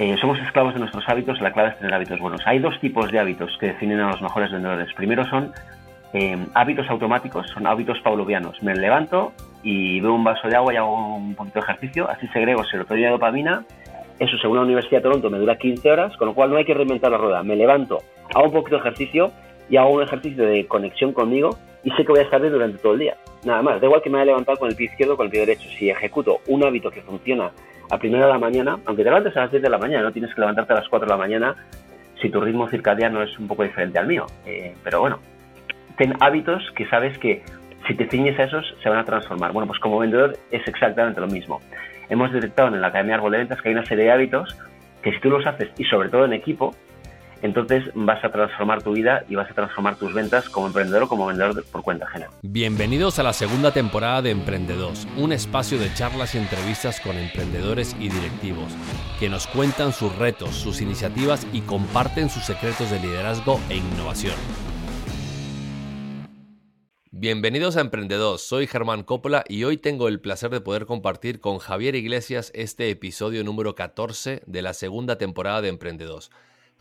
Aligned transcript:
eh, 0.00 0.16
somos 0.18 0.38
esclavos 0.38 0.72
de 0.72 0.80
nuestros 0.80 1.06
hábitos, 1.10 1.42
la 1.42 1.52
clave 1.52 1.68
es 1.68 1.76
tener 1.76 1.92
hábitos 1.92 2.18
buenos. 2.18 2.40
Hay 2.46 2.58
dos 2.58 2.80
tipos 2.80 3.12
de 3.12 3.18
hábitos 3.18 3.54
que 3.60 3.66
definen 3.66 4.00
a 4.00 4.10
los 4.12 4.22
mejores 4.22 4.50
vendedores. 4.50 4.90
Primero 4.94 5.28
son 5.28 5.52
eh, 6.14 6.38
hábitos 6.54 6.88
automáticos, 6.88 7.46
son 7.50 7.66
hábitos 7.66 8.00
pavlovianos. 8.00 8.62
Me 8.62 8.74
levanto 8.74 9.34
y 9.62 10.00
veo 10.00 10.14
un 10.14 10.24
vaso 10.24 10.48
de 10.48 10.56
agua 10.56 10.72
y 10.72 10.78
hago 10.78 11.16
un 11.16 11.34
poquito 11.34 11.60
de 11.60 11.64
ejercicio, 11.66 12.08
así 12.08 12.26
segrego 12.28 12.64
serotonina 12.64 13.08
y 13.08 13.10
dopamina. 13.10 13.66
Eso, 14.18 14.38
según 14.38 14.56
la 14.56 14.62
Universidad 14.62 15.00
de 15.00 15.02
Toronto, 15.02 15.28
me 15.28 15.36
dura 15.36 15.58
15 15.58 15.90
horas, 15.90 16.16
con 16.16 16.28
lo 16.28 16.34
cual 16.34 16.48
no 16.48 16.56
hay 16.56 16.64
que 16.64 16.72
reinventar 16.72 17.10
la 17.10 17.18
rueda. 17.18 17.42
Me 17.42 17.54
levanto, 17.54 17.98
hago 18.34 18.46
un 18.46 18.52
poquito 18.52 18.76
de 18.76 18.80
ejercicio 18.80 19.32
y 19.68 19.76
hago 19.76 19.90
un 19.90 20.02
ejercicio 20.02 20.46
de 20.46 20.66
conexión 20.66 21.12
conmigo 21.12 21.58
y 21.84 21.90
sé 21.90 22.06
que 22.06 22.12
voy 22.12 22.20
a 22.20 22.22
estar 22.22 22.40
bien 22.40 22.54
durante 22.54 22.78
todo 22.78 22.94
el 22.94 23.00
día. 23.00 23.18
Nada 23.44 23.60
más, 23.60 23.82
da 23.82 23.86
igual 23.86 24.00
que 24.00 24.08
me 24.08 24.16
haya 24.16 24.28
levantado 24.28 24.56
con 24.56 24.70
el 24.70 24.76
pie 24.76 24.86
izquierdo 24.86 25.12
o 25.12 25.16
con 25.18 25.26
el 25.26 25.30
pie 25.30 25.40
derecho. 25.40 25.68
Si 25.78 25.90
ejecuto 25.90 26.38
un 26.46 26.64
hábito 26.64 26.90
que 26.90 27.02
funciona 27.02 27.50
a 27.90 27.98
primera 27.98 28.26
de 28.26 28.32
la 28.32 28.38
mañana, 28.38 28.78
aunque 28.84 29.02
te 29.02 29.10
levantes 29.10 29.36
a 29.36 29.40
las 29.40 29.50
10 29.50 29.62
de 29.62 29.70
la 29.70 29.78
mañana, 29.78 30.04
no 30.04 30.12
tienes 30.12 30.34
que 30.34 30.40
levantarte 30.40 30.72
a 30.72 30.76
las 30.76 30.88
4 30.88 31.06
de 31.06 31.12
la 31.12 31.18
mañana 31.18 31.56
si 32.20 32.30
tu 32.30 32.40
ritmo 32.40 32.68
circadiano 32.68 33.22
es 33.22 33.38
un 33.38 33.48
poco 33.48 33.62
diferente 33.62 33.98
al 33.98 34.06
mío. 34.06 34.26
Eh, 34.46 34.74
pero 34.84 35.00
bueno, 35.00 35.18
ten 35.96 36.14
hábitos 36.20 36.62
que 36.76 36.86
sabes 36.86 37.16
que 37.18 37.42
si 37.86 37.94
te 37.94 38.08
ciñes 38.08 38.38
a 38.38 38.44
esos 38.44 38.74
se 38.82 38.88
van 38.88 38.98
a 38.98 39.04
transformar. 39.04 39.52
Bueno, 39.52 39.66
pues 39.66 39.80
como 39.80 39.98
vendedor 39.98 40.36
es 40.50 40.66
exactamente 40.66 41.20
lo 41.20 41.26
mismo. 41.26 41.60
Hemos 42.08 42.32
detectado 42.32 42.68
en 42.68 42.80
la 42.80 42.88
Academia 42.88 43.16
Árbol 43.16 43.32
de 43.32 43.38
Ventas 43.38 43.60
que 43.62 43.68
hay 43.68 43.74
una 43.74 43.86
serie 43.86 44.04
de 44.04 44.12
hábitos 44.12 44.56
que 45.02 45.12
si 45.12 45.20
tú 45.20 45.30
los 45.30 45.46
haces 45.46 45.70
y 45.78 45.84
sobre 45.84 46.08
todo 46.08 46.24
en 46.24 46.32
equipo, 46.32 46.74
entonces 47.42 47.84
vas 47.94 48.24
a 48.24 48.30
transformar 48.30 48.82
tu 48.82 48.92
vida 48.92 49.24
y 49.28 49.34
vas 49.34 49.50
a 49.50 49.54
transformar 49.54 49.96
tus 49.96 50.12
ventas 50.12 50.48
como 50.48 50.66
emprendedor 50.66 51.04
o 51.04 51.08
como 51.08 51.26
vendedor 51.26 51.64
por 51.70 51.82
cuenta 51.82 52.06
ajena. 52.06 52.28
Bienvenidos 52.42 53.18
a 53.18 53.22
la 53.22 53.32
segunda 53.32 53.72
temporada 53.72 54.22
de 54.22 54.30
Emprendedos, 54.30 55.06
un 55.16 55.32
espacio 55.32 55.78
de 55.78 55.92
charlas 55.94 56.34
y 56.34 56.38
entrevistas 56.38 57.00
con 57.00 57.16
emprendedores 57.16 57.96
y 57.98 58.08
directivos 58.08 58.72
que 59.18 59.28
nos 59.28 59.46
cuentan 59.46 59.92
sus 59.92 60.16
retos, 60.16 60.50
sus 60.54 60.80
iniciativas 60.80 61.46
y 61.52 61.60
comparten 61.62 62.30
sus 62.30 62.44
secretos 62.44 62.90
de 62.90 63.00
liderazgo 63.00 63.60
e 63.68 63.76
innovación. 63.76 64.34
Bienvenidos 67.12 67.76
a 67.76 67.82
Emprendedos, 67.82 68.40
soy 68.40 68.66
Germán 68.66 69.02
Coppola 69.02 69.44
y 69.46 69.64
hoy 69.64 69.76
tengo 69.76 70.08
el 70.08 70.20
placer 70.20 70.50
de 70.50 70.62
poder 70.62 70.86
compartir 70.86 71.38
con 71.40 71.58
Javier 71.58 71.94
Iglesias 71.94 72.50
este 72.54 72.88
episodio 72.88 73.44
número 73.44 73.74
14 73.74 74.42
de 74.46 74.62
la 74.62 74.72
segunda 74.72 75.18
temporada 75.18 75.60
de 75.60 75.68
Emprendedos. 75.68 76.30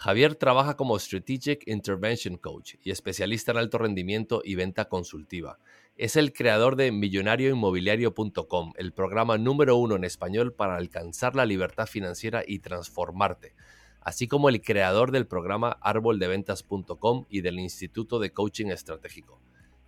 Javier 0.01 0.35
trabaja 0.35 0.77
como 0.77 0.97
Strategic 0.97 1.67
Intervention 1.67 2.37
Coach 2.37 2.75
y 2.81 2.91
especialista 2.91 3.51
en 3.51 3.57
alto 3.57 3.79
rendimiento 3.79 4.41
y 4.45 4.55
venta 4.55 4.85
consultiva. 4.85 5.59
Es 5.97 6.15
el 6.15 6.31
creador 6.31 6.77
de 6.77 6.93
millonarioinmobiliario.com, 6.93 8.71
el 8.77 8.93
programa 8.93 9.37
número 9.37 9.75
uno 9.75 9.97
en 9.97 10.05
español 10.05 10.53
para 10.53 10.77
alcanzar 10.77 11.35
la 11.35 11.45
libertad 11.45 11.85
financiera 11.85 12.43
y 12.47 12.59
transformarte, 12.59 13.55
así 13.99 14.29
como 14.29 14.47
el 14.47 14.61
creador 14.61 15.11
del 15.11 15.27
programa 15.27 15.77
arboldeventas.com 15.81 17.25
y 17.29 17.41
del 17.41 17.59
Instituto 17.59 18.19
de 18.19 18.31
Coaching 18.31 18.67
Estratégico. 18.67 19.41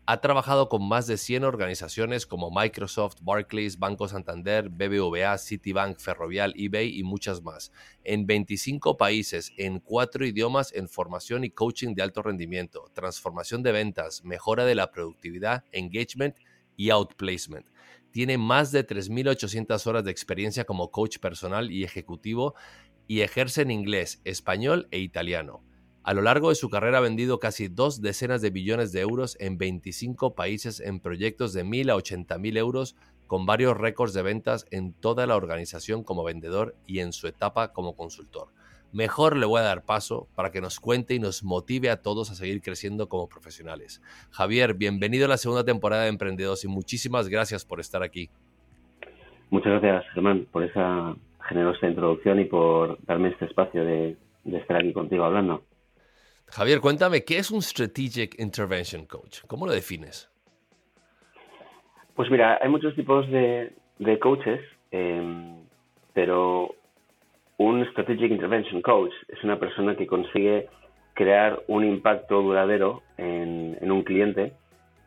Ha 0.07 0.19
trabajado 0.19 0.67
con 0.67 0.87
más 0.87 1.05
de 1.05 1.15
100 1.15 1.43
organizaciones 1.43 2.25
como 2.25 2.49
Microsoft, 2.49 3.17
Barclays, 3.21 3.77
Banco 3.77 4.07
Santander, 4.07 4.69
BBVA, 4.69 5.37
Citibank, 5.37 5.99
Ferrovial, 5.99 6.53
eBay 6.57 6.97
y 6.99 7.03
muchas 7.03 7.43
más, 7.43 7.71
en 8.03 8.25
25 8.25 8.97
países, 8.97 9.53
en 9.57 9.79
cuatro 9.79 10.25
idiomas 10.25 10.73
en 10.73 10.89
formación 10.89 11.43
y 11.43 11.51
coaching 11.51 11.93
de 11.93 12.01
alto 12.01 12.23
rendimiento, 12.23 12.89
transformación 12.93 13.61
de 13.61 13.73
ventas, 13.73 14.23
mejora 14.23 14.65
de 14.65 14.73
la 14.73 14.91
productividad, 14.91 15.65
engagement 15.71 16.35
y 16.75 16.89
outplacement. 16.89 17.67
Tiene 18.09 18.39
más 18.39 18.71
de 18.71 18.85
3.800 18.85 19.85
horas 19.85 20.03
de 20.03 20.11
experiencia 20.11 20.65
como 20.65 20.89
coach 20.89 21.19
personal 21.19 21.71
y 21.71 21.83
ejecutivo 21.83 22.55
y 23.07 23.21
ejerce 23.21 23.61
en 23.61 23.71
inglés, 23.71 24.19
español 24.25 24.87
e 24.89 24.97
italiano. 24.97 25.63
A 26.03 26.15
lo 26.15 26.23
largo 26.23 26.49
de 26.49 26.55
su 26.55 26.71
carrera 26.71 26.97
ha 26.97 27.01
vendido 27.01 27.39
casi 27.39 27.67
dos 27.67 28.01
decenas 28.01 28.41
de 28.41 28.49
billones 28.49 28.91
de 28.91 29.01
euros 29.01 29.37
en 29.39 29.59
25 29.59 30.33
países 30.33 30.79
en 30.79 30.99
proyectos 30.99 31.53
de 31.53 31.63
1.000 31.63 31.91
a 31.91 31.95
80.000 31.95 32.57
euros, 32.57 32.95
con 33.27 33.45
varios 33.45 33.77
récords 33.77 34.15
de 34.15 34.23
ventas 34.23 34.65
en 34.71 34.93
toda 34.93 35.27
la 35.27 35.35
organización 35.35 36.03
como 36.03 36.23
vendedor 36.23 36.75
y 36.87 36.99
en 36.99 37.13
su 37.13 37.27
etapa 37.27 37.71
como 37.71 37.95
consultor. 37.95 38.47
Mejor 38.91 39.37
le 39.37 39.45
voy 39.45 39.59
a 39.59 39.63
dar 39.63 39.85
paso 39.85 40.27
para 40.35 40.51
que 40.51 40.59
nos 40.59 40.79
cuente 40.79 41.13
y 41.13 41.19
nos 41.19 41.43
motive 41.43 41.91
a 41.91 42.01
todos 42.01 42.31
a 42.31 42.35
seguir 42.35 42.61
creciendo 42.63 43.07
como 43.07 43.29
profesionales. 43.29 44.01
Javier, 44.31 44.73
bienvenido 44.73 45.25
a 45.25 45.29
la 45.29 45.37
segunda 45.37 45.63
temporada 45.63 46.03
de 46.03 46.09
Emprendedos 46.09 46.65
y 46.65 46.67
muchísimas 46.67 47.29
gracias 47.29 47.63
por 47.63 47.79
estar 47.79 48.01
aquí. 48.01 48.31
Muchas 49.51 49.79
gracias, 49.79 50.11
Germán, 50.13 50.47
por 50.51 50.63
esa 50.63 51.15
generosa 51.47 51.87
introducción 51.87 52.39
y 52.39 52.45
por 52.45 52.97
darme 53.05 53.29
este 53.29 53.45
espacio 53.45 53.85
de, 53.85 54.17
de 54.45 54.57
estar 54.57 54.77
aquí 54.77 54.93
contigo 54.93 55.23
hablando. 55.25 55.63
Javier, 56.51 56.81
cuéntame, 56.81 57.23
¿qué 57.23 57.37
es 57.37 57.49
un 57.49 57.61
Strategic 57.61 58.37
Intervention 58.37 59.05
Coach? 59.05 59.39
¿Cómo 59.47 59.65
lo 59.65 59.71
defines? 59.71 60.29
Pues 62.13 62.29
mira, 62.29 62.59
hay 62.61 62.67
muchos 62.67 62.93
tipos 62.93 63.25
de, 63.31 63.71
coaches, 64.19 64.59
em, 64.91 65.63
pero 66.13 66.75
un 67.57 67.85
Strategic 67.91 68.31
Intervention 68.31 68.81
Coach 68.81 69.13
es 69.29 69.41
una 69.45 69.57
persona 69.59 69.95
que 69.95 70.05
consigue 70.05 70.67
crear 71.13 71.63
un 71.67 71.85
impacto 71.85 72.41
duradero 72.41 73.01
en, 73.17 73.89
un 73.89 74.03
cliente 74.03 74.51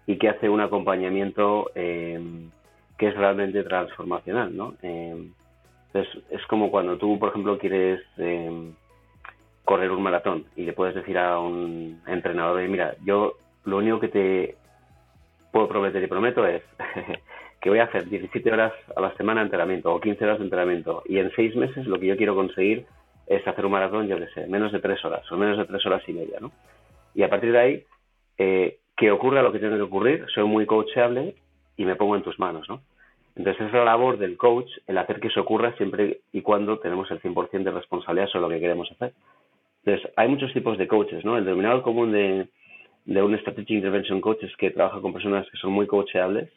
y 0.07 0.17
que 0.17 0.31
hace 0.31 0.49
un 0.49 0.63
acompañamiento 0.63 1.71
em, 1.75 2.51
que 2.97 3.09
es 3.09 3.15
realmente 3.15 3.63
transformacional, 3.65 4.57
¿no? 4.57 4.77
Em, 4.81 5.35
entonces, 5.93 6.25
es 6.31 6.45
como 6.47 6.71
cuando 6.71 6.97
tú, 6.97 7.19
por 7.19 7.29
ejemplo, 7.29 7.59
quieres 7.59 8.01
correr 9.65 9.91
un 9.91 10.03
maratón 10.03 10.45
y 10.57 10.65
le 10.65 10.73
puedes 10.73 10.95
decir 10.95 11.19
a 11.19 11.39
un 11.39 12.01
entrenador, 12.07 12.61
mira, 12.69 12.95
yo 13.05 13.35
lo 13.65 13.79
único 13.79 14.01
que 14.01 14.09
te 14.09 14.57
puedo 15.53 15.69
prometer 15.69 16.03
y 16.03 16.07
prometo 16.07 16.47
es 16.47 16.63
que 17.61 17.71
voy 17.71 17.79
a 17.79 17.85
hacer 17.85 18.09
17 18.09 18.53
horas 18.53 18.73
a 18.95 19.01
la 19.01 19.15
semana 19.17 19.41
de 19.41 19.47
entrenamiento 19.47 19.95
o 19.95 20.01
15 20.01 20.25
horas 20.25 20.39
de 20.39 20.45
entrenamiento 20.45 21.03
y 21.07 21.19
en 21.19 21.31
6 21.35 21.57
meses 21.57 21.87
lo 21.87 21.99
que 21.99 22.07
yo 22.07 22.17
quiero 22.17 22.35
conseguir 22.35 22.87
es 23.27 23.47
hacer 23.47 23.65
un 23.65 23.73
maratón, 23.73 24.07
yo 24.07 24.19
qué 24.19 24.29
sé, 24.35 24.47
menos 24.47 24.73
de 24.73 24.81
3 24.81 25.05
horas 25.05 25.33
o 25.33 25.37
menos 25.37 25.57
de 25.57 25.65
3 25.65 25.87
horas 25.87 26.03
y 26.09 26.13
media, 26.13 26.39
¿no? 26.41 26.53
Y 27.15 27.23
a 27.23 27.31
partir 27.31 27.53
de 27.53 27.59
ahí, 27.59 27.85
eh, 28.37 28.79
que 28.97 29.11
ocurra 29.11 29.43
lo 29.43 29.53
que 29.53 29.61
tiene 29.61 29.77
que 29.77 29.83
ocurrir, 29.83 30.27
soy 30.35 30.45
muy 30.45 30.67
coachable 30.67 31.35
y 31.77 31.85
me 31.85 31.97
pongo 31.97 32.17
en 32.17 32.23
tus 32.23 32.39
manos, 32.39 32.69
¿no? 32.69 32.83
Entonces 33.37 33.67
es 33.67 33.73
la 33.73 33.85
labor 33.85 34.19
del 34.19 34.37
coach 34.37 34.71
el 34.87 34.99
hacer 34.99 35.19
que 35.19 35.29
eso 35.29 35.41
ocurra 35.41 35.77
siempre 35.77 36.21
y 36.33 36.43
cuando 36.43 36.79
tenemos 36.79 37.11
el 37.11 37.21
100% 37.21 37.65
de 37.65 37.71
responsabilidad 37.71 38.29
sobre 38.29 38.43
lo 38.43 38.49
que 38.51 38.61
queremos 38.61 38.91
hacer. 38.93 39.13
Entonces, 39.85 40.11
hay 40.17 40.29
muchos 40.29 40.53
tipos 40.55 40.79
de 40.79 40.89
coaches, 40.89 41.25
¿no? 41.25 41.37
El 41.37 41.45
denominador 41.45 41.83
común 41.83 42.11
de, 42.13 42.49
un 43.21 43.39
Strategic 43.39 43.71
Intervention 43.71 44.21
Coach 44.23 44.43
es 44.43 44.57
que 44.57 44.71
trabaja 44.71 45.01
con 45.03 45.13
personas 45.13 45.47
que 45.51 45.59
son 45.59 45.73
muy 45.73 45.87
coachables 45.87 46.49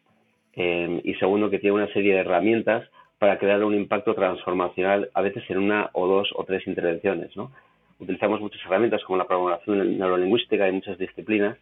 eh, 0.54 1.02
y 1.04 1.14
segundo, 1.16 1.50
que 1.50 1.60
tiene 1.60 1.76
una 1.76 1.92
serie 1.92 2.14
de 2.14 2.22
herramientas 2.22 2.90
para 3.20 3.38
crear 3.38 3.64
un 3.66 3.76
impacto 3.76 4.14
transformacional, 4.14 5.10
a 5.14 5.22
veces 5.22 5.44
en 5.50 5.58
una 5.58 5.90
o 5.94 6.08
dos 6.08 6.30
o 6.36 6.46
tres 6.46 6.66
intervenciones, 6.68 7.36
¿no? 7.36 7.52
Utilizamos 8.00 8.40
muchas 8.40 8.64
herramientas 8.66 9.04
como 9.04 9.18
la 9.18 9.28
programación 9.28 9.98
neurolingüística 9.98 10.70
y 10.70 10.72
muchas 10.72 10.98
disciplinas, 10.98 11.58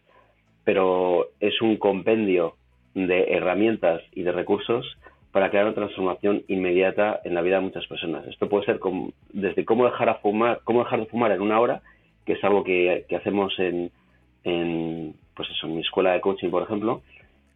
pero 0.64 1.30
es 1.40 1.60
un 1.62 1.78
compendio 1.78 2.54
de 2.94 3.32
herramientas 3.32 4.02
y 4.12 4.22
de 4.22 4.32
recursos 4.32 4.98
para 5.36 5.50
crear 5.50 5.66
una 5.66 5.74
transformación 5.74 6.44
inmediata 6.48 7.20
en 7.22 7.34
la 7.34 7.42
vida 7.42 7.56
de 7.56 7.64
muchas 7.64 7.86
personas. 7.86 8.26
Esto 8.26 8.48
puede 8.48 8.64
ser 8.64 8.80
desde 9.34 9.66
cómo 9.66 9.84
dejar, 9.84 10.08
a 10.08 10.14
fumar, 10.14 10.62
cómo 10.64 10.82
dejar 10.82 11.00
de 11.00 11.06
fumar 11.08 11.30
en 11.30 11.42
una 11.42 11.60
hora, 11.60 11.82
que 12.24 12.32
es 12.32 12.42
algo 12.42 12.64
que, 12.64 13.04
hacemos 13.14 13.52
en, 13.58 13.92
pues 14.42 15.50
eso, 15.50 15.66
en 15.66 15.74
mi 15.74 15.82
escuela 15.82 16.12
de 16.12 16.22
coaching, 16.22 16.48
por 16.48 16.62
ejemplo. 16.62 17.02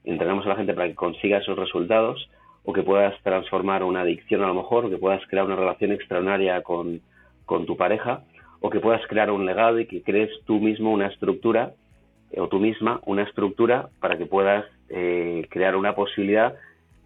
Entrenamos 0.05 0.45
a 0.45 0.51
la 0.51 0.57
gente 0.57 0.75
para 0.75 0.89
que 0.89 0.95
consiga 0.95 1.39
esos 1.39 1.59
resultados 1.59 2.29
o 2.65 2.75
que 2.75 2.83
puedas 2.83 3.19
transformar 3.23 3.83
una 3.83 4.03
adicción 4.03 4.45
a 4.45 4.49
lo 4.49 4.55
mejor, 4.57 4.85
o 4.85 4.91
que 4.91 4.99
puedas 4.99 5.27
crear 5.29 5.47
una 5.47 5.57
relación 5.57 5.93
extraordinaria 5.93 6.61
con, 6.61 7.01
tu 7.67 7.79
pareja, 7.79 8.25
o 8.61 8.69
que 8.69 8.81
puedas 8.81 9.01
crear 9.07 9.31
un 9.31 9.47
legado 9.47 9.81
y 9.81 9.87
que 9.87 10.03
crees 10.03 10.29
tú 10.45 10.61
mismo 10.61 10.93
una 10.93 11.07
estructura, 11.07 11.73
o 12.37 12.47
tú 12.47 12.61
misma 12.61 13.01
una 13.07 13.23
estructura 13.23 13.89
para 14.01 14.19
que 14.19 14.27
puedas 14.27 14.67
eh, 14.91 15.47
crear 15.49 15.77
una 15.77 15.95
posibilidad 15.95 16.59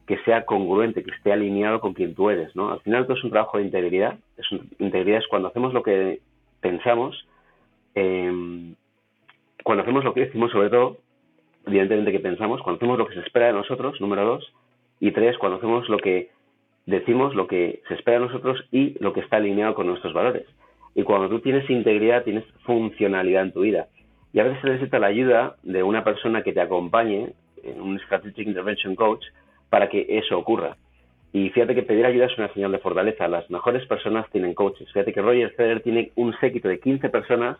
que 0.06 0.18
sea 0.18 0.44
congruente, 0.44 1.02
que 1.02 1.10
esté 1.10 1.32
alineado 1.32 1.80
con 1.80 1.94
quien 1.94 2.14
tú 2.14 2.30
eres, 2.30 2.54
¿no? 2.54 2.70
Al 2.70 2.80
final 2.80 3.02
esto 3.02 3.14
es 3.14 3.24
un 3.24 3.30
trabajo 3.30 3.58
de 3.58 3.64
integridad. 3.64 4.18
Es 4.36 4.46
integridad 4.78 5.18
es 5.18 5.28
cuando 5.28 5.48
hacemos 5.48 5.72
lo 5.72 5.82
que 5.82 6.20
pensamos, 6.60 7.26
em, 7.94 8.74
cuando 9.62 9.82
hacemos 9.82 10.04
lo 10.04 10.12
que 10.12 10.26
decimos 10.26 10.50
sobre 10.50 10.68
todo, 10.68 10.98
evidentemente 11.66 12.12
que 12.12 12.20
pensamos, 12.20 12.60
cuando 12.62 12.76
hacemos 12.76 12.98
lo 12.98 13.06
que 13.06 13.14
se 13.14 13.20
espera 13.20 13.46
de 13.46 13.54
nosotros, 13.54 14.00
número 14.00 14.24
dos, 14.24 14.52
y 15.00 15.10
tres, 15.12 15.38
cuando 15.38 15.56
hacemos 15.56 15.88
lo 15.88 15.98
que 15.98 16.30
decimos, 16.86 17.34
lo 17.34 17.46
que 17.46 17.82
se 17.88 17.94
espera 17.94 18.18
de 18.18 18.26
nosotros 18.26 18.62
y 18.70 18.96
lo 19.02 19.12
que 19.12 19.20
está 19.20 19.36
alineado 19.36 19.74
con 19.74 19.86
nuestros 19.86 20.12
valores. 20.12 20.46
Y 20.94 21.02
cuando 21.02 21.28
tú 21.28 21.40
tienes 21.40 21.68
integridad, 21.70 22.24
tienes 22.24 22.44
funcionalidad 22.64 23.42
en 23.42 23.52
tu 23.52 23.60
vida. 23.60 23.88
Y 24.32 24.40
a 24.40 24.44
veces 24.44 24.60
se 24.60 24.68
necesita 24.68 24.98
la 24.98 25.08
ayuda 25.08 25.56
de 25.62 25.82
una 25.82 26.04
persona 26.04 26.42
que 26.42 26.52
te 26.52 26.60
acompañe, 26.60 27.32
en 27.62 27.80
un 27.80 27.98
Strategic 28.00 28.46
Intervention 28.46 28.94
Coach, 28.94 29.24
para 29.74 29.88
que 29.88 30.06
eso 30.08 30.38
ocurra. 30.38 30.76
Y 31.32 31.50
fíjate 31.50 31.74
que 31.74 31.82
pedir 31.82 32.06
ayuda 32.06 32.26
es 32.26 32.38
una 32.38 32.46
señal 32.52 32.70
de 32.70 32.78
fortaleza. 32.78 33.26
Las 33.26 33.50
mejores 33.50 33.84
personas 33.86 34.30
tienen 34.30 34.54
coaches. 34.54 34.86
Fíjate 34.92 35.12
que 35.12 35.20
Roger 35.20 35.50
Federer 35.56 35.82
tiene 35.82 36.12
un 36.14 36.32
séquito 36.38 36.68
de 36.68 36.78
15 36.78 37.08
personas 37.08 37.58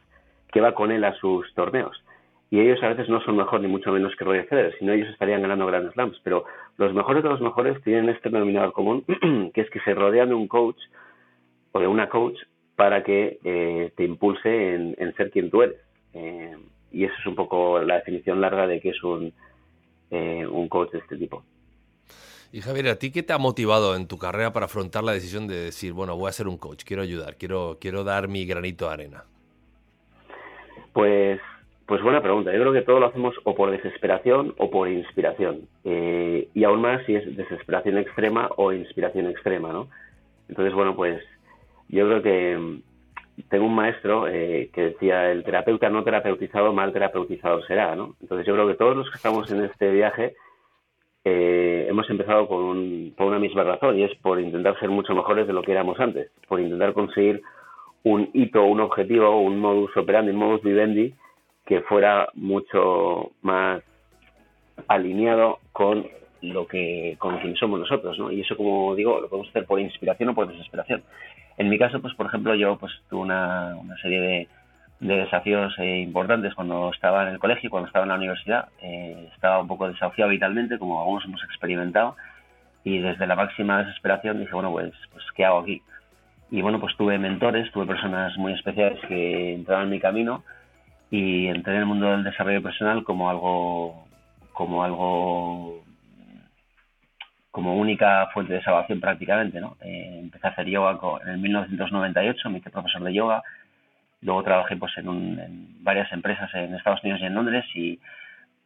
que 0.52 0.60
va 0.60 0.76
con 0.76 0.92
él 0.92 1.02
a 1.02 1.16
sus 1.16 1.52
torneos. 1.54 2.04
Y 2.52 2.60
ellos 2.60 2.80
a 2.84 2.90
veces 2.90 3.08
no 3.08 3.20
son 3.22 3.36
mejor 3.36 3.60
ni 3.60 3.66
mucho 3.66 3.90
menos 3.90 4.14
que 4.14 4.24
Roger 4.24 4.46
Federer, 4.46 4.76
sino 4.78 4.92
ellos 4.92 5.08
estarían 5.08 5.42
ganando 5.42 5.66
Grand 5.66 5.92
Slams. 5.92 6.20
Pero 6.22 6.44
los 6.78 6.94
mejores 6.94 7.24
de 7.24 7.30
los 7.30 7.40
mejores 7.40 7.82
tienen 7.82 8.08
este 8.08 8.30
denominador 8.30 8.72
común, 8.72 9.04
que 9.52 9.60
es 9.60 9.68
que 9.70 9.80
se 9.80 9.92
rodean 9.92 10.28
de 10.28 10.36
un 10.36 10.46
coach 10.46 10.78
o 11.72 11.80
de 11.80 11.88
una 11.88 12.08
coach 12.08 12.38
para 12.76 13.02
que 13.02 13.40
eh, 13.42 13.90
te 13.96 14.04
impulse 14.04 14.76
en, 14.76 15.14
ser 15.16 15.32
quien 15.32 15.50
tú 15.50 15.62
eres. 15.62 15.80
Eh, 16.12 16.56
y 16.92 17.06
eso 17.06 17.14
es 17.18 17.26
un 17.26 17.34
poco 17.34 17.80
la 17.80 17.96
definición 17.96 18.40
larga 18.40 18.68
de 18.68 18.80
qué 18.80 18.90
es 18.90 19.02
un, 19.02 19.32
eh, 20.12 20.46
un 20.46 20.68
coach 20.68 20.92
de 20.92 20.98
este 21.00 21.16
tipo. 21.16 21.42
Y 22.54 22.60
Javier, 22.60 22.86
¿a 22.86 22.94
ti 23.00 23.10
qué 23.10 23.24
te 23.24 23.32
ha 23.32 23.38
motivado 23.38 23.96
en 23.96 24.06
tu 24.06 24.16
carrera 24.16 24.52
para 24.52 24.66
afrontar 24.66 25.02
la 25.02 25.10
decisión 25.10 25.48
de 25.48 25.56
decir, 25.56 25.92
bueno, 25.92 26.16
voy 26.16 26.28
a 26.28 26.32
ser 26.32 26.46
un 26.46 26.56
coach, 26.56 26.84
quiero 26.84 27.02
ayudar, 27.02 27.34
quiero, 27.34 27.78
quiero 27.80 28.04
dar 28.04 28.28
mi 28.28 28.46
granito 28.46 28.86
de 28.86 28.92
arena? 28.92 29.24
Pues, 30.92 31.40
pues 31.84 32.00
buena 32.00 32.22
pregunta. 32.22 32.52
Yo 32.52 32.60
creo 32.60 32.72
que 32.72 32.82
todo 32.82 33.00
lo 33.00 33.06
hacemos 33.06 33.34
o 33.42 33.56
por 33.56 33.72
desesperación 33.72 34.54
o 34.58 34.70
por 34.70 34.88
inspiración. 34.88 35.62
Eh, 35.82 36.48
y 36.54 36.62
aún 36.62 36.80
más 36.80 37.04
si 37.06 37.16
es 37.16 37.36
desesperación 37.36 37.98
extrema 37.98 38.48
o 38.56 38.72
inspiración 38.72 39.26
extrema, 39.26 39.72
¿no? 39.72 39.88
Entonces, 40.48 40.74
bueno, 40.74 40.94
pues 40.94 41.20
yo 41.88 42.06
creo 42.06 42.22
que 42.22 42.56
mm, 42.56 42.82
tengo 43.48 43.66
un 43.66 43.74
maestro 43.74 44.28
eh, 44.28 44.70
que 44.72 44.90
decía, 44.90 45.32
el 45.32 45.42
terapeuta 45.42 45.90
no 45.90 46.04
terapeutizado, 46.04 46.72
mal 46.72 46.92
terapeutizado 46.92 47.64
será, 47.66 47.96
¿no? 47.96 48.14
Entonces 48.20 48.46
yo 48.46 48.54
creo 48.54 48.68
que 48.68 48.74
todos 48.74 48.96
los 48.96 49.10
que 49.10 49.16
estamos 49.16 49.50
en 49.50 49.64
este 49.64 49.90
viaje 49.90 50.36
eh, 51.24 51.86
hemos 51.88 52.08
empezado 52.10 52.46
por, 52.46 52.62
un, 52.62 53.14
por 53.16 53.28
una 53.28 53.38
misma 53.38 53.64
razón 53.64 53.98
y 53.98 54.04
es 54.04 54.14
por 54.16 54.38
intentar 54.40 54.78
ser 54.78 54.90
mucho 54.90 55.14
mejores 55.14 55.46
de 55.46 55.54
lo 55.54 55.62
que 55.62 55.72
éramos 55.72 55.98
antes, 55.98 56.30
por 56.46 56.60
intentar 56.60 56.92
conseguir 56.92 57.42
un 58.02 58.28
hito, 58.34 58.62
un 58.64 58.80
objetivo, 58.80 59.40
un 59.40 59.58
modus 59.58 59.96
operandi, 59.96 60.32
un 60.32 60.36
modus 60.36 60.62
vivendi 60.62 61.14
que 61.64 61.80
fuera 61.80 62.28
mucho 62.34 63.30
más 63.40 63.82
alineado 64.88 65.60
con 65.72 66.06
lo 66.42 66.66
que 66.66 67.16
con 67.18 67.38
quien 67.38 67.56
somos 67.56 67.80
nosotros, 67.80 68.18
¿no? 68.18 68.30
Y 68.30 68.42
eso, 68.42 68.54
como 68.54 68.94
digo, 68.94 69.18
lo 69.18 69.30
podemos 69.30 69.48
hacer 69.48 69.64
por 69.64 69.80
inspiración 69.80 70.28
o 70.28 70.34
por 70.34 70.46
desesperación. 70.46 71.02
En 71.56 71.70
mi 71.70 71.78
caso, 71.78 72.02
pues 72.02 72.12
por 72.14 72.26
ejemplo, 72.26 72.54
yo 72.54 72.76
pues 72.76 72.92
tuve 73.08 73.22
una, 73.22 73.74
una 73.76 73.96
serie 73.96 74.20
de, 74.20 74.48
de 75.00 75.16
desafíos 75.16 75.74
eh, 75.78 76.00
importantes 76.00 76.54
cuando 76.54 76.90
estaba 76.92 77.24
en 77.24 77.34
el 77.34 77.38
colegio, 77.38 77.70
cuando 77.70 77.88
estaba 77.88 78.04
en 78.04 78.10
la 78.10 78.16
universidad. 78.16 78.68
Eh, 78.80 79.28
estaba 79.34 79.60
un 79.60 79.68
poco 79.68 79.88
desahuciado 79.88 80.30
vitalmente, 80.30 80.78
como 80.78 81.00
algunos 81.00 81.24
hemos 81.24 81.42
experimentado, 81.44 82.16
y 82.84 82.98
desde 82.98 83.26
la 83.26 83.34
máxima 83.36 83.82
desesperación 83.82 84.40
dije, 84.40 84.52
bueno, 84.52 84.70
pues, 84.70 84.92
pues 85.12 85.24
¿qué 85.34 85.44
hago 85.44 85.60
aquí? 85.60 85.82
Y 86.50 86.62
bueno, 86.62 86.80
pues 86.80 86.96
tuve 86.96 87.18
mentores, 87.18 87.70
tuve 87.72 87.86
personas 87.86 88.36
muy 88.36 88.52
especiales 88.52 89.00
que 89.08 89.54
entraron 89.54 89.84
en 89.84 89.90
mi 89.90 90.00
camino 90.00 90.44
y 91.10 91.46
entré 91.46 91.74
en 91.74 91.80
el 91.80 91.86
mundo 91.86 92.10
del 92.10 92.24
desarrollo 92.24 92.62
personal 92.62 93.02
como 93.04 93.30
algo, 93.30 94.06
como 94.52 94.84
algo, 94.84 95.82
como 97.50 97.76
única 97.76 98.28
fuente 98.32 98.54
de 98.54 98.62
salvación 98.62 99.00
prácticamente, 99.00 99.60
¿no? 99.60 99.76
Eh, 99.80 100.18
empecé 100.22 100.46
a 100.46 100.50
hacer 100.50 100.66
yoga 100.66 100.98
en 101.24 101.30
el 101.30 101.38
1998, 101.38 102.50
me 102.50 102.58
hice 102.58 102.70
profesor 102.70 103.02
de 103.02 103.14
yoga, 103.14 103.42
Luego 104.24 104.42
trabajé 104.42 104.76
pues 104.76 104.96
en, 104.96 105.82
varias 105.82 106.10
empresas 106.10 106.52
en 106.54 106.74
Estados 106.74 107.02
Unidos 107.04 107.20
y 107.20 107.26
en 107.26 107.34
Londres 107.34 107.64
y, 107.74 108.00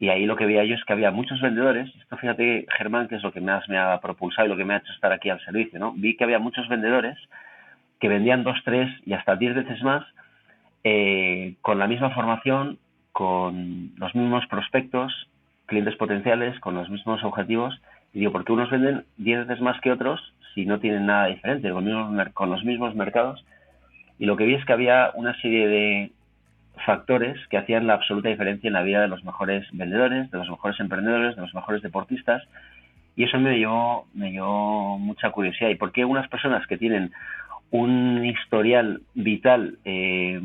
ahí 0.08 0.24
lo 0.24 0.36
que 0.36 0.46
veía 0.46 0.64
yo 0.64 0.76
es 0.76 0.84
que 0.84 0.92
había 0.92 1.10
muchos 1.10 1.40
vendedores. 1.40 1.92
Esto 2.00 2.16
fíjate, 2.16 2.66
Germán, 2.78 3.08
que 3.08 3.16
es 3.16 3.22
lo 3.24 3.32
que 3.32 3.40
más 3.40 3.68
me 3.68 3.76
ha 3.76 4.00
propulsado 4.00 4.46
y 4.46 4.50
lo 4.50 4.56
que 4.56 4.64
me 4.64 4.74
ha 4.74 4.78
hecho 4.78 4.92
estar 4.92 5.12
aquí 5.12 5.28
al 5.28 5.44
servicio, 5.44 5.80
¿no? 5.80 5.92
Vi 5.92 6.16
que 6.16 6.22
había 6.22 6.38
muchos 6.38 6.68
vendedores 6.68 7.18
que 7.98 8.08
vendían 8.08 8.44
dos, 8.44 8.56
tres 8.64 8.88
y 9.04 9.14
hasta 9.14 9.34
diez 9.34 9.56
veces 9.56 9.82
más 9.82 10.06
eh, 10.84 11.56
con 11.60 11.80
la 11.80 11.88
misma 11.88 12.10
formación, 12.10 12.78
con 13.10 13.90
los 13.96 14.14
mismos 14.14 14.46
prospectos, 14.46 15.12
clientes 15.66 15.96
potenciales, 15.96 16.58
con 16.60 16.76
los 16.76 16.88
mismos 16.88 17.24
objetivos. 17.24 17.74
Y 18.14 18.20
digo, 18.20 18.30
¿por 18.30 18.44
qué 18.44 18.52
unos 18.52 18.70
venden 18.70 19.04
diez 19.16 19.44
veces 19.48 19.60
más 19.60 19.80
que 19.80 19.90
otros 19.90 20.20
si 20.54 20.64
no 20.64 20.78
tienen 20.78 21.06
nada 21.06 21.26
diferente, 21.26 21.72
con 22.32 22.50
los 22.50 22.64
mismos 22.64 22.94
mercados? 22.94 23.44
Y 24.18 24.26
lo 24.26 24.36
que 24.36 24.44
vi 24.44 24.54
es 24.54 24.64
que 24.64 24.72
había 24.72 25.10
una 25.14 25.38
serie 25.40 25.68
de 25.68 26.12
factores 26.84 27.38
que 27.48 27.58
hacían 27.58 27.86
la 27.86 27.94
absoluta 27.94 28.28
diferencia 28.28 28.68
en 28.68 28.74
la 28.74 28.82
vida 28.82 29.00
de 29.00 29.08
los 29.08 29.24
mejores 29.24 29.66
vendedores, 29.72 30.30
de 30.30 30.38
los 30.38 30.48
mejores 30.48 30.78
emprendedores, 30.80 31.36
de 31.36 31.42
los 31.42 31.54
mejores 31.54 31.82
deportistas. 31.82 32.42
Y 33.16 33.24
eso 33.24 33.38
me 33.38 33.56
dio, 33.56 34.04
me 34.14 34.30
dio 34.30 34.46
mucha 34.98 35.30
curiosidad. 35.30 35.70
¿Y 35.70 35.74
por 35.74 35.92
qué 35.92 36.04
unas 36.04 36.28
personas 36.28 36.66
que 36.66 36.78
tienen 36.78 37.10
un 37.70 38.24
historial 38.24 39.02
vital 39.14 39.78
eh, 39.84 40.40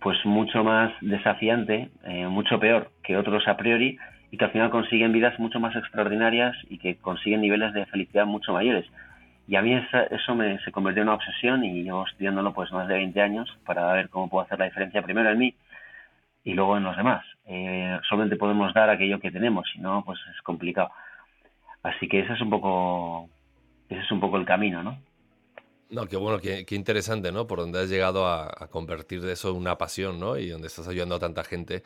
pues 0.00 0.18
mucho 0.24 0.64
más 0.64 0.92
desafiante, 1.00 1.88
eh, 2.04 2.26
mucho 2.26 2.58
peor 2.58 2.90
que 3.02 3.16
otros 3.16 3.46
a 3.46 3.56
priori, 3.56 3.98
y 4.30 4.36
que 4.36 4.44
al 4.44 4.50
final 4.50 4.70
consiguen 4.70 5.12
vidas 5.12 5.38
mucho 5.38 5.60
más 5.60 5.76
extraordinarias 5.76 6.56
y 6.70 6.78
que 6.78 6.96
consiguen 6.96 7.42
niveles 7.42 7.72
de 7.74 7.86
felicidad 7.86 8.26
mucho 8.26 8.52
mayores? 8.52 8.86
Y 9.48 9.56
a 9.56 9.62
mí 9.62 9.74
eso 9.74 10.34
me, 10.34 10.58
se 10.60 10.70
convirtió 10.70 11.02
en 11.02 11.08
una 11.08 11.16
obsesión 11.16 11.64
y 11.64 11.82
llevo 11.82 12.06
estudiándolo 12.06 12.52
pues 12.52 12.70
más 12.72 12.86
de 12.88 12.94
20 12.94 13.20
años 13.20 13.58
para 13.66 13.92
ver 13.92 14.08
cómo 14.08 14.28
puedo 14.28 14.44
hacer 14.44 14.58
la 14.58 14.66
diferencia 14.66 15.02
primero 15.02 15.30
en 15.30 15.38
mí 15.38 15.54
y 16.44 16.54
luego 16.54 16.76
en 16.76 16.84
los 16.84 16.96
demás. 16.96 17.24
Eh, 17.46 17.98
solamente 18.08 18.36
podemos 18.36 18.72
dar 18.72 18.88
aquello 18.88 19.20
que 19.20 19.30
tenemos, 19.30 19.68
si 19.72 19.80
no, 19.80 20.04
pues 20.04 20.18
es 20.34 20.40
complicado. 20.42 20.90
Así 21.82 22.08
que 22.08 22.20
ese 22.20 22.34
es 22.34 22.40
un 22.40 22.50
poco, 22.50 23.28
ese 23.88 24.00
es 24.00 24.12
un 24.12 24.20
poco 24.20 24.36
el 24.36 24.46
camino, 24.46 24.82
¿no? 24.82 24.98
No, 25.92 26.06
qué 26.06 26.16
bueno, 26.16 26.38
qué, 26.40 26.64
interesante, 26.74 27.32
¿no? 27.32 27.46
Por 27.46 27.58
donde 27.58 27.78
has 27.78 27.90
llegado 27.90 28.26
a, 28.26 28.48
convertir 28.70 29.20
de 29.20 29.32
eso 29.32 29.50
en 29.50 29.56
una 29.56 29.76
pasión, 29.76 30.18
¿no? 30.18 30.38
Y 30.38 30.48
donde 30.48 30.68
estás 30.68 30.88
ayudando 30.88 31.16
a 31.16 31.18
tanta 31.18 31.44
gente. 31.44 31.82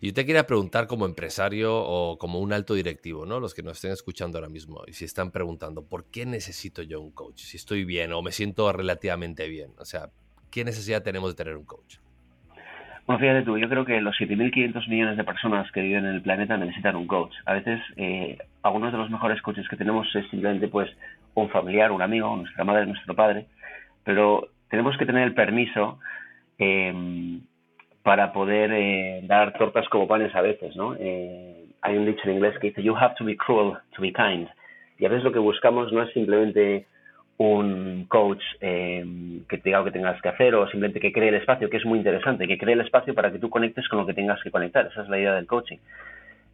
Y 0.00 0.10
te 0.10 0.26
quería 0.26 0.44
preguntar 0.44 0.88
como 0.88 1.06
empresario 1.06 1.72
o 1.72 2.18
como 2.18 2.40
un 2.40 2.52
alto 2.52 2.74
directivo, 2.74 3.26
¿no? 3.26 3.38
Los 3.38 3.54
que 3.54 3.62
nos 3.62 3.74
estén 3.74 3.92
escuchando 3.92 4.38
ahora 4.38 4.48
mismo 4.48 4.82
y 4.88 4.92
si 4.94 5.04
están 5.04 5.30
preguntando, 5.30 5.86
¿por 5.86 6.10
qué 6.10 6.26
necesito 6.26 6.82
yo 6.82 7.00
un 7.00 7.12
coach? 7.12 7.42
Si 7.42 7.56
estoy 7.56 7.84
bien 7.84 8.12
o 8.12 8.22
me 8.22 8.32
siento 8.32 8.72
relativamente 8.72 9.48
bien. 9.48 9.70
O 9.78 9.84
sea, 9.84 10.08
¿qué 10.50 10.64
necesidad 10.64 11.04
tenemos 11.04 11.30
de 11.30 11.36
tener 11.36 11.56
un 11.56 11.64
coach? 11.64 11.98
Bueno, 13.06 13.20
fíjate 13.20 13.42
tú, 13.42 13.56
yo 13.56 13.68
creo 13.68 13.84
que 13.84 14.00
los 14.00 14.16
7.500 14.16 14.88
millones 14.88 15.16
de 15.16 15.24
personas 15.24 15.70
que 15.70 15.82
viven 15.82 16.06
en 16.06 16.14
el 16.16 16.22
planeta 16.22 16.56
necesitan 16.56 16.96
un 16.96 17.06
coach. 17.06 17.34
A 17.44 17.52
veces, 17.52 17.80
eh, 17.96 18.38
algunos 18.62 18.90
de 18.90 18.98
los 18.98 19.10
mejores 19.10 19.40
coaches 19.42 19.68
que 19.68 19.76
tenemos 19.76 20.08
es 20.16 20.28
simplemente, 20.30 20.66
pues, 20.66 20.90
un 21.34 21.48
familiar, 21.50 21.92
un 21.92 22.02
amigo, 22.02 22.36
nuestra 22.36 22.64
madre, 22.64 22.86
nuestro 22.86 23.14
padre, 23.14 23.46
pero 24.04 24.48
tenemos 24.68 24.96
que 24.96 25.06
tener 25.06 25.24
el 25.24 25.34
permiso 25.34 25.98
em, 26.58 27.40
para 28.02 28.32
poder 28.32 28.70
eh, 28.72 29.20
dar 29.24 29.52
tortas 29.54 29.88
como 29.88 30.06
panes 30.06 30.34
a 30.34 30.42
veces, 30.42 30.76
¿no? 30.76 30.94
Eh, 30.98 31.66
hay 31.80 31.96
un 31.96 32.06
dicho 32.06 32.22
en 32.24 32.36
inglés 32.36 32.58
que 32.58 32.68
dice, 32.68 32.82
you 32.82 32.96
have 32.96 33.14
to 33.16 33.24
be 33.24 33.36
cruel 33.36 33.74
to 33.94 34.02
be 34.02 34.12
kind. 34.12 34.48
Y 34.98 35.06
a 35.06 35.08
veces 35.08 35.24
lo 35.24 35.32
que 35.32 35.38
buscamos 35.38 35.92
no 35.92 36.02
es 36.02 36.12
simplemente 36.12 36.86
un 37.36 38.06
coach 38.08 38.42
em, 38.60 39.44
que 39.48 39.58
te 39.58 39.64
diga 39.64 39.80
lo 39.80 39.84
que 39.86 39.90
tengas 39.90 40.20
que 40.22 40.28
hacer 40.28 40.54
o 40.54 40.68
simplemente 40.68 41.00
que 41.00 41.12
cree 41.12 41.30
el 41.30 41.34
espacio, 41.34 41.68
que 41.68 41.78
es 41.78 41.84
muy 41.84 41.98
interesante, 41.98 42.46
que 42.46 42.58
cree 42.58 42.74
el 42.74 42.80
espacio 42.80 43.14
para 43.14 43.32
que 43.32 43.38
tú 43.38 43.50
conectes 43.50 43.88
con 43.88 43.98
lo 43.98 44.06
que 44.06 44.14
tengas 44.14 44.40
que 44.42 44.50
conectar. 44.50 44.86
Esa 44.86 45.02
es 45.02 45.08
la 45.08 45.18
idea 45.18 45.34
del 45.34 45.46
coaching. 45.46 45.78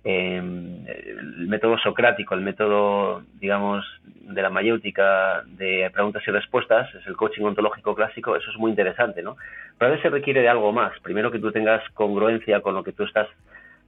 Em, 0.02 0.87
el 0.87 1.47
método 1.47 1.76
socrático, 1.78 2.35
el 2.35 2.40
método, 2.40 3.23
digamos, 3.38 3.85
de 4.04 4.40
la 4.40 4.49
mayéutica 4.49 5.42
de 5.47 5.90
preguntas 5.92 6.23
y 6.26 6.30
respuestas, 6.30 6.95
es 6.95 7.07
el 7.07 7.16
coaching 7.16 7.42
ontológico 7.45 7.95
clásico, 7.95 8.35
eso 8.35 8.50
es 8.50 8.57
muy 8.57 8.71
interesante, 8.71 9.23
¿no? 9.23 9.37
Pero 9.76 9.92
a 9.92 9.97
veces 9.97 10.11
requiere 10.11 10.40
de 10.40 10.49
algo 10.49 10.73
más. 10.73 10.99
Primero 11.00 11.30
que 11.30 11.38
tú 11.38 11.52
tengas 11.52 11.87
congruencia 11.90 12.62
con 12.62 12.75
lo 12.75 12.83
que 12.83 12.92
tú 12.92 13.04
estás, 13.04 13.28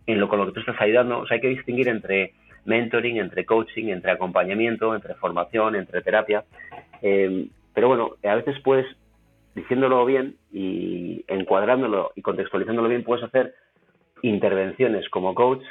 en 0.07 0.21
lo, 0.21 0.28
con 0.28 0.38
lo 0.38 0.47
que 0.47 0.52
tú 0.52 0.61
estás 0.61 0.81
ayudando. 0.81 1.21
O 1.21 1.26
sea, 1.26 1.37
hay 1.37 1.40
que 1.40 1.49
distinguir 1.49 1.88
entre 1.88 2.35
mentoring, 2.66 3.16
entre 3.16 3.47
coaching, 3.47 3.87
entre 3.87 4.12
acompañamiento, 4.12 4.95
entre 4.95 5.14
formación, 5.14 5.76
entre 5.76 6.02
terapia. 6.02 6.45
Em, 7.00 7.49
pero 7.73 7.88
bueno, 7.88 8.16
a 8.23 8.35
veces 8.35 8.61
puedes, 8.62 8.87
diciéndolo 9.54 10.04
bien 10.04 10.37
y 10.52 11.25
encuadrándolo 11.26 12.12
y 12.16 12.21
contextualizándolo 12.21 12.88
bien, 12.88 13.02
puedes 13.02 13.25
hacer 13.25 13.54
intervenciones 14.23 15.09
como 15.09 15.35
coach 15.35 15.64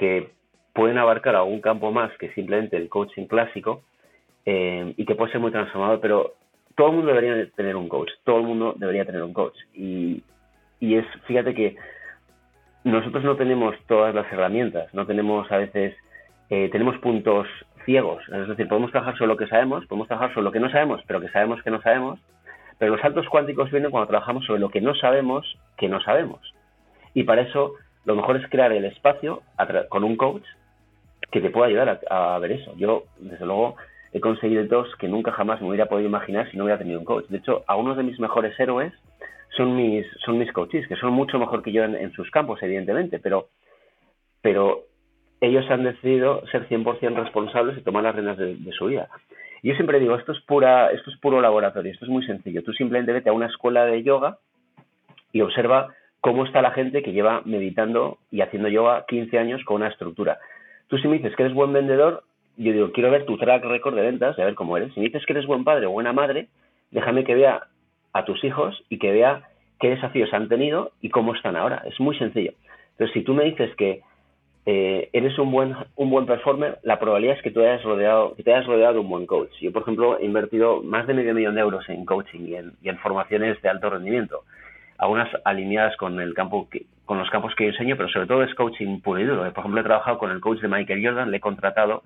que 0.00 0.30
pueden 0.72 0.96
abarcar 0.96 1.36
algún 1.36 1.60
campo 1.60 1.92
más 1.92 2.10
que 2.16 2.32
simplemente 2.32 2.78
el 2.78 2.88
coaching 2.88 3.26
clásico 3.26 3.82
eh, 4.46 4.94
y 4.96 5.04
que 5.04 5.14
puede 5.14 5.30
ser 5.30 5.42
muy 5.42 5.52
transformador, 5.52 6.00
pero 6.00 6.32
todo 6.74 6.88
el 6.88 6.96
mundo 6.96 7.12
debería 7.12 7.50
tener 7.50 7.76
un 7.76 7.86
coach, 7.86 8.08
todo 8.24 8.38
el 8.38 8.44
mundo 8.44 8.74
debería 8.78 9.04
tener 9.04 9.22
un 9.22 9.34
coach. 9.34 9.56
Y, 9.74 10.22
y 10.80 10.94
es, 10.94 11.04
fíjate 11.26 11.52
que 11.52 11.76
nosotros 12.82 13.22
no 13.24 13.36
tenemos 13.36 13.76
todas 13.86 14.14
las 14.14 14.32
herramientas, 14.32 14.92
no 14.94 15.04
tenemos 15.06 15.52
a 15.52 15.58
veces, 15.58 15.94
eh, 16.48 16.70
tenemos 16.72 16.96
puntos 16.98 17.46
ciegos, 17.84 18.22
es 18.32 18.48
decir, 18.48 18.68
podemos 18.68 18.92
trabajar 18.92 19.18
sobre 19.18 19.28
lo 19.28 19.36
que 19.36 19.48
sabemos, 19.48 19.84
podemos 19.84 20.08
trabajar 20.08 20.32
sobre 20.32 20.44
lo 20.44 20.52
que 20.52 20.60
no 20.60 20.70
sabemos, 20.70 21.02
pero 21.06 21.20
que 21.20 21.28
sabemos 21.28 21.62
que 21.62 21.70
no 21.70 21.82
sabemos, 21.82 22.18
pero 22.78 22.92
los 22.92 23.02
saltos 23.02 23.28
cuánticos 23.28 23.70
vienen 23.70 23.90
cuando 23.90 24.08
trabajamos 24.08 24.46
sobre 24.46 24.60
lo 24.60 24.70
que 24.70 24.80
no 24.80 24.94
sabemos 24.94 25.58
que 25.76 25.90
no 25.90 26.00
sabemos. 26.00 26.40
Y 27.12 27.24
para 27.24 27.42
eso 27.42 27.74
lo 28.04 28.16
mejor 28.16 28.36
es 28.36 28.48
crear 28.48 28.72
el 28.72 28.84
espacio 28.84 29.42
con 29.88 30.04
un 30.04 30.16
coach 30.16 30.44
que 31.30 31.40
te 31.40 31.50
pueda 31.50 31.68
ayudar 31.68 32.00
a, 32.10 32.38
ver 32.38 32.52
eso. 32.52 32.74
Yo, 32.76 33.04
desde 33.18 33.46
luego, 33.46 33.76
he 34.12 34.20
conseguido 34.20 34.64
dos 34.64 34.88
que 34.96 35.08
nunca 35.08 35.32
jamás 35.32 35.60
me 35.60 35.68
hubiera 35.68 35.86
podido 35.86 36.08
imaginar 36.08 36.50
si 36.50 36.56
no 36.56 36.64
hubiera 36.64 36.78
tenido 36.78 36.98
un 36.98 37.04
coach. 37.04 37.26
De 37.28 37.38
hecho, 37.38 37.62
algunos 37.66 37.96
de 37.96 38.02
mis 38.02 38.18
mejores 38.18 38.58
héroes 38.58 38.92
son 39.56 39.76
mis, 39.76 40.06
son 40.24 40.38
mis 40.38 40.52
coaches, 40.52 40.86
que 40.88 40.96
son 40.96 41.12
mucho 41.12 41.38
mejor 41.38 41.62
que 41.62 41.72
yo 41.72 41.84
en, 41.84 42.12
sus 42.12 42.30
campos, 42.30 42.62
evidentemente, 42.62 43.18
pero, 43.18 43.48
pero 44.40 44.84
ellos 45.40 45.68
han 45.70 45.84
decidido 45.84 46.44
ser 46.46 46.68
100% 46.68 47.14
responsables 47.14 47.78
y 47.78 47.82
tomar 47.82 48.02
las 48.02 48.14
riendas 48.14 48.38
de, 48.38 48.72
su 48.72 48.86
vida. 48.86 49.08
Y 49.62 49.68
yo 49.68 49.74
siempre 49.74 50.00
digo, 50.00 50.16
esto 50.16 50.32
es, 50.32 50.40
pura, 50.40 50.90
esto 50.90 51.10
es 51.10 51.18
puro 51.18 51.40
laboratorio, 51.40 51.92
esto 51.92 52.06
es 52.06 52.10
muy 52.10 52.24
sencillo. 52.24 52.62
Tú 52.62 52.72
simplemente 52.72 53.12
vete 53.12 53.28
a 53.28 53.34
una 53.34 53.46
escuela 53.46 53.84
de 53.84 54.02
yoga 54.02 54.38
y 55.32 55.42
observa 55.42 55.94
cómo 56.20 56.44
está 56.44 56.62
la 56.62 56.72
gente 56.72 57.02
que 57.02 57.12
lleva 57.12 57.42
meditando 57.44 58.18
y 58.30 58.42
haciendo 58.42 58.68
yoga 58.68 59.04
15 59.06 59.38
años 59.38 59.64
con 59.64 59.76
una 59.76 59.88
estructura. 59.88 60.38
Tú 60.88 60.98
si 60.98 61.08
me 61.08 61.16
dices 61.16 61.34
que 61.36 61.44
eres 61.44 61.54
buen 61.54 61.72
vendedor, 61.72 62.24
yo 62.56 62.72
digo, 62.72 62.92
quiero 62.92 63.10
ver 63.10 63.24
tu 63.24 63.38
track 63.38 63.64
record 63.64 63.94
de 63.94 64.02
ventas, 64.02 64.36
de 64.36 64.44
ver 64.44 64.54
cómo 64.54 64.76
eres. 64.76 64.92
Si 64.92 65.00
me 65.00 65.06
dices 65.06 65.24
que 65.24 65.32
eres 65.32 65.46
buen 65.46 65.64
padre 65.64 65.86
o 65.86 65.90
buena 65.90 66.12
madre, 66.12 66.48
déjame 66.90 67.24
que 67.24 67.34
vea 67.34 67.62
a 68.12 68.24
tus 68.24 68.42
hijos 68.44 68.82
y 68.88 68.98
que 68.98 69.12
vea 69.12 69.48
qué 69.78 69.90
desafíos 69.90 70.32
han 70.34 70.48
tenido 70.48 70.92
y 71.00 71.08
cómo 71.08 71.34
están 71.34 71.56
ahora. 71.56 71.82
Es 71.86 71.98
muy 72.00 72.18
sencillo. 72.18 72.52
Entonces, 72.92 73.14
si 73.14 73.22
tú 73.22 73.32
me 73.32 73.44
dices 73.44 73.74
que 73.76 74.02
eh, 74.66 75.08
eres 75.12 75.38
un 75.38 75.50
buen, 75.50 75.74
un 75.96 76.10
buen 76.10 76.26
performer, 76.26 76.78
la 76.82 76.98
probabilidad 76.98 77.36
es 77.36 77.42
que, 77.42 77.50
tú 77.50 77.60
hayas 77.60 77.82
rodeado, 77.82 78.34
que 78.34 78.42
te 78.42 78.52
hayas 78.52 78.66
rodeado 78.66 78.94
de 78.94 79.00
un 79.00 79.08
buen 79.08 79.26
coach. 79.26 79.52
Yo, 79.60 79.72
por 79.72 79.82
ejemplo, 79.82 80.18
he 80.18 80.26
invertido 80.26 80.82
más 80.82 81.06
de 81.06 81.14
medio 81.14 81.34
millón 81.34 81.54
de 81.54 81.62
euros 81.62 81.88
en 81.88 82.04
coaching 82.04 82.40
y 82.40 82.56
y 82.82 82.88
en 82.88 82.98
formaciones 82.98 83.60
de 83.62 83.68
alto 83.70 83.88
rendimiento. 83.88 84.42
Algunas 85.00 85.28
alineadas 85.44 85.96
con, 85.96 86.20
el 86.20 86.34
campo 86.34 86.68
con 87.06 87.18
los 87.18 87.30
campos 87.30 87.54
que 87.56 87.64
yo 87.64 87.70
enseño, 87.70 87.96
pero 87.96 88.08
sobre 88.10 88.26
todo 88.26 88.44
es 88.44 88.54
coaching 88.54 89.00
puro 89.00 89.18
y 89.18 89.24
duro. 89.24 89.40
Por 89.52 89.62
ejemplo, 89.62 89.80
he 89.80 89.84
trabajado 89.84 90.18
con 90.18 90.30
el 90.30 90.40
coach 90.40 90.60
de 90.60 90.68
Michael 90.68 91.04
Jordan, 91.04 91.30
le 91.30 91.38
he 91.38 91.40
contratado 91.40 92.02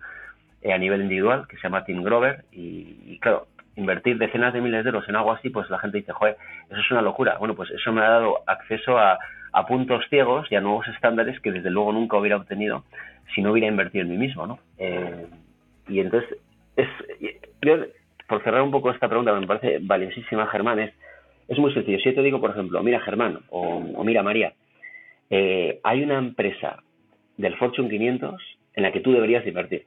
eh, 0.63 0.73
a 0.73 0.79
nivel 0.79 1.03
individual, 1.03 1.47
que 1.49 1.57
se 1.57 1.65
llama 1.65 1.85
Tim 1.85 2.03
Grover, 2.03 2.45
y, 2.53 3.19
claro, 3.19 3.49
invertir 3.77 4.17
decenas 4.17 4.55
de 4.55 4.61
miles 4.61 4.85
de 4.85 4.91
euros 4.91 5.07
en 5.09 5.17
algo 5.17 5.33
así, 5.33 5.51
pues 5.51 5.69
la 5.69 5.79
gente 5.79 5.99
dice, 5.99 6.13
joder, 6.13 6.37
eso 6.71 6.81
es 6.81 6.91
una 6.91 7.03
locura. 7.03 7.37
Bueno, 7.39 7.55
pues 7.55 7.71
eso 7.73 7.93
me 7.93 8.01
ha 8.01 8.09
dado 8.09 8.39
acceso 8.47 8.97
a, 8.97 9.19
puntos 9.69 10.05
ciegos 10.09 10.51
y 10.51 10.57
a 10.57 10.61
nuevos 10.61 10.89
estándares 10.89 11.39
que 11.41 11.53
desde 11.53 11.71
luego 11.71 11.93
nunca 11.93 12.17
hubiera 12.17 12.37
obtenido 12.37 12.85
si 13.35 13.43
no 13.43 13.53
hubiera 13.53 13.69
invertido 13.69 14.03
en 14.03 14.11
mí 14.11 14.17
mismo, 14.17 14.47
¿no? 14.47 14.59
Eh, 14.79 15.27
y 15.89 16.01
entonces, 16.01 16.39
es, 16.77 16.89
yo, 17.61 17.77
por 18.27 18.43
cerrar 18.43 18.63
un 18.63 18.71
poco 18.71 18.91
esta 18.91 19.09
pregunta, 19.09 19.33
me 19.35 19.47
parece 19.47 19.79
valiosísima, 19.81 20.47
Germán, 20.47 20.81
es, 20.81 20.95
es 21.49 21.59
muy 21.59 21.73
sencillo. 21.73 21.99
Si 21.99 22.05
yo 22.05 22.15
te 22.15 22.23
digo, 22.23 22.41
por 22.41 22.51
ejemplo, 22.51 22.83
mira 22.83 23.01
Germán 23.01 23.41
o, 23.51 24.05
mira 24.05 24.23
María, 24.23 24.55
eh, 25.31 25.81
hay 25.83 26.03
una 26.03 26.19
empresa 26.19 26.83
del 27.37 27.57
Fortune 27.57 27.89
500 27.89 28.41
en 28.75 28.83
la 28.83 28.93
que 28.93 29.01
tú 29.01 29.13
deberías 29.13 29.47
invertir. 29.47 29.85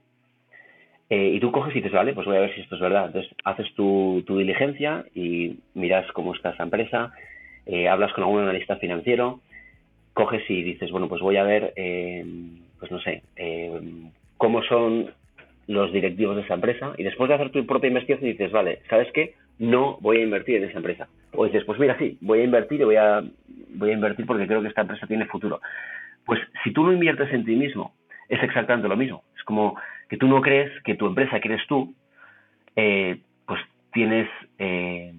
Eh, 1.09 1.31
y 1.35 1.39
tú 1.39 1.51
coges 1.51 1.73
y 1.73 1.79
dices, 1.79 1.93
vale, 1.93 2.13
pues 2.13 2.27
voy 2.27 2.35
a 2.35 2.41
ver 2.41 2.53
si 2.53 2.61
esto 2.61 2.75
es 2.75 2.81
verdad. 2.81 3.07
Entonces 3.07 3.31
haces 3.43 3.73
tu, 3.75 4.23
diligencia 4.27 5.05
y 5.15 5.57
miras 5.73 6.11
cómo 6.11 6.33
está 6.33 6.49
esa 6.49 6.63
empresa, 6.63 7.13
eh, 7.65 7.87
hablas 7.87 8.11
con 8.13 8.23
algún 8.23 8.41
analista 8.41 8.75
financiero, 8.77 9.39
coges 10.13 10.43
y 10.49 10.63
dices, 10.63 10.91
bueno, 10.91 11.07
pues 11.07 11.21
voy 11.21 11.37
a 11.37 11.43
ver, 11.43 11.73
eh, 11.75 12.25
pues 12.79 12.91
no 12.91 12.99
sé, 12.99 13.23
cómo 14.37 14.61
son 14.63 15.11
los 15.67 15.91
directivos 15.91 16.35
de 16.35 16.43
esa 16.43 16.53
empresa 16.53 16.93
y 16.97 17.03
después 17.03 17.29
de 17.29 17.35
hacer 17.35 17.51
tu 17.51 17.65
propia 17.65 17.87
investigación 17.87 18.31
dices, 18.31 18.51
vale, 18.51 18.79
¿sabes 18.89 19.11
qué? 19.13 19.35
No 19.59 19.97
voy 20.01 20.17
a 20.17 20.23
invertir 20.23 20.57
en 20.57 20.69
esa 20.69 20.77
empresa. 20.77 21.07
O 21.33 21.45
dices, 21.45 21.63
pues 21.65 21.79
mira, 21.79 21.97
sí, 21.97 22.17
voy 22.21 22.39
a 22.39 22.43
invertir 22.43 22.81
y 22.81 22.85
voy 22.85 22.95
a, 22.95 23.23
voy 23.75 23.89
a 23.89 23.93
invertir 23.93 24.25
porque 24.25 24.47
creo 24.47 24.61
que 24.61 24.69
esta 24.69 24.81
empresa 24.81 25.07
tiene 25.07 25.25
futuro. 25.25 25.61
Pues 26.25 26.39
si 26.63 26.71
tú 26.71 26.83
no 26.83 26.93
inviertes 26.93 27.31
en 27.33 27.45
ti 27.45 27.55
mismo, 27.55 27.93
es 28.29 28.41
exactamente 28.41 28.87
lo 28.87 28.97
mismo. 28.97 29.23
Es 29.35 29.43
como 29.43 29.77
que 30.09 30.17
tú 30.17 30.27
no 30.27 30.41
crees 30.41 30.71
que 30.83 30.95
tu 30.95 31.07
empresa, 31.07 31.39
que 31.39 31.47
eres 31.49 31.65
tú, 31.67 31.93
eh, 32.75 33.19
pues 33.45 33.61
tienes, 33.91 34.29
eh, 34.57 35.13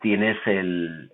tienes 0.00 0.36
el, 0.46 1.10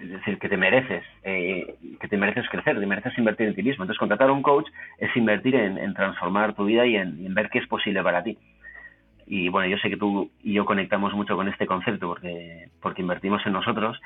es 0.00 0.10
decir, 0.10 0.38
que 0.38 0.48
te 0.48 0.56
mereces, 0.56 1.04
eh, 1.22 1.76
que 2.00 2.08
te 2.08 2.16
mereces 2.16 2.48
crecer, 2.48 2.78
te 2.78 2.86
mereces 2.86 3.16
invertir 3.18 3.48
en 3.48 3.54
ti 3.54 3.62
mismo. 3.62 3.84
Entonces, 3.84 3.98
contratar 3.98 4.28
a 4.28 4.32
un 4.32 4.42
coach 4.42 4.66
es 4.98 5.14
invertir 5.16 5.54
en, 5.54 5.94
transformar 5.94 6.54
tu 6.54 6.64
vida 6.64 6.86
y 6.86 6.96
en, 6.96 7.34
ver 7.34 7.50
qué 7.50 7.58
es 7.58 7.66
posible 7.66 8.02
para 8.02 8.22
ti. 8.22 8.38
Y 9.26 9.48
bueno, 9.48 9.68
yo 9.68 9.78
sé 9.78 9.88
que 9.88 9.96
tú 9.96 10.30
y 10.42 10.52
yo 10.52 10.64
conectamos 10.64 11.14
mucho 11.14 11.36
con 11.36 11.48
este 11.48 11.66
concepto 11.66 12.08
porque, 12.08 12.68
porque 12.80 13.02
invertimos 13.02 13.44
en 13.46 13.52
nosotros 13.52 14.00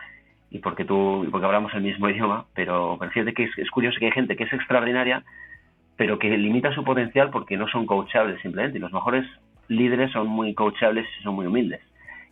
y 0.51 0.59
porque 0.61 0.85
tú 0.85 1.27
porque 1.31 1.47
hablamos 1.47 1.75
el 1.75 1.83
mismo 1.83 2.09
idioma, 2.11 2.47
pero, 2.55 2.97
pero 2.99 3.11
fíjate 3.11 3.35
que 3.35 3.45
es, 3.45 3.59
es 3.59 3.71
curioso 3.71 3.99
que 3.99 4.07
hay 4.07 4.13
gente 4.13 4.37
que 4.37 4.45
es 4.45 4.53
extraordinaria 4.53 5.25
pero 5.99 6.19
que 6.19 6.31
limita 6.39 6.73
su 6.73 6.85
potencial 6.85 7.31
porque 7.31 7.57
no 7.57 7.69
son 7.69 7.85
coachables 7.85 8.41
simplemente. 8.41 8.79
Y 8.79 8.81
los 8.81 8.93
mejores 8.93 9.27
líderes 9.67 10.13
son 10.13 10.29
muy 10.29 10.55
coachables 10.55 11.05
y 11.19 11.23
son 11.25 11.35
muy 11.35 11.47
humildes. 11.47 11.81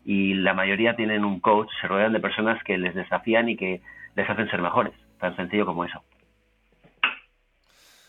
Y 0.04 0.34
la 0.34 0.54
mayoría 0.54 0.94
tienen 0.94 1.24
un 1.24 1.40
coach, 1.40 1.68
se 1.80 1.88
rodean 1.88 2.12
de 2.12 2.20
personas 2.20 2.62
que 2.62 2.78
les 2.78 2.94
desafían 2.94 3.48
y 3.48 3.56
que 3.56 3.80
les 4.14 4.30
hacen 4.30 4.48
ser 4.48 4.62
mejores. 4.62 4.92
Tan 5.18 5.34
sencillo 5.34 5.66
como 5.66 5.84
eso. 5.84 6.00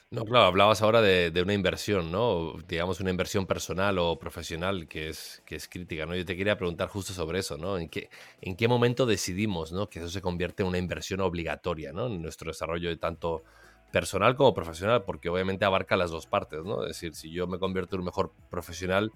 No, 0.09 0.23
claro, 0.23 0.45
hablabas 0.45 0.81
ahora 0.81 1.01
de, 1.01 1.41
una 1.41 1.53
inversión, 1.53 2.13
¿no? 2.13 2.53
Digamos 2.65 3.01
una 3.01 3.09
inversión 3.09 3.45
personal 3.45 3.99
o 3.99 4.17
profesional 4.17 4.87
que 4.87 5.09
es, 5.09 5.43
que 5.45 5.57
es 5.57 5.67
crítica, 5.67 6.05
¿no? 6.05 6.15
Yo 6.15 6.23
te 6.23 6.37
quería 6.37 6.57
preguntar 6.57 6.87
justo 6.87 7.11
sobre 7.11 7.39
eso, 7.39 7.57
¿no? 7.57 7.77
¿En 7.77 7.89
qué, 7.89 8.09
en 8.39 8.55
qué 8.55 8.69
momento 8.69 9.05
decidimos, 9.05 9.73
¿no? 9.73 9.89
Que 9.89 9.99
eso 9.99 10.07
se 10.07 10.21
convierte 10.21 10.63
en 10.63 10.69
una 10.69 10.77
inversión 10.77 11.19
obligatoria, 11.19 11.91
¿no? 11.91 12.07
En 12.07 12.21
nuestro 12.21 12.49
desarrollo 12.49 12.87
de 12.87 12.95
tanto 12.95 13.43
personal 13.91 14.37
como 14.37 14.53
profesional, 14.53 15.03
porque 15.03 15.27
obviamente 15.27 15.65
abarca 15.65 15.97
las 15.97 16.09
dos 16.09 16.25
partes, 16.25 16.63
¿no? 16.63 16.83
Es 16.83 16.89
decir, 16.89 17.13
si 17.13 17.29
yo 17.29 17.45
me 17.45 17.59
convierto 17.59 17.97
en 17.97 17.99
un 17.99 18.05
mejor 18.05 18.31
profesional, 18.49 19.11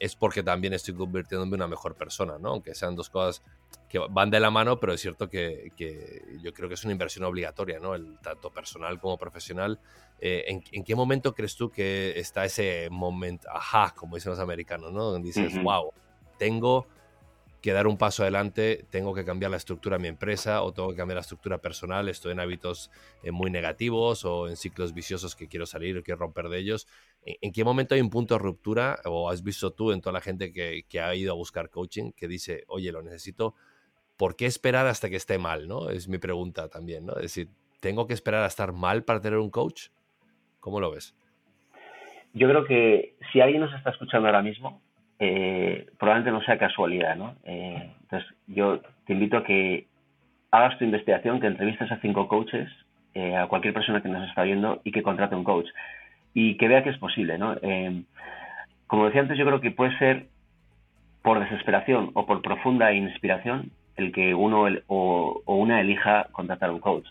es 0.00 0.16
porque 0.16 0.42
también 0.42 0.72
estoy 0.72 0.94
convirtiéndome 0.94 1.50
en 1.50 1.54
una 1.56 1.68
mejor 1.68 1.94
persona, 1.94 2.38
¿no? 2.38 2.48
Aunque 2.48 2.74
sean 2.74 2.96
dos 2.96 3.10
cosas 3.10 3.42
que 3.86 3.98
van 3.98 4.30
de 4.30 4.40
la 4.40 4.50
mano, 4.50 4.80
pero 4.80 4.94
es 4.94 5.00
cierto 5.00 5.28
que, 5.28 5.72
yo 6.42 6.54
creo 6.54 6.68
que 6.68 6.74
es 6.74 6.84
una 6.84 6.92
inversión 6.92 7.24
obligatoria, 7.24 7.78
¿no? 7.78 7.94
El 7.94 8.18
tanto 8.18 8.50
personal 8.50 8.98
como 8.98 9.18
profesional. 9.18 9.78
Eh, 10.18 10.44
¿en, 10.48 10.84
qué 10.84 10.94
momento 10.94 11.34
crees 11.34 11.54
tú 11.54 11.70
que 11.70 12.18
está 12.18 12.46
ese 12.46 12.88
momento, 12.90 13.48
ajá, 13.50 13.94
como 13.94 14.16
dicen 14.16 14.30
los 14.30 14.40
americanos, 14.40 14.90
¿no? 14.90 15.04
Donde 15.04 15.28
dices, 15.28 15.62
wow, 15.62 15.92
tengo 16.38 16.86
que 17.60 17.72
dar 17.72 17.86
un 17.86 17.98
paso 17.98 18.22
adelante, 18.22 18.84
tengo 18.90 19.14
que 19.14 19.24
cambiar 19.24 19.50
la 19.50 19.56
estructura 19.58 19.96
de 19.96 20.02
mi 20.02 20.08
empresa 20.08 20.62
o 20.62 20.72
tengo 20.72 20.90
que 20.90 20.96
cambiar 20.96 21.16
la 21.16 21.22
estructura 21.22 21.58
personal, 21.58 22.08
estoy 22.08 22.32
en 22.32 22.40
hábitos 22.40 22.90
eh, 23.22 23.30
muy 23.30 23.50
negativos 23.50 24.24
o 24.24 24.48
en 24.48 24.56
ciclos 24.56 24.94
viciosos 24.94 25.36
que 25.36 25.46
quiero 25.48 25.66
salir 25.66 25.96
o 25.98 26.02
quiero 26.02 26.20
romper 26.20 26.48
de 26.48 26.58
ellos. 26.58 26.86
¿En, 27.24 27.52
qué 27.52 27.64
momento 27.64 27.94
hay 27.94 28.00
un 28.00 28.08
punto 28.08 28.34
de 28.34 28.38
ruptura 28.38 28.98
o 29.04 29.28
has 29.28 29.42
visto 29.42 29.72
tú 29.72 29.92
en 29.92 30.00
toda 30.00 30.14
la 30.14 30.20
gente 30.20 30.52
que, 30.52 31.00
ha 31.00 31.14
ido 31.14 31.32
a 31.32 31.36
buscar 31.36 31.68
coaching 31.68 32.12
que 32.12 32.28
dice, 32.28 32.64
oye, 32.66 32.92
lo 32.92 33.02
necesito, 33.02 33.54
¿por 34.16 34.36
qué 34.36 34.46
esperar 34.46 34.86
hasta 34.86 35.10
que 35.10 35.16
esté 35.16 35.38
mal? 35.38 35.68
¿no? 35.68 35.90
Es 35.90 36.08
mi 36.08 36.18
pregunta 36.18 36.68
también, 36.68 37.04
¿no? 37.04 37.14
Es 37.16 37.22
decir, 37.22 37.48
¿tengo 37.80 38.06
que 38.06 38.14
esperar 38.14 38.42
a 38.42 38.46
estar 38.46 38.72
mal 38.72 39.04
para 39.04 39.20
tener 39.20 39.38
un 39.38 39.50
coach? 39.50 39.88
¿Cómo 40.60 40.80
lo 40.80 40.90
ves? 40.90 41.14
Yo 42.32 42.48
creo 42.48 42.64
que 42.64 43.16
si 43.32 43.40
alguien 43.40 43.60
nos 43.60 43.74
está 43.74 43.90
escuchando 43.90 44.28
ahora 44.28 44.42
mismo, 44.42 44.80
eh, 45.20 45.86
probablemente 45.98 46.32
no 46.32 46.42
sea 46.42 46.58
casualidad, 46.58 47.14
¿no? 47.14 47.36
Eh, 47.44 47.90
entonces, 48.02 48.28
yo 48.48 48.80
te 49.06 49.12
invito 49.12 49.36
a 49.36 49.44
que 49.44 49.86
hagas 50.50 50.78
tu 50.78 50.84
investigación, 50.84 51.40
que 51.40 51.46
entrevistes 51.46 51.92
a 51.92 52.00
cinco 52.00 52.26
coaches, 52.26 52.68
eh, 53.14 53.36
a 53.36 53.46
cualquier 53.46 53.74
persona 53.74 54.02
que 54.02 54.08
nos 54.08 54.28
está 54.28 54.42
viendo 54.42 54.80
y 54.82 54.92
que 54.92 55.02
contrate 55.02 55.36
un 55.36 55.44
coach 55.44 55.68
y 56.34 56.56
que 56.56 56.68
vea 56.68 56.82
que 56.82 56.90
es 56.90 56.98
posible, 56.98 57.38
¿no? 57.38 57.56
como 58.86 59.06
decía 59.06 59.20
antes, 59.20 59.38
yo 59.38 59.46
creo 59.46 59.60
que 59.60 59.70
puede 59.70 59.96
ser 59.98 60.26
por 61.22 61.38
desesperación 61.38 62.10
o 62.14 62.26
por 62.26 62.42
profunda 62.42 62.92
inspiración 62.92 63.70
el 63.96 64.12
que 64.12 64.34
uno 64.34 64.66
o, 64.86 65.42
o 65.44 65.56
una 65.56 65.80
elija 65.80 66.28
contratar 66.32 66.70
un 66.70 66.80
coach. 66.80 67.06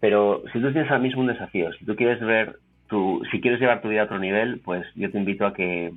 Pero 0.00 0.42
si 0.52 0.60
tú 0.60 0.70
tienes 0.72 0.90
ahora 0.90 1.02
mismo 1.02 1.22
un 1.22 1.28
desafío, 1.28 1.72
si 1.72 1.84
tú 1.84 1.96
quieres 1.96 2.20
ver 2.20 2.56
tu, 2.88 3.22
si 3.30 3.40
quieres 3.40 3.60
llevar 3.60 3.80
tu 3.80 3.88
vida 3.88 4.02
a 4.02 4.04
otro 4.04 4.18
nivel, 4.18 4.60
pues 4.64 4.86
yo 4.94 5.10
te 5.10 5.18
invito 5.18 5.46
a 5.46 5.54
que 5.54 5.92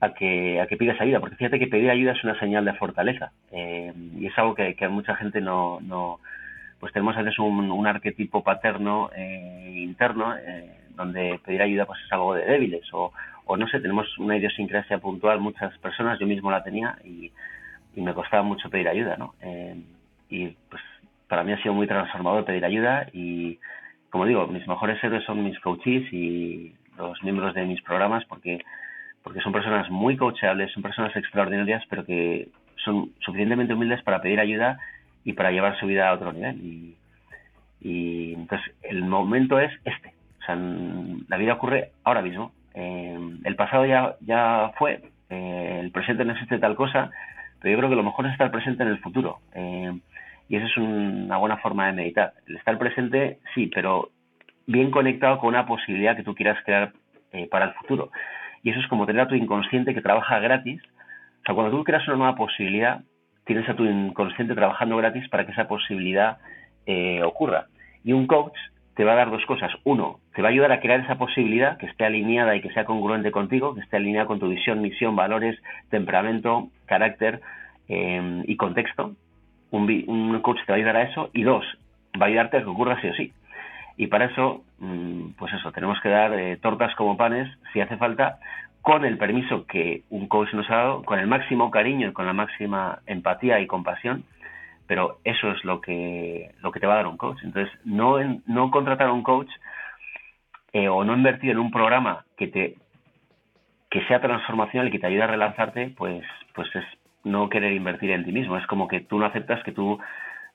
a 0.00 0.14
que, 0.14 0.60
a 0.60 0.66
que 0.66 0.76
pidas 0.76 1.00
ayuda, 1.00 1.20
porque 1.20 1.36
fíjate 1.36 1.58
que 1.58 1.66
pedir 1.66 1.90
ayuda 1.90 2.12
es 2.12 2.24
una 2.24 2.38
señal 2.38 2.64
de 2.64 2.72
fortaleza 2.74 3.32
eh, 3.52 3.92
y 4.18 4.26
es 4.26 4.38
algo 4.38 4.54
que, 4.54 4.74
que 4.74 4.88
mucha 4.88 5.14
gente 5.16 5.40
no, 5.42 5.78
no, 5.82 6.20
pues 6.78 6.92
tenemos 6.92 7.16
a 7.16 7.42
un, 7.42 7.70
un 7.70 7.86
arquetipo 7.86 8.42
paterno 8.42 9.10
eh, 9.14 9.74
interno 9.76 10.34
eh, 10.36 10.70
donde 10.96 11.38
pedir 11.44 11.60
ayuda 11.60 11.84
pues 11.84 12.00
es 12.04 12.12
algo 12.12 12.34
de 12.34 12.46
débiles 12.46 12.88
o, 12.92 13.12
o 13.44 13.56
no 13.56 13.68
sé, 13.68 13.80
tenemos 13.80 14.18
una 14.18 14.38
idiosincrasia 14.38 14.98
puntual, 14.98 15.38
muchas 15.38 15.76
personas, 15.78 16.18
yo 16.18 16.26
mismo 16.26 16.50
la 16.50 16.64
tenía 16.64 16.96
y, 17.04 17.30
y 17.94 18.00
me 18.00 18.14
costaba 18.14 18.42
mucho 18.42 18.70
pedir 18.70 18.88
ayuda, 18.88 19.16
¿no? 19.16 19.34
y 20.32 20.46
pues 20.70 20.80
para 21.28 21.42
mí 21.42 21.52
ha 21.52 21.60
sido 21.60 21.74
muy 21.74 21.88
transformador 21.88 22.44
pedir 22.44 22.64
ayuda 22.64 23.08
y 23.12 23.58
como 24.10 24.26
digo, 24.26 24.46
mis 24.46 24.66
mejores 24.66 25.02
héroes 25.02 25.24
son 25.24 25.44
mis 25.44 25.58
coaches 25.60 26.12
y 26.12 26.74
los 26.96 27.22
miembros 27.22 27.54
de 27.54 27.64
mis 27.64 27.82
programas 27.82 28.24
porque 28.26 28.60
porque 29.22 29.40
son 29.40 29.52
personas 29.52 29.90
muy 29.90 30.16
coachables, 30.16 30.72
son 30.72 30.82
personas 30.82 31.14
extraordinarias, 31.14 31.82
pero 31.88 32.04
que 32.04 32.48
son 32.84 33.10
suficientemente 33.20 33.74
humildes 33.74 34.02
para 34.02 34.22
pedir 34.22 34.40
ayuda 34.40 34.78
y 35.24 35.34
para 35.34 35.50
llevar 35.50 35.78
su 35.78 35.86
vida 35.86 36.08
a 36.08 36.14
otro 36.14 36.32
nivel. 36.32 36.96
Y, 37.82 38.34
entonces 38.34 38.74
el 38.82 39.02
momento 39.04 39.58
es 39.58 39.72
este. 39.84 40.12
O 40.40 40.44
sea, 40.44 40.56
la 40.56 41.36
vida 41.36 41.54
ocurre 41.54 41.92
ahora 42.04 42.22
mismo. 42.22 42.52
el 42.74 43.56
pasado 43.56 43.84
ya, 43.86 44.16
ya 44.20 44.72
fue, 44.78 45.02
el 45.28 45.90
presente 45.90 46.24
no 46.24 46.32
existe 46.32 46.58
tal 46.58 46.76
cosa, 46.76 47.10
pero 47.60 47.72
yo 47.72 47.78
creo 47.78 47.90
que 47.90 47.96
lo 47.96 48.02
mejor 48.02 48.26
es 48.26 48.32
estar 48.32 48.50
presente 48.50 48.82
en 48.82 48.90
el 48.90 48.98
futuro. 48.98 49.38
y 50.48 50.56
eso 50.56 50.66
es 50.66 50.76
una 50.76 51.36
buena 51.36 51.58
forma 51.58 51.86
de 51.86 51.92
meditar. 51.92 52.32
El 52.46 52.56
estar 52.56 52.78
presente, 52.78 53.38
sí, 53.54 53.70
pero 53.72 54.10
bien 54.66 54.90
conectado 54.90 55.38
con 55.38 55.50
una 55.50 55.66
posibilidad 55.66 56.16
que 56.16 56.22
tú 56.22 56.34
quieras 56.34 56.62
crear 56.64 56.92
para 57.50 57.66
el 57.66 57.74
futuro. 57.74 58.10
Y 58.62 58.70
eso 58.70 58.80
es 58.80 58.86
como 58.88 59.06
tener 59.06 59.22
a 59.22 59.28
tu 59.28 59.34
inconsciente 59.34 59.94
que 59.94 60.02
trabaja 60.02 60.38
gratis. 60.38 60.82
O 60.82 61.44
sea, 61.44 61.54
cuando 61.54 61.76
tú 61.76 61.84
creas 61.84 62.06
una 62.08 62.16
nueva 62.16 62.34
posibilidad, 62.34 63.00
tienes 63.44 63.68
a 63.68 63.74
tu 63.74 63.84
inconsciente 63.84 64.54
trabajando 64.54 64.96
gratis 64.96 65.28
para 65.28 65.46
que 65.46 65.52
esa 65.52 65.66
posibilidad 65.66 66.38
eh, 66.86 67.22
ocurra. 67.22 67.66
Y 68.04 68.12
un 68.12 68.26
coach 68.26 68.56
te 68.94 69.04
va 69.04 69.12
a 69.12 69.16
dar 69.16 69.30
dos 69.30 69.44
cosas. 69.46 69.72
Uno, 69.84 70.20
te 70.34 70.42
va 70.42 70.48
a 70.48 70.50
ayudar 70.50 70.72
a 70.72 70.80
crear 70.80 71.00
esa 71.00 71.16
posibilidad 71.16 71.78
que 71.78 71.86
esté 71.86 72.04
alineada 72.04 72.54
y 72.54 72.60
que 72.60 72.70
sea 72.72 72.84
congruente 72.84 73.30
contigo, 73.30 73.74
que 73.74 73.80
esté 73.80 73.96
alineada 73.96 74.26
con 74.26 74.40
tu 74.40 74.48
visión, 74.48 74.82
misión, 74.82 75.16
valores, 75.16 75.58
temperamento, 75.88 76.68
carácter 76.86 77.40
eh, 77.88 78.42
y 78.44 78.56
contexto. 78.56 79.16
Un, 79.70 80.40
coach 80.42 80.58
te 80.66 80.72
va 80.72 80.74
a 80.74 80.78
ayudar 80.78 80.96
a 80.96 81.02
eso. 81.02 81.30
Y 81.32 81.42
dos, 81.42 81.64
va 82.20 82.26
a 82.26 82.28
ayudarte 82.28 82.58
a 82.58 82.62
que 82.62 82.68
ocurra 82.68 83.00
sí 83.00 83.08
o 83.08 83.14
sí. 83.14 83.32
Y 84.00 84.06
para 84.06 84.24
eso, 84.24 84.64
mm, 84.78 85.32
pues 85.36 85.52
eso, 85.52 85.72
tenemos 85.72 86.00
que 86.00 86.08
dar 86.08 86.32
eh, 86.32 86.56
tortas 86.56 86.94
como 86.94 87.18
panes, 87.18 87.46
si 87.70 87.82
hace 87.82 87.98
falta, 87.98 88.38
con 88.80 89.04
el 89.04 89.18
permiso 89.18 89.66
que 89.66 90.04
un 90.08 90.26
coach 90.26 90.54
nos 90.54 90.70
ha 90.70 90.76
dado, 90.76 91.02
con 91.02 91.18
el 91.18 91.26
máximo 91.26 91.70
cariño 91.70 92.08
y 92.08 92.12
con 92.14 92.24
la 92.24 92.32
máxima 92.32 93.00
empatía 93.06 93.60
y 93.60 93.66
compasión, 93.66 94.24
pero 94.86 95.18
eso 95.24 95.50
es 95.50 95.62
lo 95.66 95.82
que, 95.82 96.50
lo 96.62 96.72
que 96.72 96.80
te 96.80 96.86
va 96.86 96.94
a 96.94 96.96
dar 96.96 97.08
un 97.08 97.18
coach. 97.18 97.40
Entonces, 97.44 97.70
no, 97.84 98.16
no 98.46 98.70
contratar 98.70 99.08
a 99.08 99.12
un 99.12 99.22
coach 99.22 99.50
eh, 100.72 100.88
o 100.88 101.04
no 101.04 101.12
invertir 101.12 101.50
en 101.50 101.58
un 101.58 101.70
programa 101.70 102.24
que 102.38 102.46
te 102.46 102.76
que 103.90 104.02
sea 104.06 104.22
transformacional 104.22 104.88
y 104.88 104.92
que 104.92 104.98
te 104.98 105.08
ayude 105.08 105.24
a 105.24 105.26
relanzarte, 105.26 105.92
pues, 105.98 106.24
pues 106.54 106.74
es 106.74 106.84
no 107.24 107.50
querer 107.50 107.74
invertir 107.74 108.12
en 108.12 108.24
ti 108.24 108.32
mismo. 108.32 108.56
Es 108.56 108.66
como 108.66 108.88
que 108.88 109.00
tú 109.00 109.18
no 109.18 109.26
aceptas 109.26 109.62
que 109.62 109.72
tú 109.72 109.98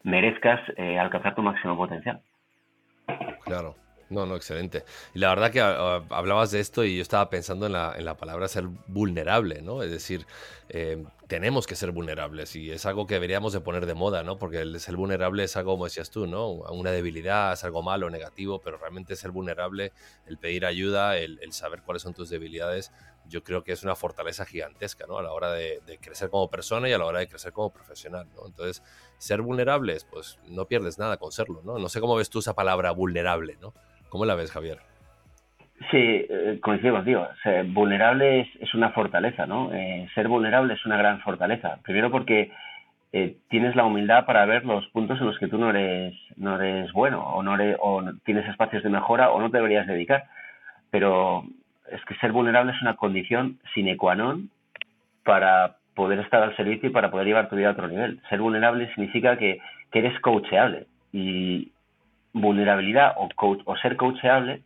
merezcas 0.01 0.61
eh, 0.77 0.97
alcanzar 0.97 1.35
tu 1.35 1.43
máximo 1.43 1.77
potencial. 1.77 2.21
Claro. 3.45 3.75
No, 4.09 4.25
no, 4.27 4.35
excelente. 4.35 4.85
Y 5.15 5.19
la 5.19 5.29
verdad 5.29 5.51
que 5.51 5.61
ah, 5.61 5.75
ah, 5.77 6.05
hablabas 6.11 6.51
de 6.51 6.59
esto 6.59 6.83
y 6.83 6.95
yo 6.97 7.01
estaba 7.01 7.29
pensando 7.29 7.65
en 7.65 7.71
la, 7.73 7.95
en 7.97 8.05
la 8.05 8.15
palabra 8.17 8.47
ser 8.47 8.65
vulnerable, 8.87 9.61
¿no? 9.63 9.81
Es 9.81 9.89
decir, 9.89 10.27
eh, 10.69 11.03
tenemos 11.27 11.65
que 11.65 11.75
ser 11.75 11.91
vulnerables 11.91 12.55
y 12.55 12.71
es 12.71 12.85
algo 12.85 13.07
que 13.07 13.15
deberíamos 13.15 13.51
de 13.53 13.59
poner 13.59 13.85
de 13.85 13.95
moda, 13.95 14.23
¿no? 14.23 14.37
Porque 14.37 14.59
el 14.59 14.79
ser 14.79 14.95
vulnerable 14.95 15.43
es 15.43 15.55
algo, 15.57 15.71
como 15.71 15.85
decías 15.85 16.11
tú, 16.11 16.27
¿no? 16.27 16.49
Una 16.49 16.91
debilidad, 16.91 17.53
es 17.53 17.63
algo 17.63 17.81
malo, 17.81 18.09
negativo, 18.09 18.61
pero 18.61 18.77
realmente 18.77 19.15
ser 19.15 19.31
vulnerable, 19.31 19.91
el 20.27 20.37
pedir 20.37 20.65
ayuda, 20.65 21.17
el, 21.17 21.39
saber 21.51 21.81
cuáles 21.81 22.03
son 22.03 22.13
tus 22.13 22.29
debilidades, 22.29 22.91
yo 23.27 23.43
creo 23.43 23.63
que 23.63 23.71
es 23.71 23.83
una 23.83 23.95
fortaleza 23.95 24.45
gigantesca, 24.45 25.07
¿no? 25.07 25.17
A 25.17 25.23
la 25.23 25.31
hora 25.31 25.51
de, 25.51 25.81
crecer 25.99 26.29
como 26.29 26.49
persona 26.49 26.87
y 26.89 26.93
a 26.93 26.97
la 26.97 27.05
hora 27.05 27.19
de 27.19 27.27
crecer 27.27 27.53
como 27.53 27.71
profesional, 27.71 28.27
¿no? 28.35 28.45
Entonces, 28.45 28.83
ser 29.17 29.41
vulnerables, 29.41 30.03
pues 30.05 30.37
no 30.45 30.67
pierdes 30.67 30.99
nada 30.99 31.17
con 31.17 31.31
serlo, 31.31 31.61
¿no? 31.63 31.79
No 31.79 31.89
sé 31.89 32.01
cómo 32.01 32.15
ves 32.15 32.29
tú 32.29 32.39
esa 32.39 32.53
palabra 32.53 32.91
vulnerable, 32.91 33.57
¿no? 33.59 33.73
¿Cómo 34.09 34.25
la 34.25 34.35
ves, 34.35 34.51
Javier? 34.51 34.94
Sí, 35.91 35.97
eh, 35.97 36.59
coincido 36.61 36.95
contigo. 36.95 37.27
Vulnerable 37.67 38.49
es, 38.59 38.73
una 38.73 38.91
fortaleza, 38.91 39.45
¿no? 39.45 39.71
Eh, 39.73 40.07
ser 40.15 40.27
vulnerable 40.27 40.73
es 40.73 40.85
una 40.85 40.97
gran 40.97 41.19
fortaleza. 41.21 41.79
Primero 41.83 42.09
porque 42.11 42.51
eh, 43.11 43.37
tienes 43.49 43.75
la 43.75 43.85
humildad 43.85 44.25
para 44.25 44.45
ver 44.45 44.65
los 44.65 44.87
puntos 44.87 45.19
en 45.19 45.27
los 45.27 45.37
que 45.37 45.47
tú 45.47 45.57
no 45.57 45.69
eres, 45.69 46.13
no 46.37 46.59
eres 46.59 46.91
bueno 46.91 47.21
o, 47.23 47.43
no 47.43 47.57
o 47.79 48.03
tienes 48.23 48.47
espacios 48.47 48.83
de 48.83 48.89
mejora 48.89 49.31
o 49.31 49.39
no 49.39 49.51
te 49.51 49.57
deberías 49.57 49.87
dedicar. 49.87 50.25
Pero 50.91 51.43
es 51.91 52.03
que 52.05 52.15
ser 52.15 52.31
vulnerable 52.31 52.71
es 52.71 52.81
una 52.81 52.95
condición 52.95 53.59
sine 53.73 53.97
qua 53.97 54.15
non 54.15 54.49
para 55.23 55.77
poder 55.93 56.19
estar 56.19 56.41
al 56.41 56.55
servicio 56.55 56.89
y 56.89 56.91
para 56.91 57.11
poder 57.11 57.27
llevar 57.27 57.49
tu 57.49 57.55
vida 57.55 57.69
a 57.69 57.71
otro 57.71 57.87
nivel. 57.87 58.19
Ser 58.29 58.39
vulnerable 58.41 58.87
significa 58.93 59.37
que, 59.37 59.59
eres 59.91 60.19
coacheable 60.19 60.87
y, 61.13 61.71
vulnerabilidad 62.33 63.13
o, 63.15 63.29
coach, 63.33 63.61
o 63.63 63.77
ser 63.77 63.95
coachable 63.95 64.61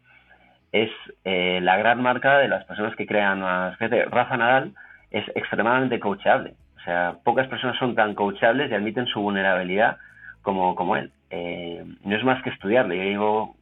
es 0.71 0.91
eh, 1.25 1.59
la 1.61 1.77
gran 1.77 2.01
marca 2.01 2.37
de 2.37 2.47
las 2.47 2.65
personas 2.65 2.95
que 2.95 3.07
crean 3.07 3.41
más. 3.41 3.77
Rafa 3.79 4.37
Nadal 4.37 4.73
es 5.11 5.27
extremadamente 5.35 5.99
coachable. 5.99 6.53
O 6.77 6.81
sea, 6.81 7.15
pocas 7.23 7.47
personas 7.47 7.77
son 7.77 7.95
tan 7.95 8.13
coachables 8.15 8.71
y 8.71 8.75
admiten 8.75 9.07
su 9.07 9.21
vulnerabilidad 9.21 9.97
como, 10.41 10.75
como 10.75 10.95
él. 10.95 11.11
Eh, 11.29 11.83
no 12.03 12.15
es 12.15 12.23
más 12.23 12.41
que 12.43 12.51
estudiarle. 12.51 12.97
Yo 12.97 13.03
llevo 13.03 13.55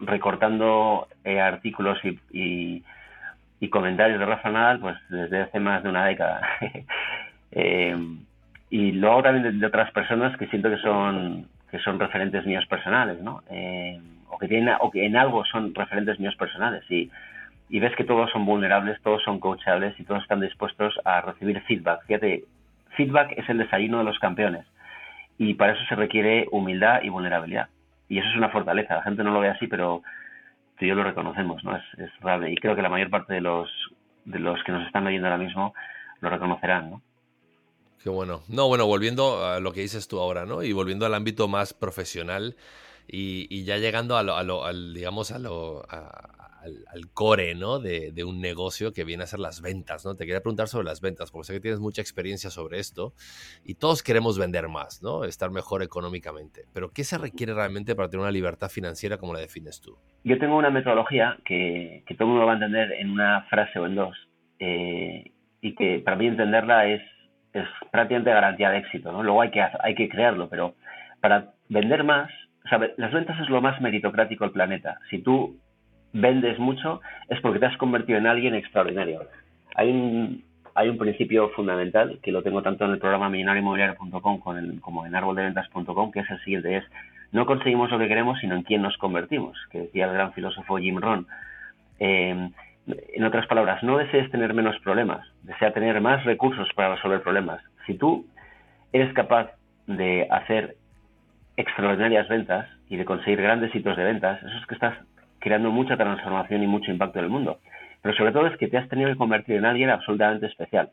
recortando 0.00 1.08
eh, 1.24 1.40
artículos 1.40 1.98
y, 2.04 2.18
y, 3.60 3.68
comentarios 3.70 4.20
de 4.20 4.26
Rafa 4.26 4.50
Nadal 4.50 4.78
pues 4.78 4.94
desde 5.08 5.40
hace 5.40 5.58
más 5.58 5.82
de 5.82 5.88
una 5.88 6.04
década. 6.04 6.42
y 8.70 8.92
luego 8.92 9.22
también 9.22 9.58
de, 9.58 9.66
otras 9.66 9.90
personas 9.92 10.36
que 10.36 10.46
siento 10.48 10.68
que 10.68 10.76
son 10.76 11.48
que 11.70 11.78
son 11.78 11.98
referentes 11.98 12.44
míos 12.44 12.66
personales, 12.66 13.22
¿no? 13.22 13.42
O, 14.34 14.38
que 14.38 14.48
tienen, 14.48 14.74
o 14.80 14.90
que 14.90 15.06
en 15.06 15.16
algo 15.16 15.44
son 15.44 15.74
referentes 15.74 16.18
míos 16.18 16.34
personales. 16.36 16.84
Y, 16.90 17.10
y 17.68 17.80
ves 17.80 17.94
que 17.96 18.04
todos 18.04 18.30
son 18.30 18.44
vulnerables, 18.44 19.00
todos 19.02 19.22
son 19.22 19.40
coachables 19.40 19.98
y 19.98 20.04
todos 20.04 20.22
están 20.22 20.40
dispuestos 20.40 20.94
a 21.04 21.20
recibir 21.20 21.60
feedback. 21.62 22.04
Fíjate, 22.06 22.44
feedback 22.96 23.32
es 23.36 23.48
el 23.48 23.58
desayuno 23.58 23.98
de 23.98 24.04
los 24.04 24.18
campeones. 24.18 24.66
Y 25.38 25.54
para 25.54 25.72
eso 25.72 25.82
se 25.88 25.94
requiere 25.94 26.46
humildad 26.50 27.02
y 27.02 27.08
vulnerabilidad. 27.08 27.68
Y 28.08 28.18
eso 28.18 28.28
es 28.28 28.36
una 28.36 28.50
fortaleza. 28.50 28.96
La 28.96 29.02
gente 29.02 29.24
no 29.24 29.32
lo 29.32 29.40
ve 29.40 29.48
así, 29.48 29.66
pero 29.66 30.02
tú 30.78 30.84
y 30.84 30.88
yo 30.88 30.94
lo 30.94 31.04
reconocemos, 31.04 31.64
¿no? 31.64 31.76
Es, 31.76 31.82
es 31.98 32.10
real. 32.20 32.48
Y 32.48 32.56
creo 32.56 32.76
que 32.76 32.82
la 32.82 32.88
mayor 32.88 33.10
parte 33.10 33.34
de 33.34 33.40
los, 33.40 33.70
de 34.24 34.38
los 34.38 34.62
que 34.64 34.72
nos 34.72 34.86
están 34.86 35.06
oyendo 35.06 35.26
ahora 35.26 35.42
mismo 35.42 35.74
lo 36.20 36.30
reconocerán, 36.30 36.90
¿no? 36.90 37.02
Qué 38.02 38.10
bueno. 38.10 38.42
No, 38.48 38.68
bueno, 38.68 38.86
volviendo 38.86 39.46
a 39.46 39.60
lo 39.60 39.72
que 39.72 39.80
dices 39.80 40.08
tú 40.08 40.20
ahora, 40.20 40.44
¿no? 40.44 40.62
Y 40.62 40.72
volviendo 40.72 41.06
al 41.06 41.14
ámbito 41.14 41.48
más 41.48 41.72
profesional 41.72 42.54
y, 43.06 43.64
ya 43.64 43.78
llegando 43.78 44.16
a 44.16 44.22
lo, 44.22 44.36
a 44.36 44.42
lo 44.42 44.64
al, 44.64 44.94
digamos, 44.94 45.32
a 45.32 45.38
lo, 45.38 45.82
al, 45.88 47.10
core, 47.12 47.54
¿no? 47.54 47.78
De, 47.78 48.10
de, 48.12 48.24
un 48.24 48.40
negocio 48.40 48.92
que 48.92 49.04
viene 49.04 49.24
a 49.24 49.26
ser 49.26 49.40
las 49.40 49.60
ventas, 49.60 50.04
¿no? 50.04 50.14
Te 50.16 50.24
quería 50.24 50.40
preguntar 50.40 50.68
sobre 50.68 50.86
las 50.86 51.00
ventas, 51.00 51.30
porque 51.30 51.46
sé 51.46 51.52
que 51.52 51.60
tienes 51.60 51.80
mucha 51.80 52.00
experiencia 52.00 52.50
sobre 52.50 52.78
esto 52.78 53.12
y 53.64 53.74
todos 53.74 54.02
queremos 54.02 54.38
vender 54.38 54.68
más, 54.68 55.02
¿no? 55.02 55.24
Estar 55.24 55.50
mejor 55.50 55.82
económicamente. 55.82 56.62
Pero 56.72 56.90
¿qué 56.90 57.04
se 57.04 57.18
requiere 57.18 57.52
realmente 57.54 57.94
para 57.94 58.08
tener 58.08 58.22
una 58.22 58.32
libertad 58.32 58.68
financiera 58.68 59.18
como 59.18 59.34
la 59.34 59.40
defines 59.40 59.80
tú? 59.80 59.98
Yo 60.24 60.38
tengo 60.38 60.56
una 60.56 60.70
metodología 60.70 61.38
que, 61.44 62.02
que 62.06 62.14
todo 62.14 62.28
el 62.28 62.30
mundo 62.30 62.46
va 62.46 62.52
a 62.52 62.56
entender 62.56 62.92
en 62.92 63.10
una 63.10 63.42
frase 63.50 63.78
o 63.78 63.86
en 63.86 63.94
dos. 63.94 64.16
Eh, 64.58 65.30
y 65.60 65.74
que 65.74 65.98
para 65.98 66.16
mí 66.16 66.26
entenderla 66.26 66.86
es 66.86 67.02
es 67.54 67.68
prácticamente 67.90 68.30
garantía 68.30 68.70
de 68.70 68.78
éxito, 68.78 69.12
¿no? 69.12 69.22
Luego 69.22 69.40
hay 69.40 69.50
que, 69.50 69.62
hay 69.62 69.94
que 69.94 70.08
crearlo, 70.08 70.48
pero 70.48 70.74
para 71.20 71.52
vender 71.68 72.02
más, 72.02 72.30
las 72.96 73.12
ventas 73.12 73.38
es 73.40 73.48
lo 73.48 73.60
más 73.60 73.80
meritocrático 73.80 74.44
del 74.44 74.52
planeta. 74.52 74.98
Si 75.10 75.18
tú 75.18 75.56
vendes 76.12 76.58
mucho 76.58 77.00
es 77.28 77.40
porque 77.40 77.58
te 77.58 77.66
has 77.66 77.76
convertido 77.76 78.18
en 78.18 78.26
alguien 78.26 78.54
extraordinario. 78.54 79.26
Hay 79.74 79.90
un, 79.90 80.44
hay 80.74 80.88
un 80.88 80.96
principio 80.96 81.50
fundamental 81.50 82.18
que 82.22 82.32
lo 82.32 82.42
tengo 82.42 82.62
tanto 82.62 82.84
en 82.84 82.92
el 82.92 82.98
programa 82.98 83.28
millonarioinmobiliario.com 83.28 84.40
como 84.80 85.06
en 85.06 85.14
arboldeventas.com, 85.14 86.12
que 86.12 86.20
es 86.20 86.30
el 86.30 86.40
siguiente, 86.40 86.76
es 86.76 86.84
no 87.32 87.46
conseguimos 87.46 87.90
lo 87.90 87.98
que 87.98 88.06
queremos, 88.06 88.38
sino 88.40 88.54
en 88.54 88.62
quién 88.62 88.80
nos 88.80 88.96
convertimos, 88.96 89.58
que 89.70 89.80
decía 89.80 90.06
el 90.06 90.12
gran 90.12 90.32
filósofo 90.32 90.78
Jim 90.78 90.98
Rohn. 90.98 91.26
Eh, 91.98 92.50
en 92.86 93.24
otras 93.24 93.46
palabras, 93.46 93.82
no 93.82 93.98
desees 93.98 94.30
tener 94.30 94.54
menos 94.54 94.78
problemas, 94.80 95.26
desea 95.42 95.72
tener 95.72 96.00
más 96.00 96.24
recursos 96.24 96.68
para 96.76 96.94
resolver 96.94 97.22
problemas. 97.22 97.60
Si 97.86 97.94
tú 97.94 98.26
eres 98.92 99.12
capaz 99.14 99.50
de 99.86 100.28
hacer 100.30 100.76
extraordinarias 101.56 102.28
ventas 102.28 102.68
y 102.88 102.96
de 102.96 103.04
conseguir 103.04 103.40
grandes 103.40 103.74
hitos 103.74 103.96
de 103.96 104.04
ventas, 104.04 104.42
eso 104.42 104.56
es 104.56 104.66
que 104.66 104.74
estás 104.74 104.98
creando 105.38 105.70
mucha 105.70 105.96
transformación 105.96 106.62
y 106.62 106.66
mucho 106.66 106.90
impacto 106.90 107.18
en 107.18 107.26
el 107.26 107.30
mundo. 107.30 107.58
Pero 108.02 108.14
sobre 108.16 108.32
todo 108.32 108.46
es 108.46 108.56
que 108.56 108.68
te 108.68 108.78
has 108.78 108.88
tenido 108.88 109.10
que 109.10 109.16
convertir 109.16 109.56
en 109.56 109.64
alguien 109.64 109.90
absolutamente 109.90 110.46
especial. 110.46 110.90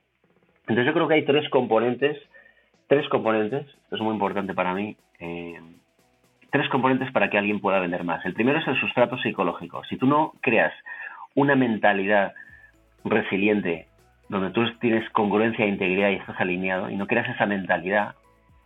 Entonces 0.62 0.86
yo 0.86 0.94
creo 0.94 1.08
que 1.08 1.16
hay 1.16 1.26
tres 1.26 1.50
componentes, 1.50 2.18
tres 2.88 3.08
componentes, 3.10 3.66
esto 3.68 3.96
es 3.96 4.02
muy 4.02 4.14
importante 4.14 4.54
para 4.54 4.74
mí, 4.74 4.96
eh, 5.20 5.60
tres 6.52 6.70
componentes 6.70 7.12
para 7.12 7.30
que 7.30 7.38
alguien 7.38 7.60
pueda 7.60 7.80
vender 7.80 8.04
más. 8.04 8.24
El 8.26 8.34
primero 8.34 8.60
es 8.60 8.68
el 8.68 8.80
sustrato 8.80 9.18
psicológico. 9.18 9.84
Si 9.86 9.98
tú 9.98 10.06
no 10.06 10.34
creas 10.42 10.74
una 11.36 11.56
mentalidad 11.56 12.34
resiliente, 13.04 13.88
donde 14.30 14.52
tú 14.52 14.64
tienes 14.80 15.10
congruencia 15.12 15.66
e 15.66 15.70
integridad 15.70 16.10
y 16.10 16.16
estás 16.16 16.40
alineado, 16.40 16.90
y 16.90 16.96
no 16.96 17.08
creas 17.08 17.30
esa 17.30 17.46
mentalidad, 17.46 18.16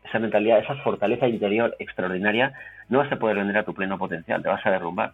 esa 0.07 0.19
mentalidad, 0.19 0.59
esa 0.59 0.75
fortaleza 0.75 1.27
interior 1.27 1.75
extraordinaria, 1.79 2.53
no 2.89 2.99
vas 2.99 3.11
a 3.11 3.17
poder 3.17 3.37
vender 3.37 3.57
a 3.57 3.63
tu 3.63 3.73
pleno 3.73 3.97
potencial, 3.97 4.41
te 4.41 4.49
vas 4.49 4.65
a 4.65 4.71
derrumbar. 4.71 5.13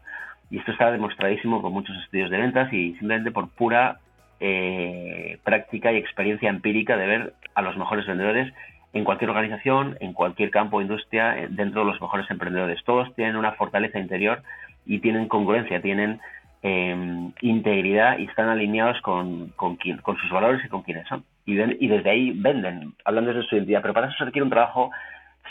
Y 0.50 0.60
esto 0.60 0.72
está 0.72 0.92
demostradísimo 0.92 1.62
con 1.62 1.72
muchos 1.74 1.96
estudios 2.04 2.30
de 2.30 2.38
ventas 2.38 2.72
y 2.74 2.92
simplemente 2.96 3.32
por 3.32 3.50
pura 3.50 4.00
eh, 4.40 5.38
práctica 5.44 5.92
y 5.92 5.98
experiencia 5.98 6.50
empírica 6.50 6.98
de 6.98 7.08
ver 7.08 7.34
a 7.56 7.62
los 7.62 7.78
mejores 7.78 8.06
vendedores 8.06 8.54
en 8.94 9.06
cualquier 9.06 9.30
organización, 9.30 9.98
en 10.02 10.14
cualquier 10.14 10.52
campo 10.52 10.78
o 10.78 10.82
industria, 10.82 11.38
eh, 11.38 11.48
dentro 11.50 11.82
de 11.82 11.92
los 11.92 12.02
mejores 12.02 12.30
emprendedores. 12.30 12.84
Todos 12.84 13.14
tienen 13.16 13.38
una 13.38 13.54
fortaleza 13.54 14.00
interior 14.00 14.42
y 14.86 15.00
tienen 15.00 15.28
congruencia, 15.28 15.82
tienen 15.82 16.20
em, 16.62 17.32
integridad 17.42 18.18
y 18.20 18.26
están 18.26 18.50
alineados 18.50 19.00
con, 19.02 19.54
sus 19.58 20.32
valores 20.32 20.64
y 20.66 20.70
con 20.70 20.84
quienes 20.84 21.08
son. 21.08 21.24
Y, 21.46 21.54
y 21.60 21.88
desde 21.88 22.10
ahí 22.10 22.32
venden, 22.32 22.94
hablando 23.06 23.34
de 23.34 23.44
su 23.44 23.56
identidad. 23.56 23.82
Pero 23.82 23.94
para 23.94 24.08
eso 24.08 24.18
se 24.18 24.26
requiere 24.26 24.44
un 24.44 24.50
trabajo 24.50 24.92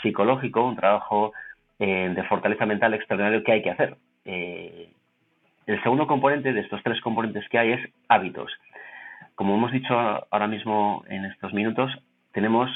psicológico, 0.01 0.65
un 0.65 0.75
trabajo 0.75 1.33
eh, 1.79 2.11
de 2.15 2.23
fortaleza 2.23 2.65
mental 2.65 2.93
extraordinario 2.93 3.43
que 3.43 3.51
hay 3.51 3.61
que 3.61 3.71
hacer. 3.71 3.97
Eh, 4.25 4.89
el 5.65 5.81
segundo 5.83 6.07
componente 6.07 6.53
de 6.53 6.61
estos 6.61 6.81
tres 6.83 6.99
componentes 7.01 7.47
que 7.49 7.57
hay 7.57 7.71
es 7.71 7.89
hábitos. 8.07 8.51
Como 9.35 9.55
hemos 9.55 9.71
dicho 9.71 9.93
ahora 9.95 10.47
mismo 10.47 11.03
en 11.07 11.25
estos 11.25 11.53
minutos, 11.53 11.91
tenemos 12.33 12.69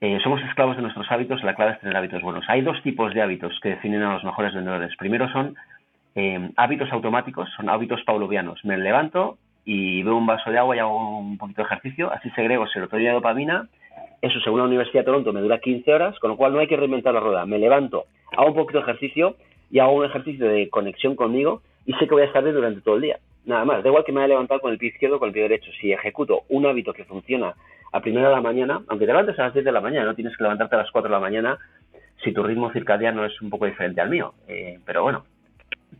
eh, 0.00 0.18
somos 0.22 0.40
esclavos 0.42 0.76
de 0.76 0.82
nuestros 0.82 1.10
hábitos, 1.10 1.42
la 1.42 1.54
clave 1.54 1.72
es 1.72 1.80
tener 1.80 1.96
hábitos 1.96 2.22
buenos. 2.22 2.44
Hay 2.48 2.62
dos 2.62 2.80
tipos 2.82 3.12
de 3.14 3.22
hábitos 3.22 3.58
que 3.60 3.70
definen 3.70 4.02
a 4.02 4.14
los 4.14 4.24
mejores 4.24 4.54
vendedores. 4.54 4.96
Primero 4.96 5.28
son 5.30 5.56
eh, 6.18 6.50
hábitos 6.56 6.90
automáticos, 6.92 7.48
son 7.56 7.68
hábitos 7.68 8.02
paulovianos. 8.02 8.64
Me 8.64 8.76
levanto 8.76 9.38
y 9.64 10.02
veo 10.02 10.16
un 10.16 10.26
vaso 10.26 10.50
de 10.50 10.58
agua 10.58 10.74
y 10.74 10.80
hago 10.80 11.18
un 11.20 11.38
poquito 11.38 11.62
de 11.62 11.66
ejercicio, 11.66 12.12
así 12.12 12.28
segrego 12.30 12.66
serotonina 12.66 13.10
y 13.10 13.14
dopamina. 13.14 13.68
Eso, 14.20 14.40
según 14.40 14.58
la 14.58 14.66
Universidad 14.66 15.02
de 15.02 15.04
Toronto, 15.04 15.32
me 15.32 15.40
dura 15.40 15.60
15 15.60 15.94
horas, 15.94 16.18
con 16.18 16.30
lo 16.30 16.36
cual 16.36 16.52
no 16.54 16.58
hay 16.58 16.66
que 16.66 16.76
reinventar 16.76 17.14
la 17.14 17.20
rueda. 17.20 17.46
Me 17.46 17.60
levanto, 17.60 18.06
hago 18.36 18.48
un 18.48 18.54
poquito 18.54 18.78
de 18.78 18.82
ejercicio 18.82 19.36
y 19.70 19.78
hago 19.78 19.92
un 19.92 20.06
ejercicio 20.06 20.48
de 20.48 20.68
conexión 20.68 21.14
conmigo 21.14 21.62
y 21.86 21.92
sé 21.92 22.08
que 22.08 22.14
voy 22.14 22.22
a 22.22 22.26
estar 22.26 22.42
bien 22.42 22.56
durante 22.56 22.80
todo 22.80 22.96
el 22.96 23.02
día. 23.02 23.20
Nada 23.44 23.64
más, 23.64 23.84
da 23.84 23.88
igual 23.88 24.02
que 24.04 24.10
me 24.10 24.20
haya 24.20 24.28
levantado 24.28 24.60
con 24.60 24.72
el 24.72 24.78
pie 24.78 24.88
izquierdo 24.88 25.16
o 25.16 25.18
con 25.20 25.28
el 25.28 25.34
pie 25.34 25.42
derecho. 25.42 25.70
Si 25.80 25.92
ejecuto 25.92 26.42
un 26.48 26.66
hábito 26.66 26.92
que 26.92 27.04
funciona 27.04 27.54
a 27.92 28.00
primera 28.00 28.28
de 28.28 28.34
la 28.34 28.40
mañana, 28.40 28.82
aunque 28.88 29.06
te 29.06 29.12
levantes 29.12 29.38
a 29.38 29.44
las 29.44 29.54
10 29.54 29.64
de 29.64 29.72
la 29.72 29.80
mañana, 29.80 30.06
no 30.06 30.16
tienes 30.16 30.36
que 30.36 30.42
levantarte 30.42 30.74
a 30.74 30.78
las 30.78 30.90
4 30.90 31.08
de 31.08 31.14
la 31.14 31.20
mañana 31.20 31.58
si 32.24 32.32
tu 32.32 32.42
ritmo 32.42 32.72
circadiano 32.72 33.24
es 33.24 33.40
un 33.40 33.50
poco 33.50 33.66
diferente 33.66 34.00
al 34.00 34.10
mío. 34.10 34.34
Eh, 34.48 34.80
pero 34.84 35.04
bueno, 35.04 35.24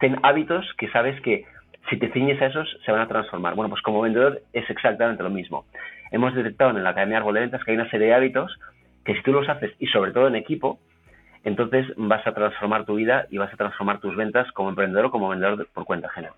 ten 0.00 0.16
hábitos 0.22 0.66
que 0.78 0.88
sabes 0.90 1.20
que 1.22 1.44
si 1.90 1.96
te 1.96 2.10
ciñes 2.12 2.40
a 2.42 2.46
esos 2.46 2.68
se 2.84 2.92
van 2.92 3.00
a 3.00 3.08
transformar. 3.08 3.54
Bueno, 3.54 3.70
pues 3.70 3.82
como 3.82 4.02
vendedor 4.02 4.42
es 4.52 4.68
exactamente 4.68 5.22
lo 5.22 5.30
mismo. 5.30 5.64
Hemos 6.10 6.34
detectado 6.34 6.70
en 6.70 6.82
la 6.82 6.90
Academia 6.90 7.18
Árbol 7.18 7.34
de 7.34 7.40
Ventas 7.40 7.64
que 7.64 7.70
hay 7.70 7.76
una 7.76 7.90
serie 7.90 8.08
de 8.08 8.14
hábitos 8.14 8.58
que 9.04 9.14
si 9.14 9.22
tú 9.22 9.32
los 9.32 9.48
haces 9.48 9.72
y 9.78 9.86
sobre 9.86 10.12
todo 10.12 10.28
en 10.28 10.36
equipo, 10.36 10.78
entonces 11.44 11.86
vas 11.96 12.26
a 12.26 12.32
transformar 12.32 12.84
tu 12.84 12.96
vida 12.96 13.26
y 13.30 13.38
vas 13.38 13.52
a 13.52 13.56
transformar 13.56 14.00
tus 14.00 14.14
ventas 14.16 14.50
como 14.52 14.68
emprendedor 14.68 15.06
o 15.06 15.10
como 15.10 15.28
vendedor 15.28 15.66
por 15.72 15.84
cuenta 15.84 16.08
ajena. 16.08 16.32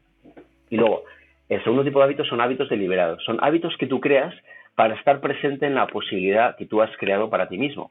Y 0.68 0.76
luego, 0.76 1.02
el 1.48 1.62
segundo 1.64 1.82
tipo 1.82 1.98
de 1.98 2.04
hábitos 2.04 2.28
son 2.28 2.40
hábitos 2.40 2.68
deliberados. 2.68 3.22
Son 3.24 3.38
hábitos 3.42 3.76
que 3.76 3.86
tú 3.86 4.00
creas 4.00 4.34
para 4.76 4.94
estar 4.94 5.20
presente 5.20 5.66
en 5.66 5.74
la 5.74 5.88
posibilidad 5.88 6.56
que 6.56 6.66
tú 6.66 6.80
has 6.80 6.96
creado 6.96 7.28
para 7.28 7.48
ti 7.48 7.58
mismo. 7.58 7.90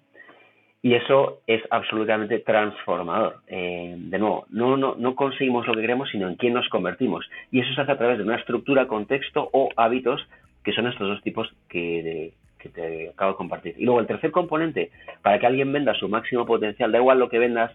Y 0.81 0.93
eso 0.93 1.41
es 1.45 1.61
absolutamente 1.71 2.39
transformador. 2.39 3.41
Eh, 3.47 3.95
de 3.97 4.17
nuevo, 4.17 4.45
no, 4.49 4.77
no, 4.77 4.95
no 4.97 5.15
conseguimos 5.15 5.67
lo 5.67 5.73
que 5.73 5.81
queremos, 5.81 6.09
sino 6.09 6.27
en 6.27 6.35
quién 6.35 6.53
nos 6.53 6.69
convertimos. 6.69 7.29
Y 7.51 7.59
eso 7.59 7.73
se 7.73 7.81
hace 7.81 7.91
a 7.91 7.97
través 7.97 8.17
de 8.17 8.23
una 8.23 8.37
estructura, 8.37 8.87
contexto 8.87 9.49
o 9.51 9.69
hábitos, 9.75 10.25
que 10.63 10.71
son 10.71 10.87
estos 10.87 11.07
dos 11.07 11.21
tipos 11.21 11.53
que, 11.67 12.31
que 12.59 12.69
te 12.69 13.09
acabo 13.09 13.31
de 13.31 13.37
compartir. 13.37 13.75
Y 13.77 13.85
luego 13.85 13.99
el 13.99 14.07
tercer 14.07 14.31
componente, 14.31 14.91
para 15.21 15.39
que 15.39 15.47
alguien 15.47 15.71
venda 15.73 15.95
su 15.95 16.07
máximo 16.07 16.45
potencial, 16.45 16.91
da 16.91 16.99
igual 16.99 17.19
lo 17.19 17.29
que 17.29 17.39
vendas 17.39 17.73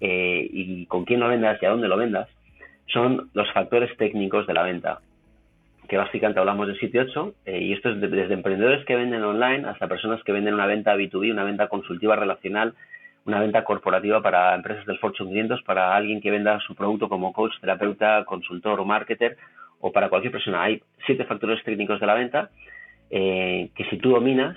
eh, 0.00 0.48
y 0.50 0.86
con 0.86 1.04
quién 1.04 1.20
lo 1.20 1.28
vendas 1.28 1.60
y 1.60 1.66
a 1.66 1.70
dónde 1.70 1.88
lo 1.88 1.96
vendas, 1.96 2.28
son 2.86 3.30
los 3.34 3.50
factores 3.52 3.96
técnicos 3.96 4.46
de 4.46 4.54
la 4.54 4.62
venta, 4.62 5.00
que 5.88 5.96
básicamente 5.96 6.40
hablamos 6.40 6.68
de 6.68 6.76
7 6.76 7.00
8, 7.00 7.34
eh, 7.46 7.58
y 7.60 7.72
esto 7.72 7.90
es 7.90 8.00
desde 8.00 8.34
emprendedores 8.34 8.84
que 8.84 8.96
venden 8.96 9.22
online 9.22 9.68
hasta 9.68 9.88
personas 9.88 10.22
que 10.22 10.32
venden 10.32 10.54
una 10.54 10.66
venta 10.66 10.96
B2B, 10.96 11.30
una 11.30 11.44
venta 11.44 11.68
consultiva 11.68 12.16
relacional, 12.16 12.74
una 13.26 13.40
venta 13.40 13.64
corporativa 13.64 14.22
para 14.22 14.54
empresas 14.54 14.84
del 14.86 14.98
Fortune 14.98 15.30
500, 15.30 15.62
para 15.62 15.94
alguien 15.94 16.20
que 16.20 16.30
venda 16.30 16.58
su 16.60 16.74
producto 16.74 17.08
como 17.08 17.32
coach, 17.32 17.52
terapeuta, 17.60 18.24
consultor 18.24 18.80
o 18.80 18.84
marketer, 18.84 19.36
o 19.80 19.92
para 19.92 20.08
cualquier 20.08 20.32
persona. 20.32 20.62
Hay 20.62 20.82
siete 21.06 21.24
factores 21.24 21.62
técnicos 21.64 22.00
de 22.00 22.06
la 22.06 22.14
venta 22.14 22.50
eh, 23.10 23.70
que 23.74 23.84
si 23.84 23.98
tú 23.98 24.10
dominas 24.10 24.56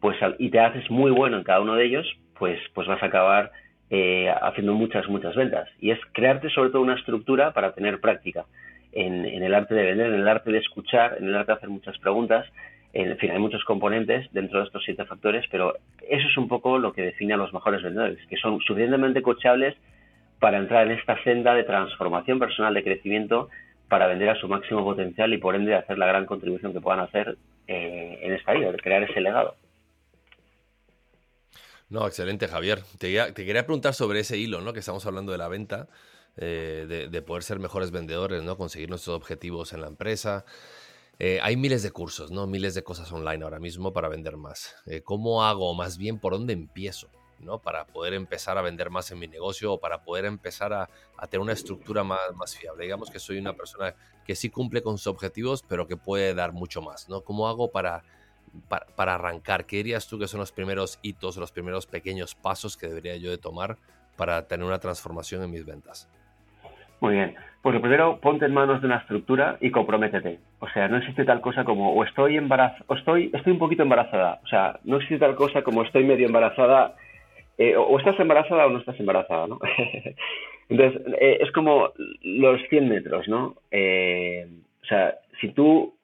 pues 0.00 0.18
y 0.38 0.50
te 0.50 0.60
haces 0.60 0.90
muy 0.90 1.10
bueno 1.10 1.38
en 1.38 1.44
cada 1.44 1.62
uno 1.62 1.76
de 1.76 1.86
ellos, 1.86 2.06
pues, 2.38 2.60
pues 2.74 2.86
vas 2.86 3.02
a 3.02 3.06
acabar 3.06 3.52
eh, 3.88 4.30
haciendo 4.42 4.74
muchas, 4.74 5.08
muchas 5.08 5.34
ventas. 5.34 5.66
Y 5.80 5.92
es 5.92 5.98
crearte 6.12 6.50
sobre 6.50 6.70
todo 6.70 6.82
una 6.82 6.96
estructura 6.96 7.52
para 7.52 7.72
tener 7.72 8.00
práctica 8.00 8.44
en, 8.94 9.24
el 9.24 9.54
arte 9.54 9.74
de 9.74 9.82
vender, 9.82 10.06
en 10.06 10.20
el 10.20 10.28
arte 10.28 10.50
de 10.50 10.58
escuchar, 10.58 11.16
en 11.18 11.26
el 11.26 11.34
arte 11.34 11.52
de 11.52 11.58
hacer 11.58 11.68
muchas 11.68 11.98
preguntas. 11.98 12.46
En 12.92 13.16
fin, 13.18 13.32
hay 13.32 13.38
muchos 13.38 13.64
componentes 13.64 14.32
dentro 14.32 14.60
de 14.60 14.66
estos 14.66 14.82
siete 14.84 15.04
factores, 15.04 15.44
pero 15.50 15.74
eso 16.08 16.28
es 16.28 16.36
un 16.36 16.46
poco 16.48 16.78
lo 16.78 16.92
que 16.92 17.02
define 17.02 17.34
a 17.34 17.36
los 17.36 17.52
mejores 17.52 17.82
vendedores, 17.82 18.24
que 18.28 18.36
son 18.36 18.60
suficientemente 18.60 19.20
cochables 19.20 19.74
para 20.38 20.58
entrar 20.58 20.86
en 20.86 20.98
esta 20.98 21.20
senda 21.24 21.54
de 21.54 21.64
transformación 21.64 22.38
personal, 22.38 22.74
de 22.74 22.84
crecimiento, 22.84 23.48
para 23.88 24.06
vender 24.06 24.28
a 24.30 24.36
su 24.36 24.48
máximo 24.48 24.84
potencial 24.84 25.32
y 25.32 25.38
por 25.38 25.56
ende 25.56 25.74
hacer 25.74 25.98
la 25.98 26.06
gran 26.06 26.26
contribución 26.26 26.72
que 26.72 26.80
puedan 26.80 27.00
hacer 27.00 27.36
eh, 27.66 28.18
en 28.22 28.32
esta 28.32 28.52
vida, 28.52 28.70
de 28.70 28.78
crear 28.78 29.02
ese 29.02 29.20
legado. 29.20 29.56
No, 31.88 32.06
excelente, 32.06 32.48
Javier. 32.48 32.80
Te, 32.98 33.32
quería 33.34 33.64
preguntar 33.64 33.94
sobre 33.94 34.20
ese 34.20 34.36
hilo, 34.36 34.60
¿no? 34.60 34.72
Que 34.72 34.80
estamos 34.80 35.06
hablando 35.06 35.32
de 35.32 35.38
la 35.38 35.48
venta, 35.48 35.88
eh, 36.36 37.08
de, 37.10 37.22
poder 37.22 37.42
ser 37.42 37.58
mejores 37.58 37.90
vendedores, 37.90 38.42
¿no? 38.42 38.56
Conseguir 38.56 38.88
nuestros 38.88 39.16
objetivos 39.16 39.72
en 39.72 39.80
la 39.80 39.86
empresa. 39.86 40.44
Eh, 41.18 41.38
hay 41.42 41.56
miles 41.56 41.82
de 41.82 41.92
cursos, 41.92 42.30
¿no? 42.30 42.46
Miles 42.46 42.74
de 42.74 42.82
cosas 42.82 43.10
online 43.12 43.44
ahora 43.44 43.60
mismo 43.60 43.92
para 43.92 44.08
vender 44.08 44.36
más. 44.36 44.74
Eh, 44.86 45.02
¿Cómo 45.02 45.44
hago? 45.44 45.74
Más 45.74 45.96
bien, 45.96 46.18
¿por 46.18 46.32
dónde 46.32 46.52
empiezo? 46.52 47.08
¿no? 47.40 47.58
Para 47.58 47.86
poder 47.86 48.14
empezar 48.14 48.56
a 48.56 48.62
vender 48.62 48.90
más 48.90 49.10
en 49.10 49.18
mi 49.18 49.28
negocio 49.28 49.74
o 49.74 49.80
para 49.80 50.02
poder 50.02 50.24
empezar 50.24 50.72
a, 50.72 50.88
tener 51.28 51.40
una 51.40 51.52
estructura 51.52 52.02
más, 52.02 52.20
más, 52.36 52.56
fiable. 52.56 52.84
Digamos 52.84 53.10
que 53.10 53.18
soy 53.18 53.38
una 53.38 53.52
persona 53.52 53.94
que 54.24 54.34
sí 54.34 54.48
cumple 54.48 54.82
con 54.82 54.96
sus 54.96 55.08
objetivos, 55.08 55.62
pero 55.62 55.86
que 55.86 55.96
puede 55.96 56.32
dar 56.32 56.52
mucho 56.52 56.80
más, 56.80 57.08
¿no? 57.08 57.22
¿Cómo 57.22 57.48
hago 57.48 57.70
para 57.70 58.02
para, 58.68 59.14
arrancar? 59.14 59.66
¿Qué 59.66 59.76
dirías 59.76 60.06
tú 60.06 60.18
que 60.18 60.28
son 60.28 60.40
los 60.40 60.52
primeros 60.52 60.98
hitos, 61.02 61.36
los 61.36 61.52
primeros 61.52 61.86
pequeños 61.86 62.34
pasos 62.34 62.76
que 62.76 62.88
debería 62.88 63.16
yo 63.16 63.30
de 63.30 63.38
tomar 63.38 63.78
para 64.16 64.46
tener 64.46 64.64
una 64.64 64.78
transformación 64.78 65.42
en 65.42 65.50
mis 65.50 65.64
ventas? 65.64 66.08
Muy 67.04 67.16
bien. 67.16 67.34
Pues 67.60 67.74
lo 67.74 67.82
primero, 67.82 68.18
ponte 68.18 68.46
en 68.46 68.54
manos 68.54 68.80
de 68.80 68.86
una 68.86 68.96
estructura 68.96 69.58
y 69.60 69.70
comprométete. 69.70 70.38
O 70.60 70.68
sea, 70.70 70.88
no 70.88 70.96
existe 70.96 71.26
tal 71.26 71.42
cosa 71.42 71.62
como 71.62 71.92
o 71.92 72.02
estoy 72.02 72.38
embarazada, 72.38 72.82
o 72.86 72.94
estoy, 72.94 73.30
estoy 73.34 73.52
un 73.52 73.58
poquito 73.58 73.82
embarazada. 73.82 74.40
O 74.42 74.46
sea, 74.46 74.80
no 74.84 74.96
existe 74.96 75.18
tal 75.18 75.34
cosa 75.34 75.60
como 75.60 75.82
estoy 75.82 76.04
medio 76.04 76.26
embarazada, 76.26 76.94
eh, 77.58 77.76
o 77.76 77.98
estás 77.98 78.18
embarazada 78.18 78.64
o 78.64 78.70
no 78.70 78.78
estás 78.78 78.98
embarazada, 78.98 79.46
¿no? 79.46 79.58
Entonces, 80.70 81.02
eh, 81.20 81.40
es 81.42 81.52
como 81.52 81.90
los 82.22 82.62
100 82.70 82.88
metros, 82.88 83.28
¿no? 83.28 83.56
Eh, 83.70 84.46
o 84.82 84.86
sea, 84.86 85.16
si 85.42 85.48
tú 85.48 85.94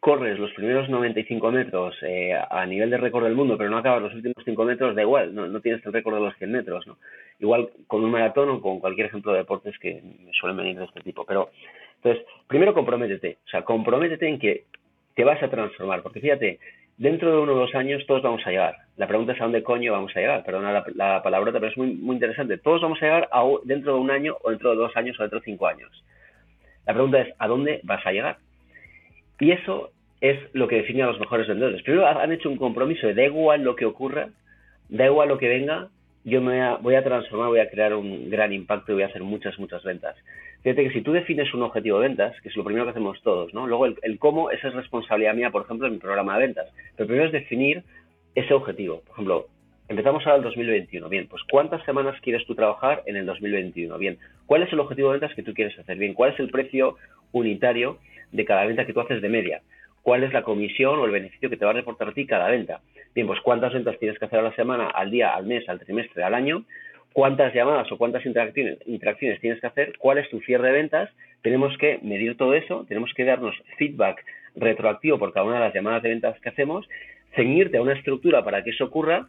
corres 0.00 0.38
los 0.38 0.52
primeros 0.54 0.88
95 0.88 1.52
metros 1.52 1.94
eh, 2.02 2.34
a 2.34 2.64
nivel 2.66 2.90
de 2.90 2.96
récord 2.96 3.24
del 3.24 3.36
mundo, 3.36 3.56
pero 3.56 3.70
no 3.70 3.76
acabas 3.76 4.02
los 4.02 4.14
últimos 4.14 4.42
5 4.44 4.64
metros, 4.64 4.96
da 4.96 5.02
igual, 5.02 5.34
no, 5.34 5.60
tienes 5.60 5.84
el 5.84 5.92
récord 5.92 6.14
de 6.14 6.22
los 6.22 6.36
100 6.36 6.50
metros. 6.50 6.86
¿no? 6.86 6.96
Igual 7.40 7.70
con 7.86 8.04
un 8.04 8.10
maratón 8.10 8.50
o 8.50 8.60
con 8.60 8.80
cualquier 8.80 9.06
ejemplo 9.06 9.32
de 9.32 9.38
deportes 9.38 9.78
que 9.78 10.02
suelen 10.38 10.56
venir 10.56 10.78
de 10.78 10.84
este 10.84 11.00
tipo. 11.00 11.24
Pero, 11.24 11.50
entonces, 11.96 12.24
primero 12.46 12.74
comprométete, 12.74 13.38
o 13.46 13.48
sea, 13.48 13.62
comprométete 13.62 14.28
en 14.28 14.38
que 14.38 14.64
te 15.14 15.24
vas 15.24 15.42
a 15.42 15.50
transformar, 15.50 16.02
porque 16.02 16.20
fíjate, 16.20 16.58
dentro 16.96 17.30
de 17.32 17.38
uno 17.38 17.52
o 17.52 17.56
dos 17.56 17.74
años 17.74 18.04
todos 18.06 18.22
vamos 18.22 18.46
a 18.46 18.50
llegar. 18.50 18.76
La 18.96 19.06
pregunta 19.06 19.32
es 19.32 19.40
a 19.40 19.44
dónde 19.44 19.62
coño 19.62 19.92
vamos 19.92 20.14
a 20.14 20.20
llegar, 20.20 20.44
perdona 20.44 20.72
la, 20.72 20.84
la 20.94 21.22
palabrota, 21.22 21.58
pero 21.58 21.72
es 21.72 21.78
muy, 21.78 21.94
muy 21.94 22.16
interesante. 22.16 22.58
Todos 22.58 22.82
vamos 22.82 23.00
a 23.02 23.06
llegar 23.06 23.28
dentro 23.64 23.94
de 23.94 24.00
un 24.00 24.10
año 24.10 24.36
o 24.42 24.50
dentro 24.50 24.70
de 24.70 24.76
dos 24.76 24.94
años 24.96 25.18
o 25.18 25.22
dentro 25.22 25.40
de 25.40 25.44
cinco 25.44 25.66
años. 25.66 25.90
La 26.86 26.92
pregunta 26.92 27.20
es, 27.20 27.34
¿a 27.38 27.48
dónde 27.48 27.80
vas 27.84 28.04
a 28.06 28.12
llegar? 28.12 28.36
Y 29.38 29.52
eso 29.52 29.90
es 30.20 30.38
lo 30.52 30.68
que 30.68 30.76
define 30.76 31.02
a 31.02 31.06
los 31.06 31.20
mejores 31.20 31.48
vendedores. 31.48 31.82
Primero 31.82 32.06
han 32.06 32.32
hecho 32.32 32.50
un 32.50 32.56
compromiso 32.56 33.06
de 33.06 33.14
da 33.14 33.24
igual 33.24 33.62
lo 33.62 33.74
que 33.76 33.86
ocurra, 33.86 34.28
da 34.88 35.06
igual 35.06 35.28
lo 35.28 35.38
que 35.38 35.48
venga, 35.48 35.88
yo 36.24 36.40
me 36.40 36.76
voy 36.80 36.94
a, 36.94 37.04
transformar, 37.04 37.48
voy 37.48 37.60
a 37.60 37.70
crear 37.70 37.94
un 37.94 38.28
gran 38.28 38.52
impacto 38.52 38.92
y 38.92 38.94
voy 38.96 39.04
a 39.04 39.06
hacer 39.06 39.22
muchas, 39.22 39.58
muchas 39.58 39.82
ventas. 39.82 40.16
Fíjate 40.62 40.84
que 40.84 40.92
si 40.92 41.00
tú 41.00 41.12
defines 41.12 41.52
un 41.54 41.62
objetivo 41.62 41.98
de 41.98 42.08
ventas, 42.08 42.38
que 42.42 42.50
es 42.50 42.56
lo 42.56 42.64
primero 42.64 42.84
que 42.84 42.90
hacemos 42.90 43.20
todos, 43.22 43.54
¿no? 43.54 43.66
Luego 43.66 43.86
el, 43.86 44.18
cómo, 44.18 44.50
esa 44.50 44.68
es 44.68 44.74
responsabilidad 44.74 45.34
mía, 45.34 45.50
por 45.50 45.62
ejemplo, 45.62 45.86
en 45.86 45.94
mi 45.94 45.98
programa 45.98 46.34
de 46.34 46.46
ventas. 46.46 46.68
Pero 46.96 47.06
primero 47.06 47.26
es 47.26 47.32
definir 47.32 47.82
ese 48.34 48.52
objetivo. 48.52 49.00
Por 49.00 49.12
ejemplo, 49.12 49.46
empezamos 49.88 50.26
ahora 50.26 50.36
el 50.36 50.44
2021. 50.44 51.08
Bien, 51.08 51.26
pues 51.26 51.42
¿cuántas 51.50 51.82
semanas 51.84 52.20
quieres 52.20 52.46
tú 52.46 52.54
trabajar 52.54 53.02
en 53.06 53.16
el 53.16 53.24
2021? 53.24 53.96
Bien, 53.96 54.18
¿cuál 54.44 54.62
es 54.62 54.72
el 54.72 54.80
objetivo 54.80 55.08
de 55.08 55.18
ventas 55.18 55.34
que 55.34 55.42
tú 55.42 55.54
quieres 55.54 55.78
hacer? 55.78 55.96
Bien, 55.96 56.12
¿cuál 56.12 56.34
es 56.34 56.40
el 56.40 56.50
precio 56.50 56.96
unitario 57.32 57.96
de 58.30 58.44
cada 58.44 58.66
venta 58.66 58.84
que 58.84 58.92
tú 58.92 59.00
haces 59.00 59.22
de 59.22 59.28
media? 59.30 59.62
Cuál 60.10 60.24
es 60.24 60.32
la 60.32 60.42
comisión 60.42 60.98
o 60.98 61.04
el 61.04 61.12
beneficio 61.12 61.48
que 61.48 61.56
te 61.56 61.64
va 61.64 61.70
a 61.70 61.74
reportar 61.74 62.08
a 62.08 62.12
ti 62.12 62.26
cada 62.26 62.50
venta. 62.50 62.80
Bien, 63.14 63.28
pues 63.28 63.38
cuántas 63.42 63.72
ventas 63.72 63.96
tienes 64.00 64.18
que 64.18 64.24
hacer 64.24 64.40
a 64.40 64.42
la 64.42 64.56
semana, 64.56 64.88
al 64.88 65.08
día, 65.08 65.36
al 65.36 65.46
mes, 65.46 65.68
al 65.68 65.78
trimestre, 65.78 66.24
al 66.24 66.34
año, 66.34 66.64
cuántas 67.12 67.54
llamadas 67.54 67.92
o 67.92 67.96
cuántas 67.96 68.26
interacciones, 68.26 69.40
tienes 69.40 69.60
que 69.60 69.66
hacer, 69.68 69.92
cuál 69.98 70.18
es 70.18 70.28
tu 70.28 70.40
cierre 70.40 70.66
de 70.66 70.72
ventas. 70.72 71.10
Tenemos 71.42 71.78
que 71.78 72.00
medir 72.02 72.36
todo 72.36 72.54
eso, 72.54 72.84
tenemos 72.88 73.14
que 73.14 73.24
darnos 73.24 73.54
feedback 73.78 74.24
retroactivo 74.56 75.16
por 75.16 75.32
cada 75.32 75.46
una 75.46 75.60
de 75.60 75.66
las 75.66 75.74
llamadas 75.74 76.02
de 76.02 76.08
ventas 76.08 76.40
que 76.40 76.48
hacemos, 76.48 76.88
ceñirte 77.36 77.76
a 77.76 77.82
una 77.82 77.92
estructura 77.92 78.42
para 78.42 78.64
que 78.64 78.70
eso 78.70 78.86
ocurra 78.86 79.28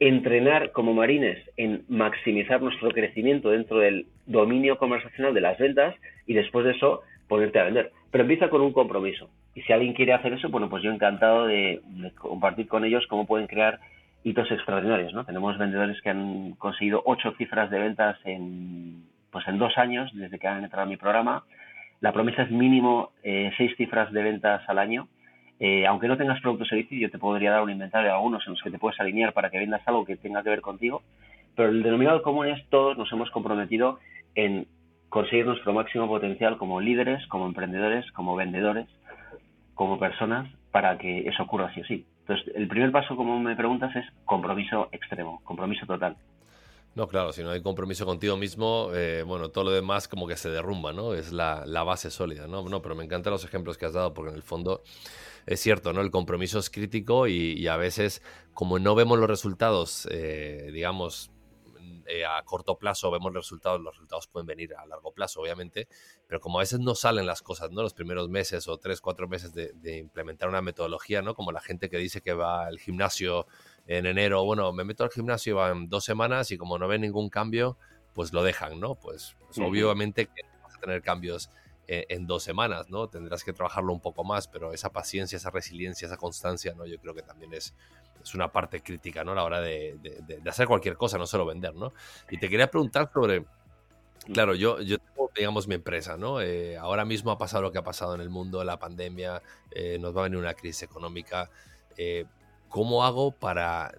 entrenar 0.00 0.72
como 0.72 0.92
marines 0.92 1.38
en 1.56 1.82
maximizar 1.88 2.60
nuestro 2.60 2.90
crecimiento 2.90 3.52
dentro 3.52 3.78
del 3.78 4.04
dominio 4.26 4.76
conversacional 4.76 5.32
de 5.32 5.40
las 5.40 5.56
ventas 5.56 5.94
y 6.26 6.34
después 6.34 6.66
de 6.66 6.72
eso 6.72 7.00
ponerte 7.26 7.58
a 7.58 7.64
vender. 7.64 7.90
Pero 8.14 8.22
empieza 8.22 8.48
con 8.48 8.60
un 8.60 8.72
compromiso. 8.72 9.28
Y 9.56 9.62
si 9.62 9.72
alguien 9.72 9.92
quiere 9.92 10.12
hacer 10.12 10.32
eso, 10.34 10.48
bueno, 10.48 10.70
pues 10.70 10.84
yo 10.84 10.92
encantado 10.92 11.46
de, 11.46 11.82
compartir 12.16 12.68
con 12.68 12.84
ellos 12.84 13.04
cómo 13.08 13.26
pueden 13.26 13.48
crear 13.48 13.80
hitos 14.22 14.48
extraordinarios. 14.52 15.12
Tenemos 15.26 15.58
vendedores 15.58 16.00
que 16.00 16.10
han 16.10 16.52
conseguido 16.52 17.02
ocho 17.06 17.32
cifras 17.36 17.70
de 17.70 17.80
ventas 17.80 18.16
en, 18.24 19.02
pues 19.32 19.48
en 19.48 19.58
dos 19.58 19.76
años 19.76 20.12
desde 20.14 20.38
que 20.38 20.46
han 20.46 20.62
entrado 20.62 20.86
a 20.86 20.88
mi 20.88 20.96
programa. 20.96 21.42
La 21.98 22.12
promesa 22.12 22.42
es 22.42 22.52
mínimo 22.52 23.10
eh, 23.24 23.50
seis 23.56 23.74
cifras 23.76 24.12
de 24.12 24.22
ventas 24.22 24.62
al 24.68 24.78
año. 24.78 25.08
Eh, 25.58 25.84
aunque 25.84 26.06
no 26.06 26.16
tengas 26.16 26.40
producto 26.40 26.62
o 26.62 26.68
servicio, 26.68 26.96
yo 26.96 27.10
te 27.10 27.18
podría 27.18 27.50
dar 27.50 27.62
un 27.64 27.70
inventario 27.70 28.10
de 28.10 28.14
algunos 28.14 28.46
en 28.46 28.52
los 28.52 28.62
que 28.62 28.70
te 28.70 28.78
puedes 28.78 29.00
alinear 29.00 29.32
para 29.32 29.50
que 29.50 29.58
vendas 29.58 29.82
algo 29.86 30.04
que 30.04 30.14
tenga 30.14 30.44
que 30.44 30.50
ver 30.50 30.60
contigo. 30.60 31.02
Pero 31.56 31.70
el 31.70 31.82
denominador 31.82 32.22
común 32.22 32.46
es 32.46 32.64
todos 32.68 32.96
nos 32.96 33.10
hemos 33.10 33.28
comprometido 33.32 33.98
en 34.36 34.68
conseguir 35.14 35.46
nuestro 35.46 35.72
máximo 35.72 36.08
potencial 36.08 36.58
como 36.58 36.80
líderes, 36.80 37.24
como 37.28 37.46
emprendedores, 37.46 38.04
como 38.10 38.34
vendedores, 38.34 38.88
como 39.74 39.96
personas, 39.96 40.52
para 40.72 40.98
que 40.98 41.20
eso 41.28 41.44
ocurra 41.44 41.66
así 41.66 41.82
o 41.82 41.84
sí. 41.84 42.04
Entonces, 42.22 42.52
el 42.56 42.66
primer 42.66 42.90
paso, 42.90 43.14
como 43.14 43.38
me 43.38 43.54
preguntas, 43.54 43.94
es 43.94 44.04
compromiso 44.24 44.88
extremo, 44.90 45.40
compromiso 45.44 45.86
total. 45.86 46.16
No, 46.96 47.06
claro, 47.06 47.32
si 47.32 47.44
no 47.44 47.50
hay 47.50 47.62
compromiso 47.62 48.04
contigo 48.04 48.36
mismo, 48.36 48.90
eh, 48.92 49.22
bueno, 49.24 49.50
todo 49.50 49.62
lo 49.62 49.70
demás 49.70 50.08
como 50.08 50.26
que 50.26 50.36
se 50.36 50.50
derrumba, 50.50 50.92
¿no? 50.92 51.14
Es 51.14 51.32
la, 51.32 51.62
base 51.84 52.10
sólida, 52.10 52.48
¿no? 52.48 52.68
No, 52.68 52.82
pero 52.82 52.96
me 52.96 53.04
encantan 53.04 53.32
los 53.32 53.44
ejemplos 53.44 53.78
que 53.78 53.86
has 53.86 53.92
dado 53.92 54.14
porque 54.14 54.30
en 54.30 54.36
el 54.36 54.42
fondo 54.42 54.82
es 55.46 55.60
cierto, 55.60 55.92
¿no? 55.92 56.00
El 56.00 56.10
compromiso 56.10 56.58
es 56.58 56.70
crítico 56.70 57.28
y, 57.28 57.68
a 57.68 57.76
veces, 57.76 58.20
como 58.52 58.80
no 58.80 58.96
vemos 58.96 59.16
los 59.20 59.30
resultados, 59.30 60.08
eh, 60.10 60.70
digamos, 60.72 61.30
eh, 62.06 62.24
a 62.24 62.42
corto 62.44 62.78
plazo 62.78 63.10
vemos 63.10 63.32
los 63.32 63.44
resultados, 63.44 63.80
los 63.80 63.94
resultados 63.94 64.26
pueden 64.26 64.46
venir 64.46 64.74
a 64.74 64.86
largo 64.86 65.12
plazo, 65.12 65.40
obviamente, 65.40 65.88
pero 66.26 66.40
como 66.40 66.58
a 66.58 66.62
veces 66.62 66.80
no 66.80 66.94
salen 66.94 67.26
las 67.26 67.42
cosas, 67.42 67.70
¿no? 67.70 67.82
Los 67.82 67.94
primeros 67.94 68.28
meses 68.28 68.68
o 68.68 68.78
tres, 68.78 69.00
cuatro 69.00 69.28
meses 69.28 69.52
de, 69.52 69.98
implementar 69.98 70.48
una 70.48 70.62
metodología, 70.62 71.22
¿no? 71.22 71.34
Como 71.34 71.52
la 71.52 71.60
gente 71.60 71.88
que 71.88 71.98
dice 71.98 72.20
que 72.20 72.32
va 72.32 72.66
al 72.66 72.78
gimnasio 72.78 73.46
en 73.86 74.06
enero, 74.06 74.44
bueno, 74.44 74.72
me 74.72 74.84
meto 74.84 75.04
al 75.04 75.10
gimnasio, 75.10 75.56
van 75.56 75.88
dos 75.88 76.04
semanas 76.04 76.50
y 76.50 76.58
como 76.58 76.78
no 76.78 76.88
ven 76.88 77.02
ningún 77.02 77.28
cambio, 77.30 77.76
pues 78.14 78.32
lo 78.32 78.42
dejan, 78.42 78.80
¿no? 78.80 78.94
Pues, 78.94 79.36
pues 79.46 79.58
obviamente 79.58 80.26
que 80.26 80.42
vas 80.62 80.74
a 80.76 80.80
tener 80.80 81.02
cambios 81.02 81.50
eh, 81.86 82.06
en 82.08 82.26
dos 82.26 82.42
semanas, 82.42 82.88
¿no? 82.88 83.08
Tendrás 83.10 83.44
que 83.44 83.52
trabajarlo 83.52 83.92
un 83.92 84.00
poco 84.00 84.24
más, 84.24 84.48
pero 84.48 84.72
esa 84.72 84.90
paciencia, 84.90 85.36
esa 85.36 85.50
resiliencia, 85.50 86.06
esa 86.06 86.16
constancia, 86.16 86.72
¿no? 86.74 86.86
Yo 86.86 86.98
creo 86.98 87.14
que 87.14 87.20
también 87.20 87.52
es, 87.52 87.74
es 88.24 88.34
una 88.34 88.50
parte 88.50 88.80
crítica, 88.80 89.22
¿no? 89.22 89.32
A 89.32 89.34
la 89.34 89.44
hora 89.44 89.60
de, 89.60 89.98
hacer 90.48 90.66
cualquier 90.66 90.96
cosa, 90.96 91.18
no 91.18 91.26
solo 91.26 91.44
vender, 91.44 91.74
¿no? 91.74 91.92
Y 92.30 92.38
te 92.38 92.48
quería 92.48 92.70
preguntar 92.70 93.10
sobre, 93.12 93.44
claro, 94.32 94.54
yo, 94.54 94.80
yo 94.80 94.98
tengo, 94.98 95.30
digamos, 95.36 95.68
mi 95.68 95.74
empresa, 95.74 96.16
¿no? 96.16 96.40
Eh, 96.40 96.76
ahora 96.78 97.04
mismo 97.04 97.30
ha 97.30 97.38
pasado 97.38 97.62
lo 97.62 97.70
que 97.72 97.78
ha 97.78 97.84
pasado 97.84 98.14
en 98.14 98.22
el 98.22 98.30
mundo, 98.30 98.64
la 98.64 98.78
pandemia, 98.78 99.42
eh, 99.70 99.98
nos 100.00 100.16
va 100.16 100.22
a 100.22 100.24
venir 100.24 100.38
una 100.38 100.54
crisis 100.54 100.84
económica. 100.84 101.50
Eh, 101.98 102.24
¿Cómo 102.70 103.04
hago 103.04 103.30
para 103.30 103.92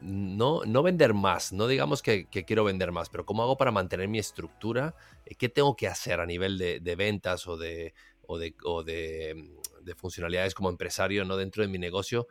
no, 0.00 0.62
no 0.66 0.82
vender 0.82 1.14
más? 1.14 1.52
No 1.52 1.68
digamos 1.68 2.02
que, 2.02 2.26
quiero 2.26 2.64
vender 2.64 2.92
más, 2.92 3.08
pero 3.08 3.24
¿cómo 3.24 3.42
hago 3.42 3.56
para 3.56 3.70
mantener 3.70 4.08
mi 4.08 4.18
estructura? 4.18 4.94
¿Qué 5.38 5.48
tengo 5.48 5.74
que 5.74 5.88
hacer 5.88 6.20
a 6.20 6.26
nivel 6.26 6.58
de, 6.58 6.96
ventas 6.96 7.46
o 7.46 7.56
de, 7.56 7.94
o 8.26 8.36
de, 8.36 8.54
o 8.64 8.82
de, 8.82 9.54
de 9.80 9.94
funcionalidades 9.94 10.54
como 10.54 10.68
empresario 10.68 11.24
¿no? 11.24 11.38
dentro 11.38 11.62
de 11.62 11.68
mi 11.68 11.78
negocio 11.78 12.26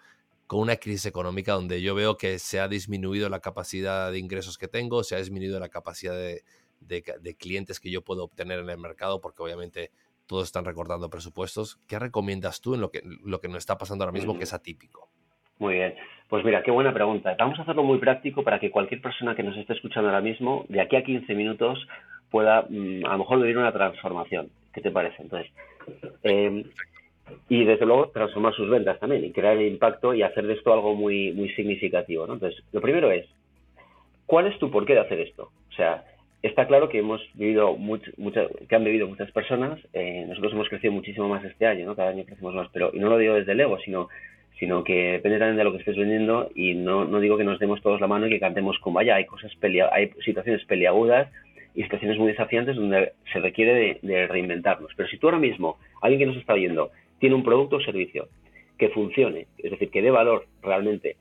con 0.49 0.61
una 0.61 0.77
crisis 0.77 1.05
económica 1.05 1.53
donde 1.53 1.79
yo 1.79 1.93
veo 1.93 2.17
que 2.17 2.39
se 2.39 2.59
ha 2.59 2.67
disminuido 2.67 3.29
la 3.29 3.39
capacidad 3.39 4.11
de 4.11 4.17
ingresos 4.17 4.57
que 4.57 4.67
tengo, 4.67 5.03
se 5.03 5.13
ha 5.13 5.19
disminuido 5.19 5.59
la 5.59 5.69
capacidad 5.69 6.15
de, 6.15 7.35
clientes 7.37 7.79
que 7.79 7.91
yo 7.91 8.01
puedo 8.01 8.23
obtener 8.23 8.57
en 8.57 8.67
el 8.67 8.79
mercado, 8.79 9.21
porque 9.21 9.43
obviamente 9.43 9.91
todos 10.25 10.45
están 10.45 10.65
recortando 10.65 11.07
presupuestos. 11.07 11.79
¿Qué 11.87 11.99
recomiendas 11.99 12.61
tú 12.61 12.73
en 12.73 12.81
lo 12.81 12.89
que, 12.89 13.03
lo 13.23 13.39
que 13.39 13.47
nos 13.47 13.57
está 13.57 13.77
pasando 13.77 14.03
ahora 14.03 14.11
mismo 14.11 14.39
que 14.39 14.45
es 14.45 14.53
atípico? 14.53 15.07
Muy 15.59 15.75
bien. 15.75 15.93
Pues 16.27 16.43
mira, 16.43 16.63
qué 16.63 16.71
buena 16.71 16.95
pregunta. 16.95 17.35
Vamos 17.37 17.59
a 17.59 17.61
hacerlo 17.61 17.83
muy 17.83 17.99
práctico 17.99 18.43
para 18.43 18.59
que 18.59 18.71
cualquier 18.71 19.03
persona 19.03 19.35
que 19.35 19.43
nos 19.43 19.55
esté 19.55 19.73
escuchando 19.73 20.09
ahora 20.09 20.21
mismo, 20.21 20.65
de 20.67 20.81
aquí 20.81 20.95
a 20.95 21.03
15 21.03 21.31
minutos, 21.35 21.87
pueda 22.31 22.65
mm, 22.67 23.05
a 23.05 23.11
lo 23.11 23.17
mejor 23.19 23.39
vivir 23.39 23.59
una 23.59 23.71
transformación. 23.71 24.49
¿Qué 24.73 24.81
te 24.81 24.89
parece? 24.89 25.21
Entonces, 25.21 25.51
eh, 26.23 26.65
y 27.47 27.63
desde 27.63 27.85
luego 27.85 28.09
transformar 28.09 28.53
sus 28.53 28.69
ventas 28.69 28.99
también 28.99 29.25
y 29.25 29.31
crear 29.31 29.57
el 29.57 29.67
impacto 29.67 30.13
y 30.13 30.21
hacer 30.21 30.45
de 30.47 30.53
esto 30.53 30.73
algo 30.73 30.95
muy, 30.95 31.31
muy 31.33 31.49
significativo. 31.49 32.27
¿no? 32.27 32.33
Entonces, 32.33 32.63
lo 32.71 32.81
primero 32.81 33.11
es, 33.11 33.25
¿cuál 34.25 34.47
es 34.47 34.57
tu 34.59 34.69
porqué 34.71 34.93
de 34.93 35.01
hacer 35.01 35.19
esto? 35.19 35.51
O 35.69 35.73
sea, 35.73 36.03
está 36.41 36.67
claro 36.67 36.89
que 36.89 36.99
hemos 36.99 37.21
vivido 37.33 37.77
que 38.67 38.75
han 38.75 38.83
vivido 38.83 39.07
muchas 39.07 39.31
personas, 39.31 39.79
eh, 39.93 40.25
nosotros 40.27 40.53
hemos 40.53 40.69
crecido 40.69 40.93
muchísimo 40.93 41.27
más 41.27 41.43
este 41.43 41.65
año, 41.65 41.85
¿no? 41.85 41.95
Cada 41.95 42.11
año 42.11 42.25
crecemos 42.25 42.53
más, 42.53 42.69
pero 42.71 42.91
y 42.93 42.99
no 42.99 43.09
lo 43.09 43.17
digo 43.17 43.33
desde 43.33 43.51
el 43.51 43.65
sino 43.83 44.09
sino 44.59 44.83
que 44.83 45.13
depende 45.13 45.39
también 45.39 45.55
de 45.55 45.63
lo 45.63 45.71
que 45.71 45.77
estés 45.77 45.95
vendiendo 45.95 46.51
y 46.53 46.73
no, 46.73 47.05
no 47.05 47.21
digo 47.21 47.37
que 47.37 47.45
nos 47.45 47.59
demos 47.59 47.81
todos 47.81 48.01
la 48.01 48.07
mano 48.07 48.27
y 48.27 48.29
que 48.29 48.41
cantemos 48.41 48.77
como 48.79 48.95
vaya, 48.95 49.15
hay 49.15 49.25
cosas 49.25 49.51
hay 49.93 50.11
situaciones 50.25 50.65
peliagudas 50.65 51.31
y 51.75 51.83
situaciones 51.83 52.17
muy 52.17 52.27
desafiantes 52.27 52.75
donde 52.75 53.13
se 53.31 53.39
requiere 53.39 53.73
de, 53.73 53.99
de, 54.01 54.27
reinventarnos. 54.27 54.91
Pero 54.97 55.07
si 55.07 55.17
tú 55.17 55.27
ahora 55.27 55.39
mismo, 55.39 55.77
alguien 56.01 56.19
que 56.19 56.25
nos 56.25 56.35
está 56.35 56.53
oyendo, 56.53 56.91
tiene 57.19 57.35
un 57.35 57.43
producto 57.43 57.77
o 57.77 57.81
servicio 57.81 58.27
que 58.77 58.89
funcione, 58.89 59.47
es 59.57 59.71
decir, 59.71 59.89
que 59.89 60.01
dé 60.01 60.09
valor 60.09 60.45
realmente 60.61 61.17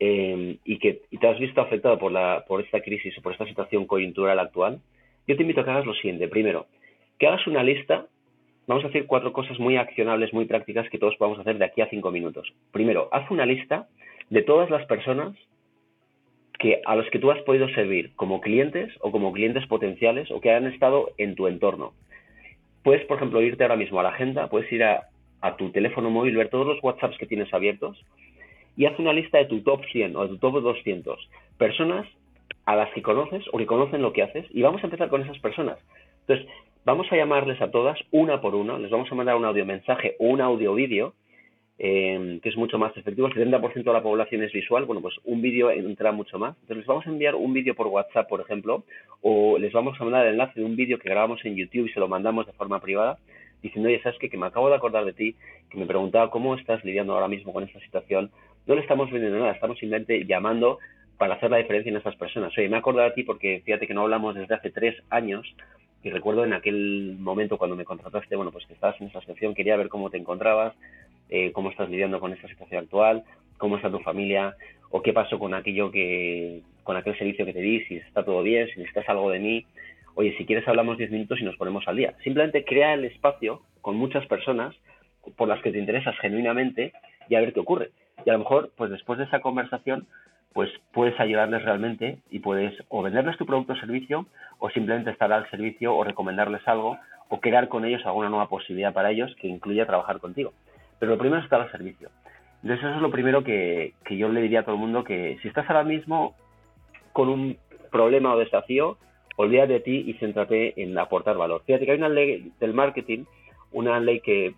eh, 0.00 0.58
y 0.64 0.78
que 0.78 1.02
te 1.18 1.26
has 1.26 1.38
visto 1.38 1.60
afectado 1.60 1.98
por, 1.98 2.12
la, 2.12 2.44
por 2.46 2.60
esta 2.60 2.80
crisis 2.80 3.16
o 3.18 3.22
por 3.22 3.32
esta 3.32 3.46
situación 3.46 3.86
coyuntural 3.86 4.38
actual, 4.38 4.80
yo 5.26 5.36
te 5.36 5.42
invito 5.42 5.60
a 5.60 5.64
que 5.64 5.70
hagas 5.70 5.86
lo 5.86 5.94
siguiente. 5.94 6.28
Primero, 6.28 6.66
que 7.18 7.26
hagas 7.26 7.46
una 7.46 7.62
lista, 7.62 8.06
vamos 8.66 8.84
a 8.84 8.88
hacer 8.88 9.06
cuatro 9.06 9.32
cosas 9.32 9.58
muy 9.58 9.76
accionables, 9.76 10.32
muy 10.32 10.46
prácticas 10.46 10.88
que 10.88 10.98
todos 10.98 11.16
podamos 11.16 11.38
hacer 11.38 11.58
de 11.58 11.64
aquí 11.64 11.80
a 11.80 11.90
cinco 11.90 12.10
minutos. 12.10 12.52
Primero, 12.72 13.08
haz 13.12 13.30
una 13.30 13.46
lista 13.46 13.88
de 14.30 14.42
todas 14.42 14.70
las 14.70 14.86
personas 14.86 15.36
que 16.58 16.80
a 16.84 16.96
los 16.96 17.08
que 17.10 17.18
tú 17.18 17.30
has 17.30 17.40
podido 17.42 17.68
servir 17.68 18.12
como 18.16 18.40
clientes 18.40 18.92
o 19.00 19.12
como 19.12 19.32
clientes 19.32 19.66
potenciales 19.66 20.30
o 20.30 20.40
que 20.40 20.50
han 20.50 20.66
estado 20.66 21.10
en 21.16 21.34
tu 21.34 21.46
entorno. 21.46 21.92
Puedes, 22.82 23.04
por 23.06 23.18
ejemplo, 23.18 23.42
irte 23.42 23.62
ahora 23.62 23.76
mismo 23.76 24.00
a 24.00 24.02
la 24.02 24.08
agenda, 24.10 24.48
puedes 24.48 24.70
ir 24.72 24.82
a 24.82 25.08
a 25.40 25.56
tu 25.56 25.70
teléfono 25.70 26.10
móvil, 26.10 26.36
ver 26.36 26.48
todos 26.48 26.66
los 26.66 26.82
WhatsApps 26.82 27.18
que 27.18 27.26
tienes 27.26 27.52
abiertos 27.52 28.02
y 28.76 28.86
haz 28.86 28.98
una 28.98 29.12
lista 29.12 29.38
de 29.38 29.46
tu 29.46 29.60
top 29.62 29.82
100 29.90 30.16
o 30.16 30.22
de 30.22 30.28
tu 30.28 30.38
top 30.38 30.62
200 30.62 31.28
personas 31.56 32.06
a 32.64 32.76
las 32.76 32.92
que 32.92 33.02
conoces 33.02 33.44
o 33.52 33.58
que 33.58 33.66
conocen 33.66 34.02
lo 34.02 34.12
que 34.12 34.22
haces 34.22 34.46
y 34.50 34.62
vamos 34.62 34.82
a 34.82 34.86
empezar 34.86 35.08
con 35.08 35.22
esas 35.22 35.38
personas. 35.38 35.78
Entonces, 36.20 36.46
vamos 36.84 37.10
a 37.10 37.16
llamarles 37.16 37.60
a 37.60 37.70
todas 37.70 37.98
una 38.10 38.40
por 38.40 38.54
una, 38.54 38.78
les 38.78 38.90
vamos 38.90 39.10
a 39.10 39.14
mandar 39.14 39.36
un 39.36 39.44
audio 39.44 39.64
mensaje 39.64 40.16
o 40.18 40.26
un 40.26 40.40
audio 40.40 40.74
vídeo 40.74 41.14
eh, 41.78 42.40
que 42.42 42.48
es 42.48 42.56
mucho 42.56 42.78
más 42.78 42.96
efectivo. 42.96 43.28
El 43.28 43.34
70% 43.34 43.84
de 43.84 43.92
la 43.92 44.02
población 44.02 44.42
es 44.42 44.52
visual, 44.52 44.84
bueno, 44.84 45.00
pues 45.00 45.14
un 45.24 45.40
vídeo 45.40 45.70
entra 45.70 46.12
mucho 46.12 46.38
más. 46.38 46.56
Entonces 46.56 46.78
les 46.78 46.86
vamos 46.86 47.06
a 47.06 47.10
enviar 47.10 47.34
un 47.34 47.52
vídeo 47.52 47.74
por 47.74 47.86
WhatsApp, 47.86 48.28
por 48.28 48.40
ejemplo, 48.40 48.84
o 49.22 49.58
les 49.58 49.72
vamos 49.72 50.00
a 50.00 50.04
mandar 50.04 50.26
el 50.26 50.32
enlace 50.32 50.60
de 50.60 50.66
un 50.66 50.76
vídeo 50.76 50.98
que 50.98 51.08
grabamos 51.08 51.44
en 51.44 51.56
YouTube 51.56 51.86
y 51.86 51.92
se 51.92 52.00
lo 52.00 52.08
mandamos 52.08 52.46
de 52.46 52.52
forma 52.52 52.80
privada 52.80 53.18
diciendo, 53.62 53.88
oye, 53.88 54.00
¿sabes 54.02 54.18
qué? 54.18 54.28
Que 54.28 54.36
me 54.36 54.46
acabo 54.46 54.68
de 54.68 54.76
acordar 54.76 55.04
de 55.04 55.12
ti, 55.12 55.34
que 55.70 55.78
me 55.78 55.86
preguntaba 55.86 56.30
cómo 56.30 56.54
estás 56.54 56.84
lidiando 56.84 57.14
ahora 57.14 57.28
mismo 57.28 57.52
con 57.52 57.64
esta 57.64 57.80
situación. 57.80 58.30
No 58.66 58.74
le 58.74 58.82
estamos 58.82 59.10
vendiendo 59.10 59.38
nada, 59.38 59.52
estamos 59.52 59.78
simplemente 59.78 60.24
llamando 60.24 60.78
para 61.16 61.34
hacer 61.34 61.50
la 61.50 61.56
diferencia 61.56 61.90
en 61.90 61.96
estas 61.96 62.16
personas. 62.16 62.56
Oye, 62.56 62.68
me 62.68 62.76
he 62.76 62.78
acordado 62.78 63.08
de 63.08 63.14
ti 63.14 63.22
porque 63.24 63.62
fíjate 63.64 63.86
que 63.86 63.94
no 63.94 64.02
hablamos 64.02 64.34
desde 64.34 64.54
hace 64.54 64.70
tres 64.70 64.96
años 65.10 65.46
y 66.02 66.10
recuerdo 66.10 66.44
en 66.44 66.52
aquel 66.52 67.16
momento 67.18 67.58
cuando 67.58 67.76
me 67.76 67.84
contrataste, 67.84 68.36
bueno, 68.36 68.52
pues 68.52 68.66
que 68.66 68.74
estabas 68.74 69.00
en 69.00 69.08
esa 69.08 69.20
situación, 69.20 69.54
quería 69.54 69.76
ver 69.76 69.88
cómo 69.88 70.10
te 70.10 70.16
encontrabas, 70.16 70.74
eh, 71.28 71.50
cómo 71.52 71.70
estás 71.70 71.90
lidiando 71.90 72.20
con 72.20 72.32
esta 72.32 72.48
situación 72.48 72.84
actual, 72.84 73.24
cómo 73.58 73.76
está 73.76 73.90
tu 73.90 73.98
familia 73.98 74.54
o 74.90 75.02
qué 75.02 75.12
pasó 75.12 75.38
con 75.38 75.54
aquello 75.54 75.90
que, 75.90 76.62
con 76.84 76.96
aquel 76.96 77.18
servicio 77.18 77.44
que 77.44 77.52
te 77.52 77.60
di, 77.60 77.84
si 77.84 77.96
está 77.96 78.24
todo 78.24 78.42
bien, 78.42 78.68
si 78.68 78.78
necesitas 78.78 79.08
algo 79.08 79.30
de 79.30 79.40
mí, 79.40 79.66
oye, 80.18 80.34
si 80.36 80.44
quieres 80.44 80.66
hablamos 80.66 80.98
10 80.98 81.12
minutos 81.12 81.40
y 81.40 81.44
nos 81.44 81.56
ponemos 81.56 81.86
al 81.86 81.94
día. 81.94 82.12
Simplemente 82.24 82.64
crea 82.64 82.92
el 82.94 83.04
espacio 83.04 83.62
con 83.80 83.94
muchas 83.94 84.26
personas 84.26 84.74
por 85.36 85.46
las 85.46 85.62
que 85.62 85.70
te 85.70 85.78
interesas 85.78 86.18
genuinamente 86.18 86.92
y 87.28 87.36
a 87.36 87.40
ver 87.40 87.52
qué 87.52 87.60
ocurre. 87.60 87.92
Y 88.26 88.30
a 88.30 88.32
lo 88.32 88.40
mejor, 88.40 88.72
pues 88.76 88.90
después 88.90 89.20
de 89.20 89.26
esa 89.26 89.38
conversación, 89.38 90.08
pues 90.54 90.70
puedes 90.92 91.18
ayudarles 91.20 91.62
realmente 91.62 92.18
y 92.32 92.40
puedes 92.40 92.74
o 92.88 93.00
venderles 93.00 93.36
tu 93.36 93.46
producto 93.46 93.74
o 93.74 93.76
servicio 93.76 94.26
o 94.58 94.68
simplemente 94.70 95.12
estar 95.12 95.32
al 95.32 95.48
servicio 95.50 95.94
o 95.94 96.02
recomendarles 96.02 96.66
algo 96.66 96.98
o 97.28 97.38
crear 97.38 97.68
con 97.68 97.84
ellos 97.84 98.04
alguna 98.04 98.28
nueva 98.28 98.48
posibilidad 98.48 98.92
para 98.92 99.12
ellos 99.12 99.32
que 99.40 99.46
incluya 99.46 99.86
trabajar 99.86 100.18
contigo. 100.18 100.52
Pero 100.98 101.12
lo 101.12 101.18
primero 101.18 101.38
es 101.38 101.44
estar 101.44 101.60
al 101.60 101.70
servicio. 101.70 102.10
Entonces 102.64 102.84
eso 102.84 102.96
es 102.96 103.02
lo 103.02 103.12
primero 103.12 103.44
que, 103.44 103.94
que 104.04 104.16
yo 104.16 104.28
le 104.30 104.42
diría 104.42 104.60
a 104.60 104.62
todo 104.64 104.74
el 104.74 104.80
mundo 104.80 105.04
que 105.04 105.38
si 105.42 105.46
estás 105.46 105.70
ahora 105.70 105.84
mismo 105.84 106.34
con 107.12 107.28
un 107.28 107.56
problema 107.92 108.34
o 108.34 108.38
desafío, 108.38 108.98
olvídate 109.38 109.74
de 109.74 109.80
ti 109.80 110.04
y 110.04 110.14
céntrate 110.14 110.74
en 110.82 110.98
aportar 110.98 111.36
valor. 111.36 111.62
Fíjate 111.64 111.86
que 111.86 111.92
hay 111.92 111.98
una 111.98 112.08
ley 112.08 112.50
del 112.58 112.74
marketing, 112.74 113.24
una 113.70 114.00
ley 114.00 114.18
que, 114.18 114.52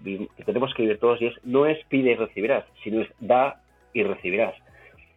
tenemos 0.47 0.73
que 0.73 0.83
vivir 0.83 0.99
todos 0.99 1.21
y 1.21 1.27
es 1.27 1.35
no 1.45 1.67
es 1.67 1.79
pide 1.89 2.13
y 2.13 2.15
recibirás, 2.15 2.65
sino 2.83 3.03
es 3.03 3.09
da 3.21 3.61
y 3.93 4.03
recibirás. 4.03 4.55